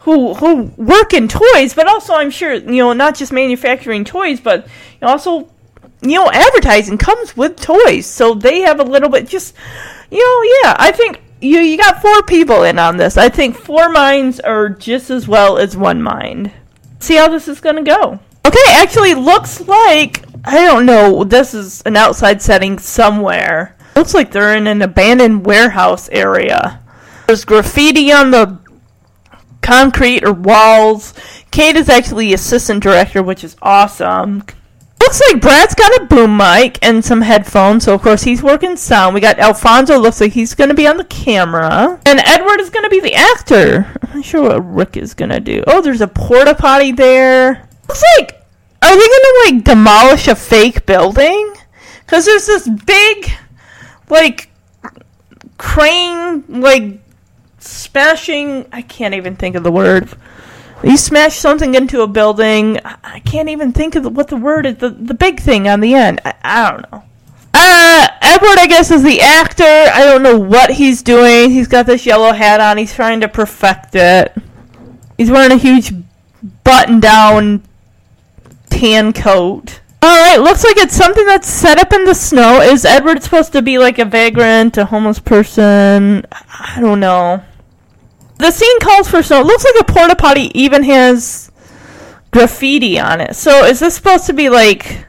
Who, 0.00 0.34
who 0.34 0.70
work 0.76 1.12
in 1.14 1.26
toys, 1.26 1.74
but 1.74 1.88
also 1.88 2.14
I'm 2.14 2.30
sure 2.30 2.54
you 2.54 2.76
know 2.76 2.92
not 2.92 3.16
just 3.16 3.32
manufacturing 3.32 4.04
toys, 4.04 4.38
but 4.38 4.68
also 5.02 5.50
you 6.10 6.16
know, 6.16 6.30
advertising 6.30 6.98
comes 6.98 7.36
with 7.36 7.60
toys, 7.60 8.06
so 8.06 8.34
they 8.34 8.60
have 8.60 8.80
a 8.80 8.84
little 8.84 9.08
bit. 9.08 9.28
Just, 9.28 9.54
you 10.10 10.18
know, 10.18 10.50
yeah, 10.62 10.76
I 10.78 10.92
think 10.92 11.20
you 11.40 11.58
you 11.58 11.76
got 11.76 12.00
four 12.02 12.22
people 12.22 12.62
in 12.62 12.78
on 12.78 12.96
this. 12.96 13.16
I 13.16 13.28
think 13.28 13.56
four 13.56 13.88
minds 13.88 14.40
are 14.40 14.68
just 14.68 15.10
as 15.10 15.28
well 15.28 15.58
as 15.58 15.76
one 15.76 16.02
mind. 16.02 16.52
See 16.98 17.16
how 17.16 17.28
this 17.28 17.48
is 17.48 17.60
gonna 17.60 17.82
go. 17.82 18.18
Okay, 18.46 18.72
actually, 18.72 19.14
looks 19.14 19.60
like 19.60 20.24
I 20.44 20.64
don't 20.64 20.86
know. 20.86 21.24
This 21.24 21.54
is 21.54 21.82
an 21.82 21.96
outside 21.96 22.40
setting 22.40 22.78
somewhere. 22.78 23.76
Looks 23.96 24.14
like 24.14 24.30
they're 24.30 24.56
in 24.56 24.66
an 24.66 24.82
abandoned 24.82 25.46
warehouse 25.46 26.08
area. 26.10 26.82
There's 27.26 27.44
graffiti 27.44 28.12
on 28.12 28.30
the 28.30 28.58
concrete 29.62 30.22
or 30.22 30.32
walls. 30.32 31.14
Kate 31.50 31.76
is 31.76 31.88
actually 31.88 32.32
assistant 32.32 32.82
director, 32.82 33.22
which 33.22 33.42
is 33.42 33.56
awesome 33.62 34.44
looks 35.00 35.20
like 35.28 35.40
Brad's 35.40 35.74
got 35.74 36.02
a 36.02 36.06
boom 36.06 36.36
mic 36.36 36.78
and 36.82 37.04
some 37.04 37.20
headphones, 37.20 37.84
so 37.84 37.94
of 37.94 38.02
course 38.02 38.22
he's 38.22 38.42
working 38.42 38.76
sound. 38.76 39.14
We 39.14 39.20
got 39.20 39.38
Alfonso, 39.38 39.98
looks 39.98 40.20
like 40.20 40.32
he's 40.32 40.54
going 40.54 40.68
to 40.68 40.74
be 40.74 40.86
on 40.86 40.96
the 40.96 41.04
camera. 41.04 42.00
And 42.06 42.20
Edward 42.20 42.60
is 42.60 42.70
going 42.70 42.84
to 42.84 42.90
be 42.90 43.00
the 43.00 43.14
actor. 43.14 43.86
I'm 44.02 44.16
not 44.16 44.24
sure 44.24 44.42
what 44.42 44.74
Rick 44.74 44.96
is 44.96 45.14
going 45.14 45.30
to 45.30 45.40
do. 45.40 45.62
Oh, 45.66 45.80
there's 45.80 46.00
a 46.00 46.08
porta 46.08 46.54
potty 46.54 46.92
there. 46.92 47.68
Looks 47.88 48.02
like, 48.18 48.42
are 48.82 48.94
they 48.94 49.06
going 49.06 49.08
to 49.08 49.42
like 49.46 49.64
demolish 49.64 50.28
a 50.28 50.34
fake 50.34 50.86
building? 50.86 51.54
Because 52.00 52.24
there's 52.24 52.46
this 52.46 52.68
big, 52.68 53.30
like, 54.08 54.50
crane, 55.58 56.44
like, 56.48 57.00
smashing. 57.58 58.66
I 58.72 58.82
can't 58.82 59.14
even 59.14 59.36
think 59.36 59.56
of 59.56 59.62
the 59.62 59.72
word 59.72 60.08
you 60.82 60.96
smash 60.96 61.36
something 61.36 61.74
into 61.74 62.02
a 62.02 62.06
building. 62.06 62.78
I 62.84 63.20
can't 63.20 63.48
even 63.48 63.72
think 63.72 63.94
of 63.94 64.16
what 64.16 64.28
the 64.28 64.36
word 64.36 64.66
is. 64.66 64.76
The 64.76 64.90
the 64.90 65.14
big 65.14 65.40
thing 65.40 65.68
on 65.68 65.80
the 65.80 65.94
end. 65.94 66.20
I, 66.24 66.34
I 66.42 66.70
don't 66.70 66.92
know. 66.92 67.02
Uh, 67.54 68.08
Edward, 68.20 68.58
I 68.58 68.66
guess, 68.68 68.90
is 68.90 69.02
the 69.02 69.20
actor. 69.20 69.64
I 69.64 70.04
don't 70.04 70.22
know 70.22 70.38
what 70.38 70.70
he's 70.70 71.02
doing. 71.02 71.50
He's 71.50 71.68
got 71.68 71.86
this 71.86 72.04
yellow 72.04 72.32
hat 72.32 72.60
on. 72.60 72.76
He's 72.76 72.92
trying 72.92 73.20
to 73.20 73.28
perfect 73.28 73.94
it. 73.94 74.36
He's 75.16 75.30
wearing 75.30 75.52
a 75.52 75.56
huge 75.56 75.92
button-down 76.64 77.62
tan 78.68 79.14
coat. 79.14 79.80
All 80.02 80.20
right, 80.20 80.36
looks 80.36 80.62
like 80.62 80.76
it's 80.76 80.94
something 80.94 81.24
that's 81.24 81.48
set 81.48 81.78
up 81.78 81.94
in 81.94 82.04
the 82.04 82.14
snow. 82.14 82.60
Is 82.60 82.84
Edward 82.84 83.22
supposed 83.22 83.52
to 83.52 83.62
be 83.62 83.78
like 83.78 83.98
a 83.98 84.04
vagrant, 84.04 84.76
a 84.76 84.84
homeless 84.84 85.18
person? 85.18 86.26
I 86.30 86.78
don't 86.80 87.00
know. 87.00 87.42
The 88.38 88.50
scene 88.50 88.80
calls 88.80 89.08
for 89.08 89.22
snow. 89.22 89.40
It 89.40 89.46
looks 89.46 89.64
like 89.64 89.80
a 89.80 89.92
porta 89.92 90.16
potty 90.16 90.50
even 90.58 90.82
has 90.84 91.50
graffiti 92.30 92.98
on 92.98 93.20
it. 93.20 93.34
So 93.34 93.64
is 93.64 93.80
this 93.80 93.94
supposed 93.94 94.26
to 94.26 94.32
be 94.32 94.48
like 94.48 95.06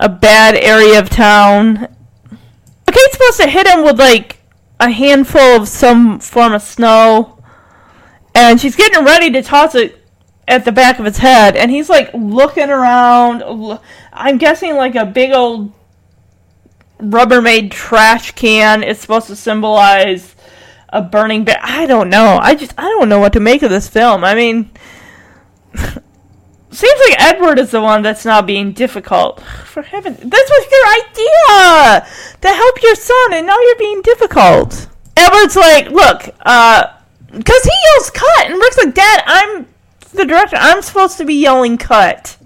a 0.00 0.08
bad 0.08 0.56
area 0.56 0.98
of 0.98 1.08
town? 1.08 1.88
Kate's 2.90 3.12
supposed 3.12 3.40
to 3.40 3.48
hit 3.48 3.66
him 3.68 3.84
with 3.84 3.98
like 3.98 4.40
a 4.80 4.90
handful 4.90 5.40
of 5.40 5.68
some 5.68 6.18
form 6.18 6.52
of 6.52 6.62
snow, 6.62 7.42
and 8.34 8.60
she's 8.60 8.74
getting 8.76 9.04
ready 9.04 9.30
to 9.32 9.42
toss 9.42 9.74
it 9.74 10.04
at 10.48 10.64
the 10.64 10.72
back 10.72 10.98
of 10.98 11.04
his 11.04 11.18
head, 11.18 11.54
and 11.56 11.70
he's 11.70 11.88
like 11.88 12.10
looking 12.14 12.70
around. 12.70 13.78
I'm 14.12 14.38
guessing 14.38 14.74
like 14.76 14.94
a 14.96 15.04
big 15.04 15.32
old 15.32 15.72
Rubbermaid 16.98 17.70
trash 17.70 18.32
can 18.32 18.82
is 18.82 18.98
supposed 18.98 19.28
to 19.28 19.36
symbolize 19.36 20.34
a 20.90 21.02
burning 21.02 21.44
bear. 21.44 21.58
I 21.62 21.86
don't 21.86 22.08
know. 22.08 22.38
I 22.40 22.54
just 22.54 22.74
I 22.78 22.82
don't 22.82 23.08
know 23.08 23.20
what 23.20 23.32
to 23.34 23.40
make 23.40 23.62
of 23.62 23.70
this 23.70 23.88
film. 23.88 24.24
I 24.24 24.34
mean, 24.34 24.70
seems 25.74 27.00
like 27.08 27.20
Edward 27.20 27.58
is 27.58 27.70
the 27.70 27.80
one 27.80 28.02
that's 28.02 28.24
not 28.24 28.46
being 28.46 28.72
difficult. 28.72 29.40
For 29.64 29.82
heaven, 29.82 30.14
this 30.14 30.50
was 30.50 30.66
your 30.70 30.86
idea 31.04 32.08
to 32.40 32.48
help 32.48 32.82
your 32.82 32.94
son, 32.94 33.34
and 33.34 33.46
now 33.46 33.58
you're 33.60 33.76
being 33.76 34.02
difficult. 34.02 34.88
Edward's 35.16 35.56
like, 35.56 35.90
look, 35.90 36.34
uh, 36.42 36.86
because 37.30 37.62
he 37.62 37.72
yells 37.92 38.10
cut, 38.10 38.46
and 38.46 38.54
Rick's 38.54 38.78
like, 38.78 38.94
Dad, 38.94 39.22
I'm 39.26 39.66
the 40.14 40.24
director. 40.24 40.56
I'm 40.58 40.80
supposed 40.82 41.18
to 41.18 41.24
be 41.24 41.34
yelling 41.34 41.76
cut. 41.76 42.37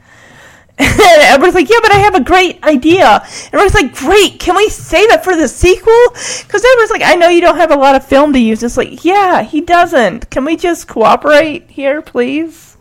And 1.13 1.23
everybody's 1.23 1.55
like, 1.55 1.69
yeah, 1.69 1.79
but 1.83 1.93
I 1.93 1.99
have 1.99 2.15
a 2.15 2.23
great 2.23 2.63
idea. 2.65 3.07
And 3.07 3.55
everybody's 3.55 3.75
like, 3.75 3.95
great, 3.95 4.39
can 4.39 4.57
we 4.57 4.69
save 4.69 5.11
it 5.11 5.23
for 5.23 5.37
the 5.37 5.49
sequel? 5.49 6.09
Because 6.11 6.65
everybody's 6.65 6.91
like, 6.91 7.03
I 7.03 7.17
know 7.17 7.29
you 7.29 7.41
don't 7.41 7.57
have 7.57 7.71
a 7.71 7.77
lot 7.77 7.97
of 7.97 8.07
film 8.07 8.33
to 8.33 8.39
use. 8.39 8.63
It's 8.63 8.77
like, 8.77 9.05
yeah, 9.05 9.43
he 9.43 9.61
doesn't. 9.61 10.31
Can 10.31 10.45
we 10.45 10.57
just 10.57 10.89
cooperate 10.89 11.71
here, 11.71 12.01
please? 12.01 12.77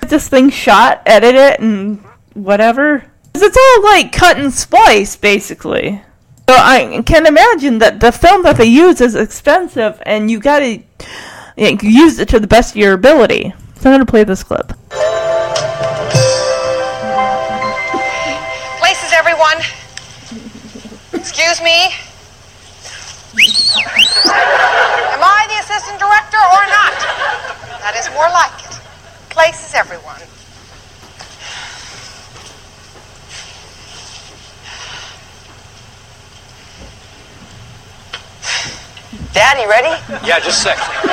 Get 0.00 0.10
this 0.10 0.28
thing 0.28 0.50
shot, 0.50 1.02
edit 1.06 1.34
it, 1.34 1.60
and 1.60 2.00
whatever. 2.34 3.04
Because 3.32 3.48
it's 3.48 3.56
all 3.56 3.84
like 3.84 4.12
cut 4.12 4.36
and 4.36 4.52
splice, 4.52 5.16
basically. 5.16 6.02
So 6.48 6.54
I 6.56 7.02
can 7.06 7.26
imagine 7.26 7.78
that 7.78 8.00
the 8.00 8.12
film 8.12 8.42
that 8.42 8.58
they 8.58 8.66
use 8.66 9.00
is 9.00 9.14
expensive, 9.14 10.02
and 10.04 10.30
you 10.30 10.38
gotta 10.40 10.82
you 11.56 11.74
know, 11.74 11.78
use 11.80 12.18
it 12.18 12.28
to 12.28 12.40
the 12.40 12.46
best 12.46 12.72
of 12.72 12.76
your 12.76 12.92
ability. 12.92 13.54
So 13.76 13.90
I'm 13.90 13.94
gonna 13.94 14.06
play 14.06 14.24
this 14.24 14.42
clip. 14.42 14.72
Everyone. 19.34 19.64
Excuse 21.12 21.60
me. 21.60 21.90
Am 25.10 25.22
I 25.22 25.46
the 25.50 25.58
assistant 25.58 25.98
director 25.98 26.38
or 26.38 26.62
not? 26.70 26.94
That 27.82 27.96
is 27.98 28.08
more 28.14 28.30
like 28.30 28.54
it. 28.62 28.78
Places 29.30 29.74
everyone. 29.74 30.22
Daddy, 39.32 39.66
ready? 39.68 40.00
Yeah, 40.24 40.38
just 40.38 40.60
a 40.60 40.70
second. 40.70 41.10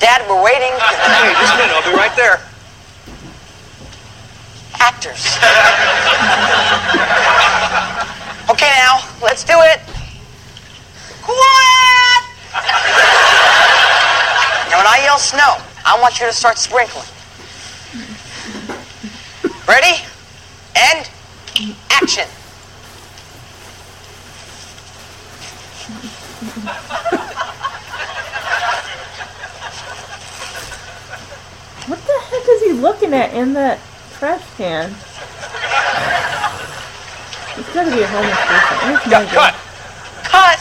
Dad, 0.00 0.20
we're 0.28 0.42
waiting. 0.44 0.68
Hey, 0.68 1.32
just 1.40 1.54
a 1.54 1.56
minute. 1.56 1.74
I'll 1.74 1.90
be 1.90 1.96
right 1.96 2.14
there. 2.14 2.51
Actors. 4.82 5.38
okay, 8.50 8.72
now, 8.82 8.98
let's 9.22 9.44
do 9.44 9.54
it. 9.60 9.78
Quiet! 11.22 12.22
Now, 14.68 14.78
when 14.78 14.86
I 14.88 14.98
yell 15.04 15.18
snow, 15.20 15.58
I 15.86 15.96
want 16.00 16.18
you 16.18 16.26
to 16.26 16.32
start 16.32 16.58
sprinkling. 16.58 17.06
Ready? 19.68 20.02
And 20.74 21.08
action. 21.90 22.26
What 31.86 32.00
the 32.00 32.18
heck 32.30 32.48
is 32.48 32.62
he 32.62 32.72
looking 32.72 33.14
at 33.14 33.32
in 33.32 33.52
that 33.52 33.78
trash 34.22 34.54
can? 34.54 34.86
It's 37.58 37.74
gotta 37.74 37.90
be 37.90 38.06
a 38.06 38.06
homeless 38.06 38.38
person. 38.46 38.78
Where's 38.86 39.34
Cut. 39.34 39.54
Cut. 40.22 40.60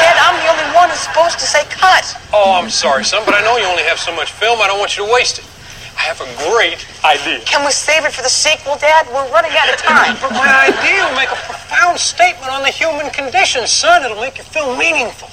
Dad, 0.00 0.16
I'm 0.16 0.32
the 0.40 0.48
only 0.48 0.64
one 0.72 0.88
who's 0.88 1.04
supposed 1.04 1.36
to 1.36 1.44
say 1.44 1.68
cut. 1.68 2.16
Oh, 2.32 2.56
I'm 2.56 2.72
sorry, 2.72 3.04
son, 3.04 3.20
but 3.28 3.36
I 3.36 3.44
know 3.44 3.60
you 3.60 3.68
only 3.68 3.84
have 3.84 4.00
so 4.00 4.16
much 4.16 4.32
film. 4.32 4.64
I 4.64 4.66
don't 4.66 4.80
want 4.80 4.96
you 4.96 5.04
to 5.04 5.12
waste 5.12 5.40
it. 5.40 5.44
I 5.92 6.08
have 6.08 6.24
a 6.24 6.30
great 6.48 6.80
idea. 7.04 7.44
Can 7.44 7.68
we 7.68 7.70
save 7.70 8.08
it 8.08 8.16
for 8.16 8.22
the 8.24 8.32
sequel, 8.32 8.80
Dad? 8.80 9.04
We're 9.12 9.28
running 9.28 9.52
out 9.52 9.68
of 9.68 9.76
time. 9.76 10.16
But 10.16 10.32
my 10.32 10.72
idea 10.72 11.04
will 11.04 11.20
make 11.20 11.28
a 11.28 11.36
profound 11.44 12.00
statement 12.00 12.48
on 12.48 12.62
the 12.64 12.72
human 12.72 13.12
condition, 13.12 13.66
son. 13.68 14.08
It'll 14.08 14.24
make 14.24 14.40
your 14.40 14.48
film 14.48 14.78
meaningful. 14.78 15.28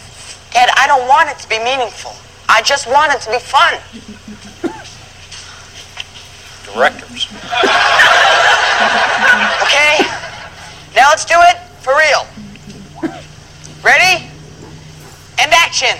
Dad, 0.51 0.67
I 0.75 0.83
don't 0.85 1.07
want 1.07 1.31
it 1.31 1.39
to 1.39 1.47
be 1.47 1.63
meaningful. 1.63 2.11
I 2.51 2.59
just 2.61 2.91
want 2.91 3.15
it 3.15 3.23
to 3.23 3.31
be 3.31 3.39
fun. 3.39 3.79
Directors. 6.75 7.27
Okay? 9.63 9.97
Now 10.95 11.09
let's 11.09 11.23
do 11.25 11.35
it 11.37 11.57
for 11.79 11.93
real. 11.97 12.27
Ready? 13.81 14.27
And 15.39 15.53
action. 15.53 15.97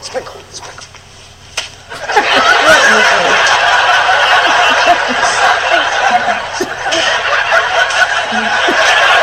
Sprinkle, 0.00 0.40
sprinkle 0.50 0.82
sprinkle. 8.92 9.22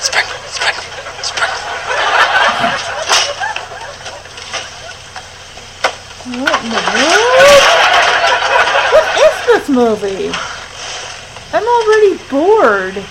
Sprinkle, 0.00 0.38
sprinkle, 0.48 0.84
sprinkle. 1.22 1.62
What 6.42 6.64
in 6.64 6.70
the 6.70 6.82
world? 6.94 7.48
What 8.92 9.06
is 9.18 9.36
this? 10.18 10.36
I'm 11.54 11.64
already 11.64 12.18
bored. 12.28 12.94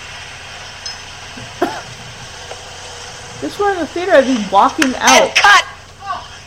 this 3.41 3.57
one 3.57 3.71
in 3.73 3.79
the 3.79 3.87
theater, 3.87 4.11
I'd 4.11 4.25
be 4.25 4.45
walking 4.51 4.93
out. 4.95 5.09
And 5.09 5.35
cut! 5.35 5.65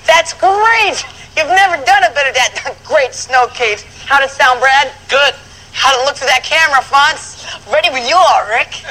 That's 0.06 0.32
great! 0.34 1.04
You've 1.36 1.48
never 1.48 1.76
done 1.84 2.04
it 2.04 2.14
better, 2.14 2.32
Dad. 2.32 2.76
Great 2.84 3.12
snow, 3.14 3.48
cave. 3.54 3.82
How'd 4.04 4.22
it 4.24 4.30
sound, 4.30 4.60
Brad? 4.60 4.92
Good. 5.08 5.34
How'd 5.72 6.00
it 6.00 6.04
look 6.04 6.16
through 6.16 6.26
that 6.28 6.42
camera, 6.42 6.80
Fonz? 6.82 7.38
Ready 7.72 7.88
when 7.90 8.04
you 8.06 8.16
are, 8.16 8.48
Rick. 8.50 8.82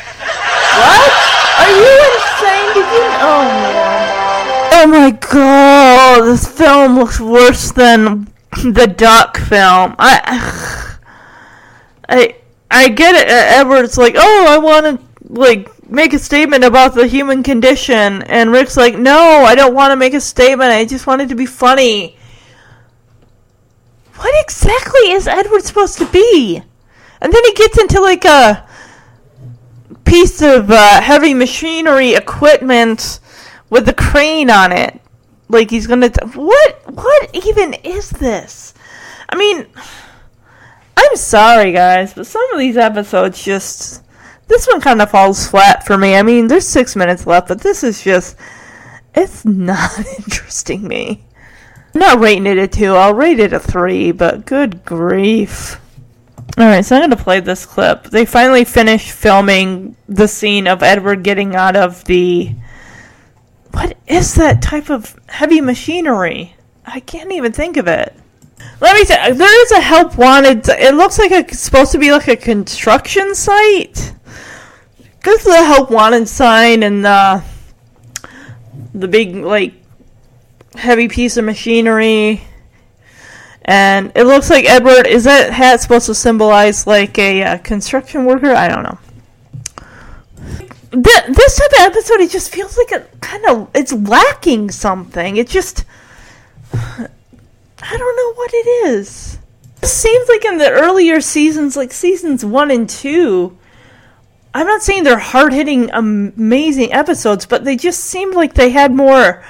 What? 0.80 1.11
Are 1.59 1.70
you 1.70 1.91
insane? 2.15 2.72
Did 2.74 2.88
you? 2.88 3.03
Oh 3.20 3.43
man. 3.43 4.72
Oh 4.72 4.88
my 4.88 5.11
god, 5.11 6.24
this 6.24 6.47
film 6.47 6.95
looks 6.95 7.20
worse 7.20 7.74
than 7.74 8.32
the 8.63 8.88
Duck 8.88 9.36
film. 9.38 9.95
I, 9.99 10.24
I, 12.10 12.36
I 12.72 12.89
get 12.89 13.16
it. 13.16 13.30
uh, 13.30 13.62
Edward's 13.62 13.97
like, 13.97 14.16
oh, 14.18 14.45
I 14.49 14.57
want 14.57 14.86
to 14.86 15.32
like 15.32 15.89
make 15.89 16.14
a 16.14 16.20
statement 16.20 16.64
about 16.64 16.95
the 16.95 17.07
human 17.07 17.43
condition, 17.43 18.24
and 18.24 18.51
Rick's 18.51 18.76
like, 18.76 18.97
no, 18.97 19.43
I 19.45 19.55
don't 19.55 19.76
want 19.76 19.91
to 19.91 19.95
make 19.95 20.14
a 20.14 20.22
statement. 20.22 20.72
I 20.72 20.86
just 20.86 21.07
want 21.07 21.22
it 21.22 21.30
to 21.30 21.36
be 21.36 21.45
funny. 21.45 22.18
What 24.16 24.34
exactly 24.43 25.12
is 25.12 25.28
Edward 25.28 25.64
supposed 25.64 25.97
to 25.99 26.05
be? 26.05 26.62
And 27.22 27.34
then 27.34 27.43
he 27.45 27.53
gets 27.53 27.78
into 27.78 28.01
like 28.01 28.26
a 28.26 28.68
piece 30.03 30.41
of 30.41 30.72
uh, 30.72 31.01
heavy 31.01 31.34
machinery 31.34 32.16
equipment 32.16 33.20
with 33.70 33.86
the 33.86 33.93
crane 33.93 34.49
on 34.49 34.72
it. 34.72 34.99
Like 35.47 35.70
he's 35.70 35.88
gonna. 35.88 36.10
T- 36.10 36.26
what? 36.34 36.82
What 36.95 37.30
even 37.34 37.76
is 37.76 38.10
this? 38.10 38.74
I 39.30 39.36
mean, 39.36 39.68
I'm 41.02 41.16
sorry, 41.16 41.72
guys, 41.72 42.14
but 42.14 42.28
some 42.28 42.52
of 42.52 42.60
these 42.60 42.76
episodes 42.76 43.41
just. 43.41 44.04
This 44.50 44.68
one 44.68 44.82
kind 44.82 45.02
of 45.02 45.12
falls 45.12 45.47
flat 45.47 45.86
for 45.86 45.97
me. 45.97 46.16
I 46.16 46.24
mean, 46.24 46.47
there's 46.47 46.68
six 46.68 46.95
minutes 46.95 47.26
left, 47.26 47.47
but 47.47 47.62
this 47.62 47.84
is 47.84 48.04
just. 48.04 48.36
It's 49.16 49.45
not 49.45 49.97
interesting 50.20 50.86
me. 50.86 51.24
I'm 51.93 52.00
not 52.02 52.20
rating 52.20 52.47
it 52.47 52.58
a 52.58 52.68
two. 52.68 52.95
I'll 52.95 53.14
rate 53.14 53.39
it 53.39 53.54
a 53.54 53.60
three, 53.60 54.12
but 54.12 54.45
good 54.45 54.84
grief. 54.84 55.80
Alright, 56.60 56.84
so 56.84 56.97
I'm 56.97 57.02
going 57.02 57.12
to 57.12 57.24
play 57.24 57.39
this 57.39 57.66
clip. 57.66 58.06
They 58.06 58.26
finally 58.26 58.66
finished 58.66 59.12
filming 59.12 59.95
the 60.10 60.28
scene 60.28 60.68
of 60.68 60.84
Edward 60.84 61.24
getting 61.24 61.56
out 61.56 61.78
of 61.78 62.04
the. 62.06 62.54
What 63.72 63.95
is 64.06 64.36
that 64.36 64.62
type 64.62 64.89
of 64.89 65.18
heavy 65.30 65.62
machinery? 65.62 66.56
I 66.86 67.00
can't 67.00 67.32
even 67.32 67.54
think 67.54 67.78
of 67.78 67.88
it. 67.88 68.14
Let 68.82 68.95
me 68.95 69.05
tell 69.05 69.34
there 69.34 69.64
is 69.64 69.72
a 69.72 69.82
help 69.82 70.18
wanted. 70.18 70.68
It 70.70 70.95
looks 70.95 71.20
like 71.20 71.32
it's 71.32 71.60
supposed 71.60 71.91
to 71.91 71.97
be 71.97 72.12
like 72.12 72.28
a 72.28 72.36
construction 72.36 73.36
site. 73.36 74.14
Because 75.18 75.43
the 75.43 75.64
help 75.64 75.91
wanted 75.91 76.28
sign 76.28 76.84
and 76.84 77.03
the, 77.03 77.43
the 78.93 79.07
big, 79.07 79.36
like, 79.36 79.74
heavy 80.76 81.10
piece 81.10 81.36
of 81.36 81.43
machinery 81.43 82.41
and 83.70 84.12
it 84.16 84.24
looks 84.24 84.49
like 84.49 84.66
Edward 84.66 85.05
is 85.05 85.26
that 85.26 85.53
hat 85.53 85.80
supposed 85.80 86.07
to 86.07 86.16
symbolize 86.16 86.88
like 86.88 87.20
a 87.20 87.43
uh, 87.43 87.57
construction 87.60 88.26
worker? 88.26 88.51
I 88.51 88.68
don't 88.68 88.82
know. 88.82 88.97
Th- 90.91 91.03
this 91.03 91.60
type 91.60 91.72
of 91.74 91.80
episode, 91.82 92.20
it 92.20 92.32
just 92.32 92.51
feels 92.51 92.76
like 92.78 92.91
it 92.91 93.22
kind 93.22 93.45
of 93.45 93.70
it's 93.76 93.93
lacking 93.93 94.72
something. 94.72 95.38
It 95.38 95.49
just 95.49 95.86
I 97.82 97.98
don't 97.98 98.16
know 98.16 98.34
what 98.34 98.54
it 98.54 98.68
is. 98.90 99.38
It 99.82 99.88
seems 99.88 100.28
like 100.28 100.46
in 100.46 100.58
the 100.58 100.70
earlier 100.70 101.22
seasons, 101.22 101.78
like 101.78 101.94
seasons 101.94 102.44
one 102.44 102.72
and 102.72 102.90
two. 102.90 103.58
I'm 104.54 104.68
not 104.68 104.82
saying 104.82 105.04
they're 105.04 105.20
hard 105.20 105.54
hitting, 105.54 105.90
amazing 105.92 106.92
episodes, 106.92 107.46
but 107.46 107.64
they 107.64 107.76
just 107.76 108.02
seemed 108.02 108.36
like 108.36 108.56
they 108.56 108.72
had 108.72 108.94
more 108.94 109.44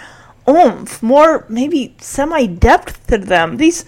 oomph, 0.48 1.02
more 1.02 1.46
maybe 1.50 1.96
semi 2.00 2.46
depth 2.46 3.08
to 3.08 3.18
them. 3.18 3.58
These 3.58 3.86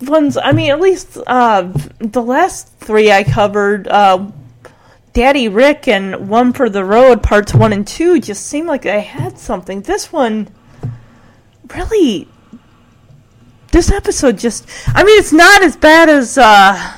ones, 0.00 0.36
I 0.36 0.52
mean, 0.52 0.70
at 0.70 0.80
least 0.80 1.18
uh, 1.26 1.72
the 1.98 2.22
last 2.22 2.68
three 2.78 3.10
I 3.10 3.24
covered, 3.24 3.88
uh, 3.88 4.30
Daddy 5.14 5.48
Rick 5.48 5.86
and 5.88 6.28
One 6.28 6.52
for 6.52 6.68
the 6.68 6.84
Road 6.84 7.22
parts 7.22 7.54
1 7.54 7.72
and 7.72 7.86
2 7.86 8.20
just 8.20 8.46
seemed 8.46 8.66
like 8.66 8.82
they 8.82 9.00
had 9.00 9.38
something. 9.38 9.82
This 9.82 10.12
one 10.12 10.48
really 11.72 12.28
this 13.74 13.90
episode 13.90 14.38
just 14.38 14.66
I 14.94 15.02
mean 15.02 15.18
it's 15.18 15.32
not 15.32 15.62
as 15.62 15.76
bad 15.76 16.08
as 16.08 16.38
uh 16.38 16.96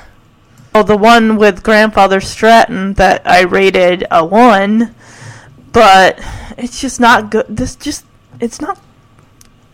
well, 0.75 0.85
the 0.85 0.97
one 0.97 1.37
with 1.37 1.63
grandfather 1.63 2.21
Stratton 2.21 2.93
that 2.95 3.27
I 3.27 3.45
rated 3.45 4.07
a 4.11 4.25
1 4.25 4.95
but 5.73 6.21
it's 6.57 6.81
just 6.81 7.01
not 7.01 7.31
good. 7.31 7.47
This 7.49 7.77
just 7.77 8.05
it's 8.41 8.61
not 8.61 8.79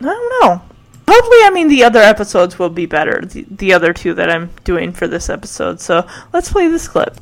I 0.01 0.05
don't 0.05 0.43
know. 0.43 0.63
Hopefully, 1.09 1.39
I 1.45 1.51
mean 1.53 1.69
the 1.69 1.85
other 1.85 2.01
episodes 2.01 2.59
will 2.59 2.71
be 2.71 2.87
better. 2.87 3.21
The, 3.25 3.47
the 3.51 3.73
other 3.73 3.93
two 3.93 4.15
that 4.15 4.31
I'm 4.31 4.51
doing 4.65 4.93
for 4.93 5.07
this 5.07 5.29
episode. 5.29 5.81
So 5.81 6.07
let's 6.33 6.51
play 6.51 6.69
this 6.69 6.89
clip. 6.89 7.17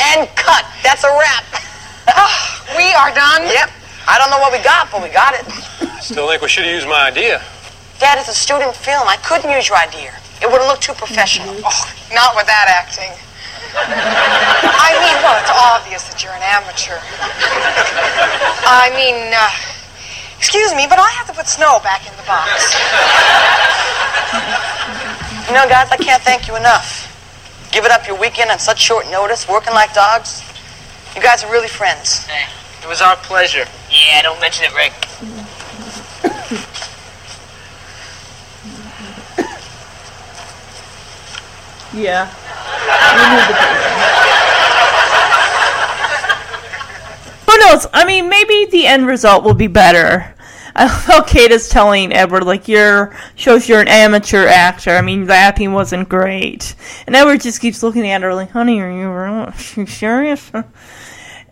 And 0.00 0.28
cut. 0.36 0.64
That's 0.98 1.14
a 1.14 1.14
wrap. 1.14 1.46
We 2.76 2.84
are 2.92 3.14
done. 3.14 3.46
Yep. 3.46 3.70
I 4.06 4.18
don't 4.18 4.28
know 4.34 4.38
what 4.42 4.52
we 4.52 4.58
got, 4.60 4.90
but 4.92 5.00
we 5.00 5.08
got 5.08 5.32
it. 5.32 5.46
I 5.46 5.98
still 6.04 6.28
think 6.28 6.42
we 6.42 6.48
should 6.50 6.66
have 6.66 6.74
used 6.74 6.86
my 6.86 7.08
idea. 7.08 7.40
Dad, 7.98 8.18
it's 8.18 8.28
a 8.28 8.36
student 8.36 8.76
film. 8.76 9.08
I 9.08 9.16
couldn't 9.24 9.48
use 9.50 9.70
your 9.70 9.78
idea. 9.78 10.12
It 10.42 10.50
would 10.50 10.60
have 10.60 10.68
looked 10.68 10.84
too 10.84 10.92
professional. 10.92 11.48
Oh, 11.64 11.82
not 12.12 12.36
with 12.36 12.44
that 12.44 12.66
acting. 12.68 13.08
I 13.72 14.90
mean, 15.00 15.16
well, 15.24 15.38
it's 15.40 15.54
obvious 15.54 16.04
that 16.12 16.20
you're 16.20 16.34
an 16.36 16.44
amateur. 16.44 16.98
I 18.68 18.92
mean, 18.92 19.32
uh, 19.32 19.48
excuse 20.36 20.74
me, 20.76 20.84
but 20.90 20.98
I 20.98 21.08
have 21.16 21.26
to 21.30 21.34
put 21.34 21.48
snow 21.48 21.80
back 21.80 22.04
in 22.04 22.12
the 22.18 22.26
box. 22.28 22.74
You 25.48 25.54
know, 25.56 25.64
guys, 25.70 25.88
I 25.94 25.96
can't 25.96 26.22
thank 26.22 26.46
you 26.46 26.56
enough. 26.58 27.08
Giving 27.72 27.90
up 27.90 28.06
your 28.06 28.20
weekend 28.20 28.50
on 28.50 28.58
such 28.58 28.82
short 28.82 29.08
notice, 29.10 29.48
working 29.48 29.72
like 29.72 29.94
dogs. 29.94 30.44
You 31.14 31.22
guys 31.22 31.42
are 31.44 31.50
really 31.50 31.68
friends. 31.68 32.28
It 32.82 32.88
was 32.88 33.00
our 33.00 33.16
pleasure. 33.16 33.64
Yeah, 33.90 34.22
don't 34.22 34.40
mention 34.40 34.64
it, 34.64 34.74
Rick. 34.74 34.92
Yeah. 41.94 42.26
Who 47.46 47.58
knows? 47.58 47.86
I 47.92 48.04
mean, 48.04 48.28
maybe 48.28 48.66
the 48.70 48.86
end 48.86 49.06
result 49.06 49.42
will 49.42 49.54
be 49.54 49.66
better. 49.66 50.34
I 50.78 50.88
felt 50.88 51.26
Kate 51.26 51.50
is 51.50 51.68
telling 51.68 52.12
Edward, 52.12 52.44
like, 52.44 52.68
you're, 52.68 53.12
shows 53.34 53.68
you're 53.68 53.80
an 53.80 53.88
amateur 53.88 54.46
actor. 54.46 54.90
I 54.90 55.00
mean, 55.00 55.26
the 55.26 55.34
acting 55.34 55.72
wasn't 55.72 56.08
great. 56.08 56.76
And 57.04 57.16
Edward 57.16 57.40
just 57.40 57.60
keeps 57.60 57.82
looking 57.82 58.06
at 58.08 58.22
her 58.22 58.32
like, 58.32 58.50
honey, 58.50 58.80
are 58.80 58.88
you, 58.88 59.52
you 59.76 59.86
serious? 59.86 60.52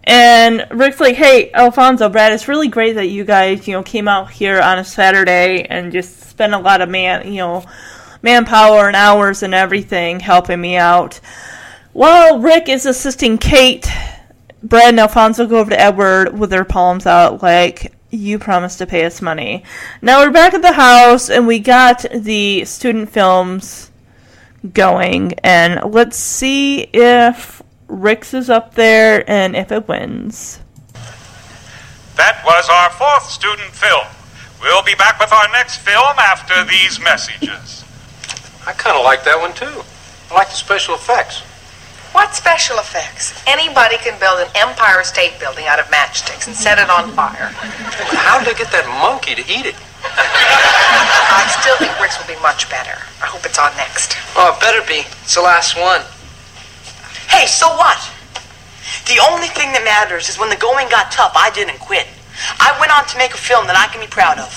And 0.04 0.64
Rick's 0.70 1.00
like, 1.00 1.16
hey, 1.16 1.50
Alfonso, 1.52 2.08
Brad, 2.08 2.32
it's 2.32 2.46
really 2.46 2.68
great 2.68 2.92
that 2.92 3.06
you 3.06 3.24
guys, 3.24 3.66
you 3.66 3.72
know, 3.72 3.82
came 3.82 4.06
out 4.06 4.30
here 4.30 4.60
on 4.60 4.78
a 4.78 4.84
Saturday 4.84 5.64
and 5.68 5.90
just 5.90 6.20
spent 6.30 6.54
a 6.54 6.58
lot 6.58 6.80
of 6.80 6.88
man, 6.88 7.26
you 7.26 7.38
know, 7.38 7.64
manpower 8.22 8.86
and 8.86 8.94
hours 8.94 9.42
and 9.42 9.52
everything 9.52 10.20
helping 10.20 10.60
me 10.60 10.76
out. 10.76 11.20
While 11.92 12.38
Rick 12.38 12.68
is 12.68 12.86
assisting 12.86 13.38
Kate, 13.38 13.88
Brad 14.62 14.90
and 14.90 15.00
Alfonso 15.00 15.48
go 15.48 15.58
over 15.58 15.70
to 15.70 15.80
Edward 15.80 16.38
with 16.38 16.50
their 16.50 16.64
palms 16.64 17.06
out, 17.06 17.42
like, 17.42 17.95
you 18.16 18.38
promised 18.38 18.78
to 18.78 18.86
pay 18.86 19.04
us 19.04 19.22
money. 19.22 19.62
Now 20.02 20.20
we're 20.20 20.30
back 20.30 20.54
at 20.54 20.62
the 20.62 20.72
house 20.72 21.30
and 21.30 21.46
we 21.46 21.58
got 21.58 22.04
the 22.12 22.64
student 22.64 23.10
films 23.10 23.90
going, 24.72 25.34
and 25.44 25.92
let's 25.92 26.16
see 26.16 26.80
if 26.92 27.62
Rick's 27.86 28.34
is 28.34 28.50
up 28.50 28.74
there 28.74 29.28
and 29.30 29.54
if 29.54 29.70
it 29.70 29.86
wins. 29.86 30.60
That 32.16 32.42
was 32.44 32.68
our 32.68 32.90
fourth 32.90 33.30
student 33.30 33.70
film. 33.70 34.06
We'll 34.60 34.82
be 34.82 34.94
back 34.94 35.20
with 35.20 35.32
our 35.32 35.48
next 35.52 35.78
film 35.78 36.18
after 36.18 36.64
these 36.64 36.98
messages. 36.98 37.84
I 38.66 38.72
kind 38.72 38.96
of 38.96 39.04
like 39.04 39.22
that 39.24 39.38
one 39.38 39.54
too. 39.54 39.82
I 40.30 40.34
like 40.34 40.48
the 40.48 40.54
special 40.54 40.94
effects. 40.94 41.42
What 42.16 42.32
special 42.32 42.80
effects? 42.80 43.36
Anybody 43.44 44.00
can 44.00 44.16
build 44.16 44.40
an 44.40 44.48
Empire 44.56 45.04
State 45.04 45.36
Building 45.36 45.68
out 45.68 45.76
of 45.76 45.84
matchsticks 45.92 46.48
and 46.48 46.56
set 46.56 46.80
it 46.80 46.88
on 46.88 47.12
fire. 47.12 47.52
How 48.24 48.40
did 48.40 48.48
they 48.48 48.56
get 48.56 48.72
that 48.72 48.88
monkey 49.04 49.36
to 49.36 49.44
eat 49.44 49.68
it? 49.68 49.76
I 50.00 51.44
still 51.60 51.76
think 51.76 51.92
Rick's 52.00 52.16
will 52.16 52.24
be 52.24 52.40
much 52.40 52.72
better. 52.72 52.96
I 53.20 53.28
hope 53.28 53.44
it's 53.44 53.60
on 53.60 53.68
next. 53.76 54.16
Oh, 54.32 54.48
it 54.48 54.60
better 54.64 54.80
be. 54.88 55.04
It's 55.28 55.36
the 55.36 55.44
last 55.44 55.76
one. 55.76 56.00
Hey, 57.28 57.44
so 57.44 57.68
what? 57.76 58.00
The 59.12 59.20
only 59.20 59.52
thing 59.52 59.76
that 59.76 59.84
matters 59.84 60.32
is 60.32 60.40
when 60.40 60.48
the 60.48 60.56
going 60.56 60.88
got 60.88 61.12
tough, 61.12 61.36
I 61.36 61.52
didn't 61.52 61.84
quit. 61.84 62.08
I 62.64 62.72
went 62.80 62.96
on 62.96 63.04
to 63.12 63.20
make 63.20 63.36
a 63.36 63.42
film 63.44 63.68
that 63.68 63.76
I 63.76 63.92
can 63.92 64.00
be 64.00 64.08
proud 64.08 64.40
of. 64.40 64.48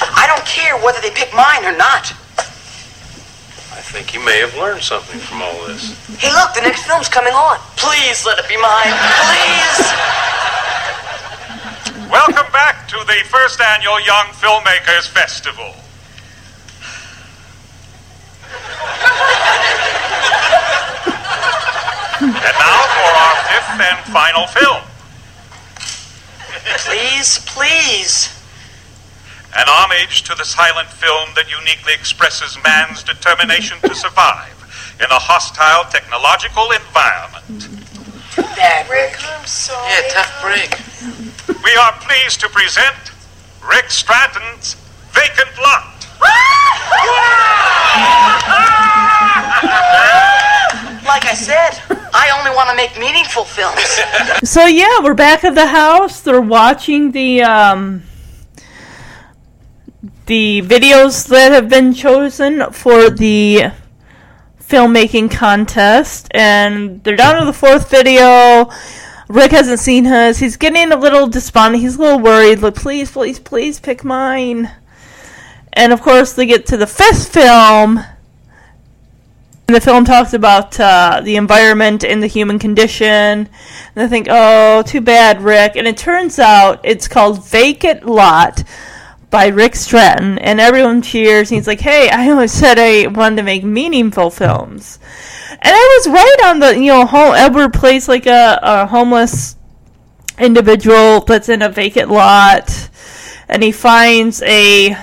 I 0.00 0.24
don't 0.24 0.48
care 0.48 0.80
whether 0.80 1.04
they 1.04 1.12
pick 1.12 1.28
mine 1.36 1.68
or 1.68 1.76
not. 1.76 2.08
I 3.88 3.90
think 3.90 4.12
you 4.12 4.20
may 4.20 4.38
have 4.40 4.54
learned 4.54 4.82
something 4.82 5.18
from 5.18 5.40
all 5.40 5.64
this. 5.66 5.96
Hey, 6.20 6.30
look, 6.30 6.52
the 6.52 6.60
next 6.60 6.84
film's 6.84 7.08
coming 7.08 7.32
on. 7.32 7.56
Please 7.80 8.20
let 8.26 8.38
it 8.38 8.46
be 8.46 8.60
mine. 8.60 8.92
Please. 8.92 9.80
Welcome 12.12 12.52
back 12.52 12.86
to 12.88 12.98
the 13.08 13.24
first 13.32 13.58
annual 13.62 13.98
Young 14.04 14.26
Filmmakers 14.36 15.08
Festival. 15.08 15.72
And 22.20 22.56
now 22.60 22.80
for 22.92 23.12
our 23.16 23.36
fifth 23.48 23.80
and 23.88 24.04
final 24.12 24.46
film. 24.52 24.84
Please, 26.84 27.38
please. 27.46 28.37
An 29.56 29.64
homage 29.66 30.22
to 30.24 30.34
the 30.34 30.44
silent 30.44 30.88
film 30.88 31.30
that 31.34 31.50
uniquely 31.50 31.94
expresses 31.94 32.58
man's 32.62 33.02
determination 33.02 33.78
to 33.80 33.94
survive 33.94 34.54
in 35.00 35.06
a 35.10 35.18
hostile 35.18 35.88
technological 35.90 36.68
environment. 36.70 37.68
Dad, 38.54 38.88
Rick, 38.90 39.16
I'm 39.24 39.46
sorry. 39.46 39.88
Yeah, 39.88 40.12
tough 40.12 40.34
break. 40.44 40.70
We 41.64 41.72
are 41.76 41.92
pleased 42.04 42.40
to 42.40 42.48
present 42.48 43.12
Rick 43.64 43.90
Stratton's 43.90 44.76
Vacant 45.16 45.56
Lot. 45.58 46.06
Like 51.08 51.24
I 51.24 51.34
said, 51.34 51.80
I 52.12 52.30
only 52.38 52.54
want 52.54 52.68
to 52.70 52.76
make 52.76 52.98
meaningful 52.98 53.44
films. 53.44 53.80
So 54.44 54.66
yeah, 54.66 55.00
we're 55.02 55.14
back 55.14 55.42
at 55.42 55.54
the 55.54 55.66
house. 55.66 56.20
They're 56.20 56.40
watching 56.40 57.12
the 57.12 57.42
um 57.42 58.02
the 60.28 60.60
videos 60.60 61.26
that 61.28 61.52
have 61.52 61.70
been 61.70 61.94
chosen 61.94 62.70
for 62.70 63.08
the 63.08 63.62
filmmaking 64.60 65.30
contest 65.30 66.28
and 66.32 67.02
they're 67.02 67.16
down 67.16 67.40
to 67.40 67.46
the 67.46 67.52
fourth 67.52 67.90
video. 67.90 68.70
Rick 69.28 69.52
hasn't 69.52 69.80
seen 69.80 70.04
his. 70.04 70.38
He's 70.38 70.58
getting 70.58 70.92
a 70.92 70.96
little 70.96 71.28
despondent. 71.28 71.82
He's 71.82 71.96
a 71.96 72.02
little 72.02 72.18
worried. 72.20 72.60
Like, 72.60 72.74
please, 72.74 73.10
please, 73.10 73.38
please 73.38 73.80
pick 73.80 74.04
mine. 74.04 74.70
And 75.72 75.94
of 75.94 76.02
course, 76.02 76.34
they 76.34 76.44
get 76.44 76.66
to 76.66 76.76
the 76.76 76.86
fifth 76.86 77.32
film. 77.32 77.98
And 79.66 79.74
the 79.76 79.80
film 79.80 80.04
talks 80.04 80.34
about 80.34 80.78
uh, 80.78 81.22
the 81.24 81.36
environment 81.36 82.04
and 82.04 82.22
the 82.22 82.26
human 82.26 82.58
condition. 82.58 83.06
And 83.06 83.48
I 83.96 84.08
think, 84.08 84.26
oh, 84.30 84.82
too 84.82 85.00
bad, 85.00 85.40
Rick. 85.40 85.76
And 85.76 85.86
it 85.86 85.96
turns 85.96 86.38
out 86.38 86.80
it's 86.84 87.08
called 87.08 87.46
Vacant 87.46 88.04
Lot 88.04 88.64
by 89.30 89.48
Rick 89.48 89.76
Stratton. 89.76 90.38
And 90.38 90.60
everyone 90.60 91.02
cheers. 91.02 91.50
And 91.50 91.56
he's 91.56 91.66
like, 91.66 91.80
hey, 91.80 92.08
I 92.10 92.30
always 92.30 92.52
said 92.52 92.78
I 92.78 93.06
wanted 93.06 93.36
to 93.36 93.42
make 93.42 93.64
meaningful 93.64 94.30
films. 94.30 94.98
And 95.50 95.74
I 95.74 95.98
was 95.98 96.08
right 96.08 96.36
on 96.46 96.60
the, 96.60 96.76
you 96.76 96.86
know, 96.86 97.06
home, 97.06 97.34
Edward 97.34 97.74
plays 97.74 98.08
like 98.08 98.26
a, 98.26 98.58
a 98.62 98.86
homeless 98.86 99.56
individual 100.38 101.20
that's 101.20 101.48
in 101.48 101.62
a 101.62 101.68
vacant 101.68 102.10
lot. 102.10 102.90
And 103.48 103.62
he 103.62 103.72
finds 103.72 104.42
a 104.42 104.96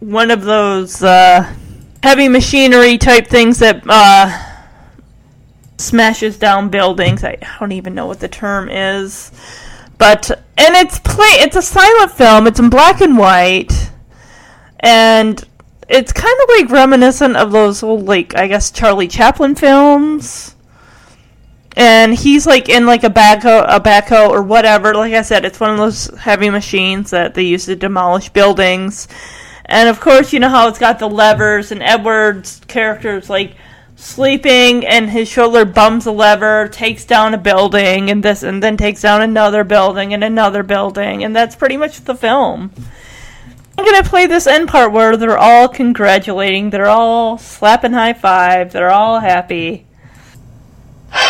one 0.00 0.30
of 0.30 0.42
those 0.42 1.02
uh, 1.02 1.54
heavy 2.02 2.28
machinery 2.28 2.98
type 2.98 3.26
things 3.26 3.58
that 3.58 3.82
uh, 3.86 4.50
smashes 5.78 6.38
down 6.38 6.68
buildings. 6.68 7.22
I, 7.22 7.38
I 7.40 7.56
don't 7.58 7.72
even 7.72 7.94
know 7.94 8.06
what 8.06 8.20
the 8.20 8.28
term 8.28 8.68
is, 8.68 9.30
but 10.00 10.30
and 10.56 10.74
it's 10.76 10.98
play. 10.98 11.28
It's 11.44 11.56
a 11.56 11.62
silent 11.62 12.10
film. 12.10 12.46
It's 12.46 12.58
in 12.58 12.70
black 12.70 13.02
and 13.02 13.18
white, 13.18 13.92
and 14.80 15.38
it's 15.90 16.10
kind 16.12 16.38
of 16.42 16.48
like 16.48 16.70
reminiscent 16.70 17.36
of 17.36 17.52
those 17.52 17.82
old, 17.82 18.06
like 18.06 18.34
I 18.34 18.48
guess 18.48 18.70
Charlie 18.70 19.08
Chaplin 19.08 19.54
films. 19.54 20.56
and 21.76 22.14
he's 22.14 22.46
like 22.46 22.68
in 22.68 22.86
like 22.86 23.04
a 23.04 23.10
backhoe, 23.10 23.64
a 23.68 23.80
backhoe 23.80 24.28
or 24.30 24.42
whatever. 24.42 24.94
Like 24.94 25.14
I 25.14 25.22
said, 25.22 25.44
it's 25.44 25.60
one 25.60 25.70
of 25.70 25.78
those 25.78 26.06
heavy 26.18 26.50
machines 26.50 27.10
that 27.10 27.34
they 27.34 27.42
use 27.42 27.66
to 27.66 27.76
demolish 27.76 28.30
buildings. 28.30 29.06
And 29.66 29.88
of 29.88 30.00
course, 30.00 30.32
you 30.32 30.40
know 30.40 30.48
how 30.48 30.68
it's 30.68 30.78
got 30.78 30.98
the 30.98 31.08
levers, 31.08 31.70
and 31.72 31.82
Edward's 31.82 32.60
characters 32.66 33.30
like 33.30 33.54
sleeping, 34.00 34.86
and 34.86 35.10
his 35.10 35.28
shoulder 35.28 35.64
bums 35.64 36.06
a 36.06 36.10
lever, 36.10 36.68
takes 36.68 37.04
down 37.04 37.34
a 37.34 37.38
building, 37.38 38.10
and 38.10 38.22
this, 38.22 38.42
and 38.42 38.62
then 38.62 38.76
takes 38.76 39.02
down 39.02 39.20
another 39.20 39.62
building 39.62 40.14
and 40.14 40.24
another 40.24 40.62
building, 40.62 41.22
and 41.22 41.36
that's 41.36 41.54
pretty 41.54 41.76
much 41.76 42.00
the 42.04 42.14
film. 42.14 42.72
I'm 43.76 43.84
gonna 43.84 44.02
play 44.02 44.26
this 44.26 44.46
end 44.46 44.68
part 44.68 44.92
where 44.92 45.16
they're 45.16 45.38
all 45.38 45.68
congratulating, 45.68 46.70
they're 46.70 46.86
all 46.86 47.38
slapping 47.38 47.92
high 47.92 48.14
five, 48.14 48.72
they're 48.72 48.90
all 48.90 49.20
happy. 49.20 49.86
Come 51.12 51.20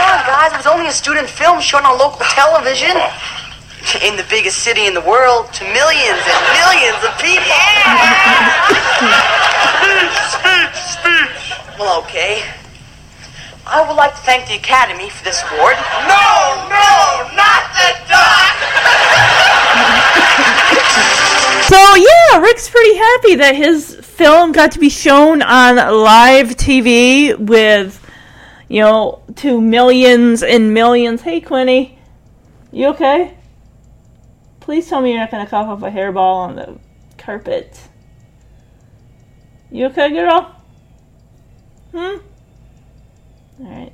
on, 0.00 0.26
guys. 0.26 0.52
It 0.52 0.56
was 0.56 0.66
only 0.66 0.86
a 0.86 0.92
student 0.92 1.28
film 1.28 1.60
shown 1.60 1.84
on 1.84 1.98
local 1.98 2.24
television. 2.26 2.96
In 3.96 4.16
the 4.16 4.26
biggest 4.28 4.58
city 4.58 4.86
in 4.86 4.92
the 4.92 5.00
world, 5.00 5.50
to 5.54 5.64
millions 5.64 6.20
and 6.20 6.40
millions 6.60 7.00
of 7.00 7.16
people. 7.16 7.56
speech, 10.28 10.76
speech, 10.76 11.56
Well, 11.78 11.98
okay. 12.04 12.44
I 13.66 13.80
would 13.88 13.96
like 13.96 14.12
to 14.14 14.20
thank 14.20 14.46
the 14.46 14.56
Academy 14.56 15.08
for 15.08 15.24
this 15.24 15.42
award. 15.50 15.76
No, 16.04 16.68
no, 16.68 17.32
not 17.32 17.62
the 17.80 17.96
duck! 18.12 18.54
So 21.68 21.94
yeah, 21.96 22.40
Rick's 22.40 22.68
pretty 22.68 22.96
happy 22.96 23.34
that 23.36 23.54
his 23.56 23.94
film 23.94 24.52
got 24.52 24.72
to 24.72 24.78
be 24.78 24.90
shown 24.90 25.40
on 25.40 25.76
live 25.76 26.56
TV 26.56 27.38
with, 27.38 28.04
you 28.68 28.82
know, 28.82 29.22
to 29.36 29.60
millions 29.60 30.42
and 30.42 30.74
millions. 30.74 31.22
Hey, 31.22 31.40
Quinny, 31.40 31.98
you 32.70 32.88
okay? 32.88 33.37
Please 34.68 34.86
tell 34.86 35.00
me 35.00 35.12
you're 35.12 35.20
not 35.20 35.30
gonna 35.30 35.46
cough 35.46 35.66
up 35.66 35.82
a 35.82 35.90
hairball 35.90 36.34
on 36.34 36.54
the 36.54 36.78
carpet. 37.16 37.88
You 39.70 39.86
okay, 39.86 40.10
girl? 40.10 40.54
Hmm. 41.90 42.18
All 43.60 43.66
right. 43.66 43.92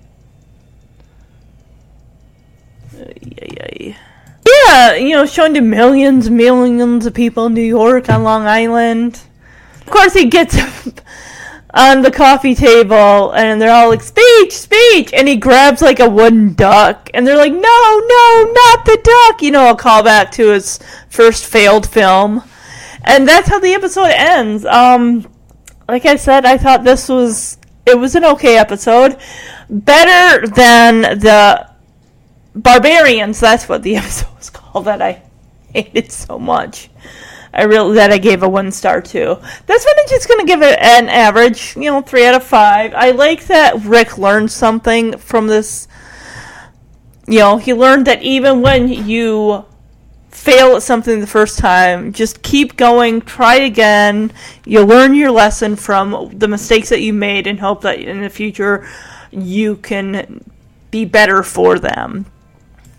Ay, 2.93 3.97
Yeah, 4.45 4.95
you 4.97 5.11
know, 5.11 5.27
shown 5.27 5.55
to 5.55 5.61
millions, 5.61 6.29
millions 6.29 7.07
of 7.07 7.15
people 7.15 7.47
in 7.47 7.55
New 7.55 7.63
York 7.63 8.11
on 8.11 8.25
Long 8.25 8.43
Island. 8.43 9.21
Of 9.81 9.87
course, 9.87 10.13
he 10.13 10.25
gets 10.25 10.57
on 11.75 12.03
the 12.03 12.11
coffee 12.11 12.55
table, 12.55 13.33
and 13.33 13.61
they're 13.61 13.75
all 13.75 13.91
like, 13.91 14.03
"Speech, 14.03 14.53
speech!" 14.53 15.13
And 15.13 15.27
he 15.27 15.37
grabs 15.37 15.83
like 15.83 16.01
a 16.01 16.09
wooden 16.09 16.55
duck, 16.55 17.11
and 17.13 17.27
they're 17.27 17.37
like, 17.37 17.53
"No, 17.53 17.59
no, 17.61 18.53
not 18.53 18.85
the 18.85 18.99
duck!" 19.03 19.43
You 19.43 19.51
know, 19.51 19.71
a 19.71 19.77
callback 19.77 20.31
to 20.33 20.51
his 20.51 20.79
first 21.09 21.45
failed 21.45 21.89
film, 21.89 22.45
and 23.03 23.29
that's 23.29 23.49
how 23.49 23.59
the 23.59 23.75
episode 23.75 24.13
ends. 24.13 24.65
Um, 24.65 25.27
like 25.89 26.07
I 26.07 26.17
said, 26.17 26.47
I 26.47 26.57
thought 26.59 26.85
this 26.85 27.09
was 27.09 27.59
it 27.87 27.99
was 27.99 28.15
an 28.15 28.25
okay 28.25 28.57
episode, 28.57 29.19
better 29.69 30.47
than 30.47 31.03
the 31.19 31.69
Barbarians. 32.55 33.41
That's 33.41 33.69
what 33.69 33.83
the 33.83 33.97
episode 34.03 34.37
was 34.37 34.51
called 34.51 34.85
that 34.85 35.03
I 35.03 35.23
hated 35.73 36.13
so 36.13 36.39
much. 36.39 36.89
I 37.55 37.65
really 37.65 37.95
that 37.95 38.11
I 38.11 38.19
gave 38.19 38.43
a 38.43 38.49
one 38.49 38.73
star 38.73 39.01
to. 39.01 39.41
This 39.67 39.85
one 39.85 39.95
I'm 39.99 40.09
just 40.09 40.29
gonna 40.29 40.45
give 40.45 40.63
it 40.63 40.79
an 40.81 41.09
average, 41.09 41.77
you 41.77 41.91
know, 41.91 42.03
three 42.03 42.27
out 42.27 42.35
of 42.35 42.43
five. 42.43 42.93
I 42.95 43.13
like 43.13 43.47
that 43.47 43.85
Rick 43.85 44.19
learned 44.19 44.51
something 44.51 45.17
from 45.19 45.47
this. 45.47 45.87
You 47.27 47.39
know, 47.39 47.57
he 47.57 47.73
learned 47.73 48.07
that 48.07 48.23
even 48.23 48.61
when 48.61 48.89
you 48.89 49.65
fail 50.31 50.77
at 50.77 50.83
something 50.83 51.21
the 51.21 51.27
first 51.27 51.59
time, 51.59 52.13
just 52.13 52.43
keep 52.43 52.77
going, 52.77 53.21
try 53.23 53.55
again. 53.55 54.33
You 54.67 54.83
learn 54.83 55.15
your 55.15 55.31
lesson 55.31 55.77
from 55.77 56.31
the 56.37 56.49
mistakes 56.49 56.89
that 56.89 57.01
you 57.01 57.13
made 57.13 57.47
and 57.47 57.61
hope 57.61 57.83
that 57.83 58.01
in 58.01 58.21
the 58.21 58.29
future 58.29 58.87
you 59.31 59.77
can 59.77 60.45
be 60.91 61.05
better 61.05 61.43
for 61.43 61.79
them. 61.79 62.27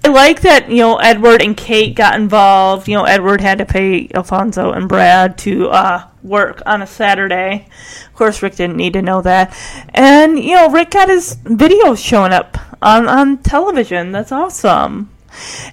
I 0.05 0.09
like 0.09 0.41
that, 0.41 0.69
you 0.69 0.77
know, 0.77 0.97
Edward 0.97 1.41
and 1.41 1.57
Kate 1.57 1.95
got 1.95 2.13
involved. 2.13 2.87
You 2.87 2.93
know, 2.93 3.05
Edward 3.05 3.41
had 3.41 3.57
to 3.57 3.65
pay 3.65 4.07
Alfonso 4.13 4.71
and 4.71 4.87
Brad 4.87 5.35
to 5.39 5.69
uh, 5.69 6.07
work 6.21 6.61
on 6.67 6.83
a 6.83 6.87
Saturday. 6.87 7.67
Of 8.05 8.13
course, 8.13 8.43
Rick 8.43 8.55
didn't 8.55 8.77
need 8.77 8.93
to 8.93 9.01
know 9.01 9.23
that. 9.23 9.57
And, 9.95 10.37
you 10.37 10.53
know, 10.53 10.69
Rick 10.69 10.91
got 10.91 11.09
his 11.09 11.37
videos 11.37 11.97
showing 11.97 12.33
up 12.33 12.55
on, 12.83 13.07
on 13.07 13.39
television. 13.39 14.11
That's 14.11 14.31
awesome. 14.31 15.09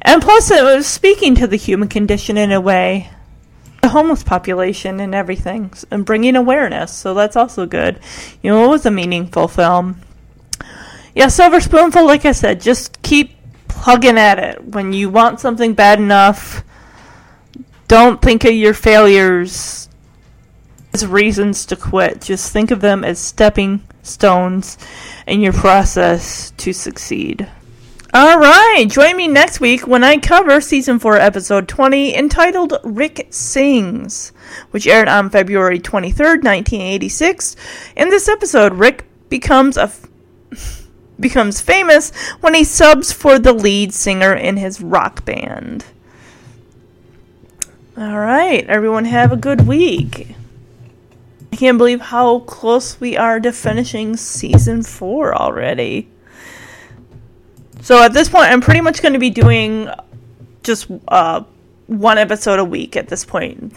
And 0.01 0.23
plus, 0.23 0.51
it 0.51 0.65
was 0.65 0.87
speaking 0.87 1.35
to 1.35 1.47
the 1.47 1.57
human 1.57 1.89
condition 1.89 2.39
in 2.39 2.53
a 2.53 2.61
way, 2.61 3.11
the 3.83 3.91
homeless 3.91 4.23
population 4.23 4.99
and 4.99 5.15
everything, 5.15 5.75
and 5.91 6.07
bringing 6.07 6.37
awareness. 6.37 6.91
So 6.91 7.13
that's 7.13 7.37
also 7.37 7.67
good. 7.67 8.01
You 8.43 8.53
know, 8.53 8.65
it 8.65 8.69
was 8.69 8.87
a 8.87 8.91
meaningful 8.91 9.47
film. 9.47 10.01
Yeah, 11.15 11.29
Silver 11.29 11.61
Spoonful, 11.61 12.07
like 12.07 12.25
I 12.25 12.33
said, 12.33 12.63
just 12.63 13.03
keep 13.03 13.42
plugging 13.83 14.17
at 14.17 14.39
it. 14.39 14.65
When 14.65 14.93
you 14.93 15.11
want 15.11 15.41
something 15.41 15.75
bad 15.75 15.99
enough, 15.99 16.63
don't 17.89 18.23
think 18.23 18.45
of 18.45 18.53
your 18.53 18.75
failures 18.75 19.89
as 20.95 21.05
reasons 21.05 21.67
to 21.67 21.77
quit. 21.77 22.21
Just 22.21 22.53
think 22.53 22.71
of 22.71 22.81
them 22.81 23.03
as 23.03 23.19
stepping 23.19 23.83
stones 24.05 24.79
in 25.27 25.41
your 25.41 25.53
process 25.53 26.53
to 26.59 26.73
succeed. 26.73 27.49
All 28.15 28.39
right, 28.39 28.85
join 28.89 29.17
me 29.17 29.27
next 29.27 29.59
week 29.59 29.87
when 29.87 30.05
I 30.05 30.19
cover 30.19 30.61
season 30.61 31.01
4, 31.01 31.17
episode 31.17 31.67
20, 31.67 32.15
entitled 32.15 32.75
Rick 32.85 33.27
Sings, 33.31 34.33
which 34.71 34.87
aired 34.87 35.09
on 35.09 35.29
February 35.29 35.81
23rd, 35.81 36.45
1986. 36.45 37.57
In 37.97 38.11
this 38.11 38.29
episode, 38.29 38.75
Rick 38.75 39.07
becomes 39.29 39.77
a 39.77 39.85
f- 39.85 40.07
becomes 41.23 41.61
famous 41.61 42.11
when 42.41 42.55
he 42.55 42.65
subs 42.65 43.13
for 43.13 43.39
the 43.39 43.53
lead 43.53 43.95
singer 43.95 44.35
in 44.35 44.59
his 44.59 44.81
rock 44.83 45.25
band. 45.25 45.87
All 47.97 48.19
right, 48.19 48.67
everyone 48.67 49.07
have 49.07 49.33
a 49.33 49.37
good 49.37 49.67
week. 49.67 50.35
I 51.53 51.57
can't 51.57 51.79
believe 51.79 52.01
how 52.01 52.41
close 52.41 53.01
we 53.01 53.17
are 53.17 53.41
to 53.41 53.53
finishing 53.53 54.17
season 54.17 54.83
4 54.83 55.35
already. 55.35 56.09
So 57.83 58.01
at 58.01 58.13
this 58.13 58.29
point, 58.29 58.51
I'm 58.51 58.61
pretty 58.61 58.81
much 58.81 59.03
going 59.03 59.13
to 59.13 59.19
be 59.19 59.31
doing 59.31 59.89
just 60.63 60.89
uh, 61.09 61.43
one 61.87 62.17
episode 62.17 62.59
a 62.59 62.65
week 62.65 62.97
at 62.97 63.09
this 63.09 63.25
point. 63.25 63.75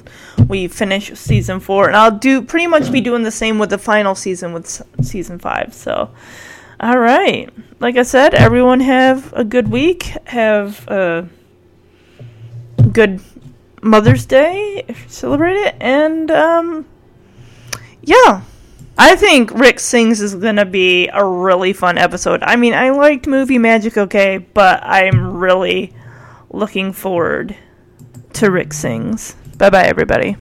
We 0.47 0.67
finish 0.67 1.11
season 1.17 1.59
four, 1.59 1.87
and 1.87 1.95
I'll 1.95 2.11
do 2.11 2.41
pretty 2.41 2.67
much 2.67 2.91
be 2.91 3.01
doing 3.01 3.23
the 3.23 3.31
same 3.31 3.57
with 3.57 3.71
the 3.71 3.77
final 3.77 4.13
season 4.13 4.53
with 4.53 4.81
season 5.01 5.39
five. 5.39 5.73
So, 5.73 6.11
all 6.79 6.97
right, 6.97 7.49
like 7.79 7.97
I 7.97 8.03
said, 8.03 8.33
everyone 8.33 8.79
have 8.81 9.33
a 9.33 9.43
good 9.43 9.69
week. 9.69 10.03
Have 10.25 10.87
a 10.87 11.27
good 12.91 13.21
Mother's 13.81 14.25
Day 14.25 14.83
if 14.87 15.03
you 15.03 15.09
celebrate 15.09 15.55
it, 15.55 15.75
and 15.79 16.29
um, 16.31 16.85
yeah. 18.01 18.41
I 18.97 19.17
think 19.17 19.51
Rick 19.51 19.81
Sings 19.81 20.21
is 20.21 20.35
going 20.35 20.55
to 20.55 20.63
be 20.65 21.09
a 21.09 21.25
really 21.25 21.73
fun 21.73 21.97
episode. 21.97 22.41
I 22.43 22.55
mean, 22.55 22.73
I 22.73 22.91
liked 22.91 23.27
movie 23.27 23.57
magic 23.57 23.97
okay, 23.97 24.37
but 24.37 24.81
I'm 24.83 25.35
really 25.35 25.93
looking 26.49 26.93
forward 26.93 27.57
to 28.33 28.49
Rick 28.49 28.71
Sings. 28.71 29.35
Bye 29.57 29.69
bye, 29.69 29.83
everybody. 29.83 30.37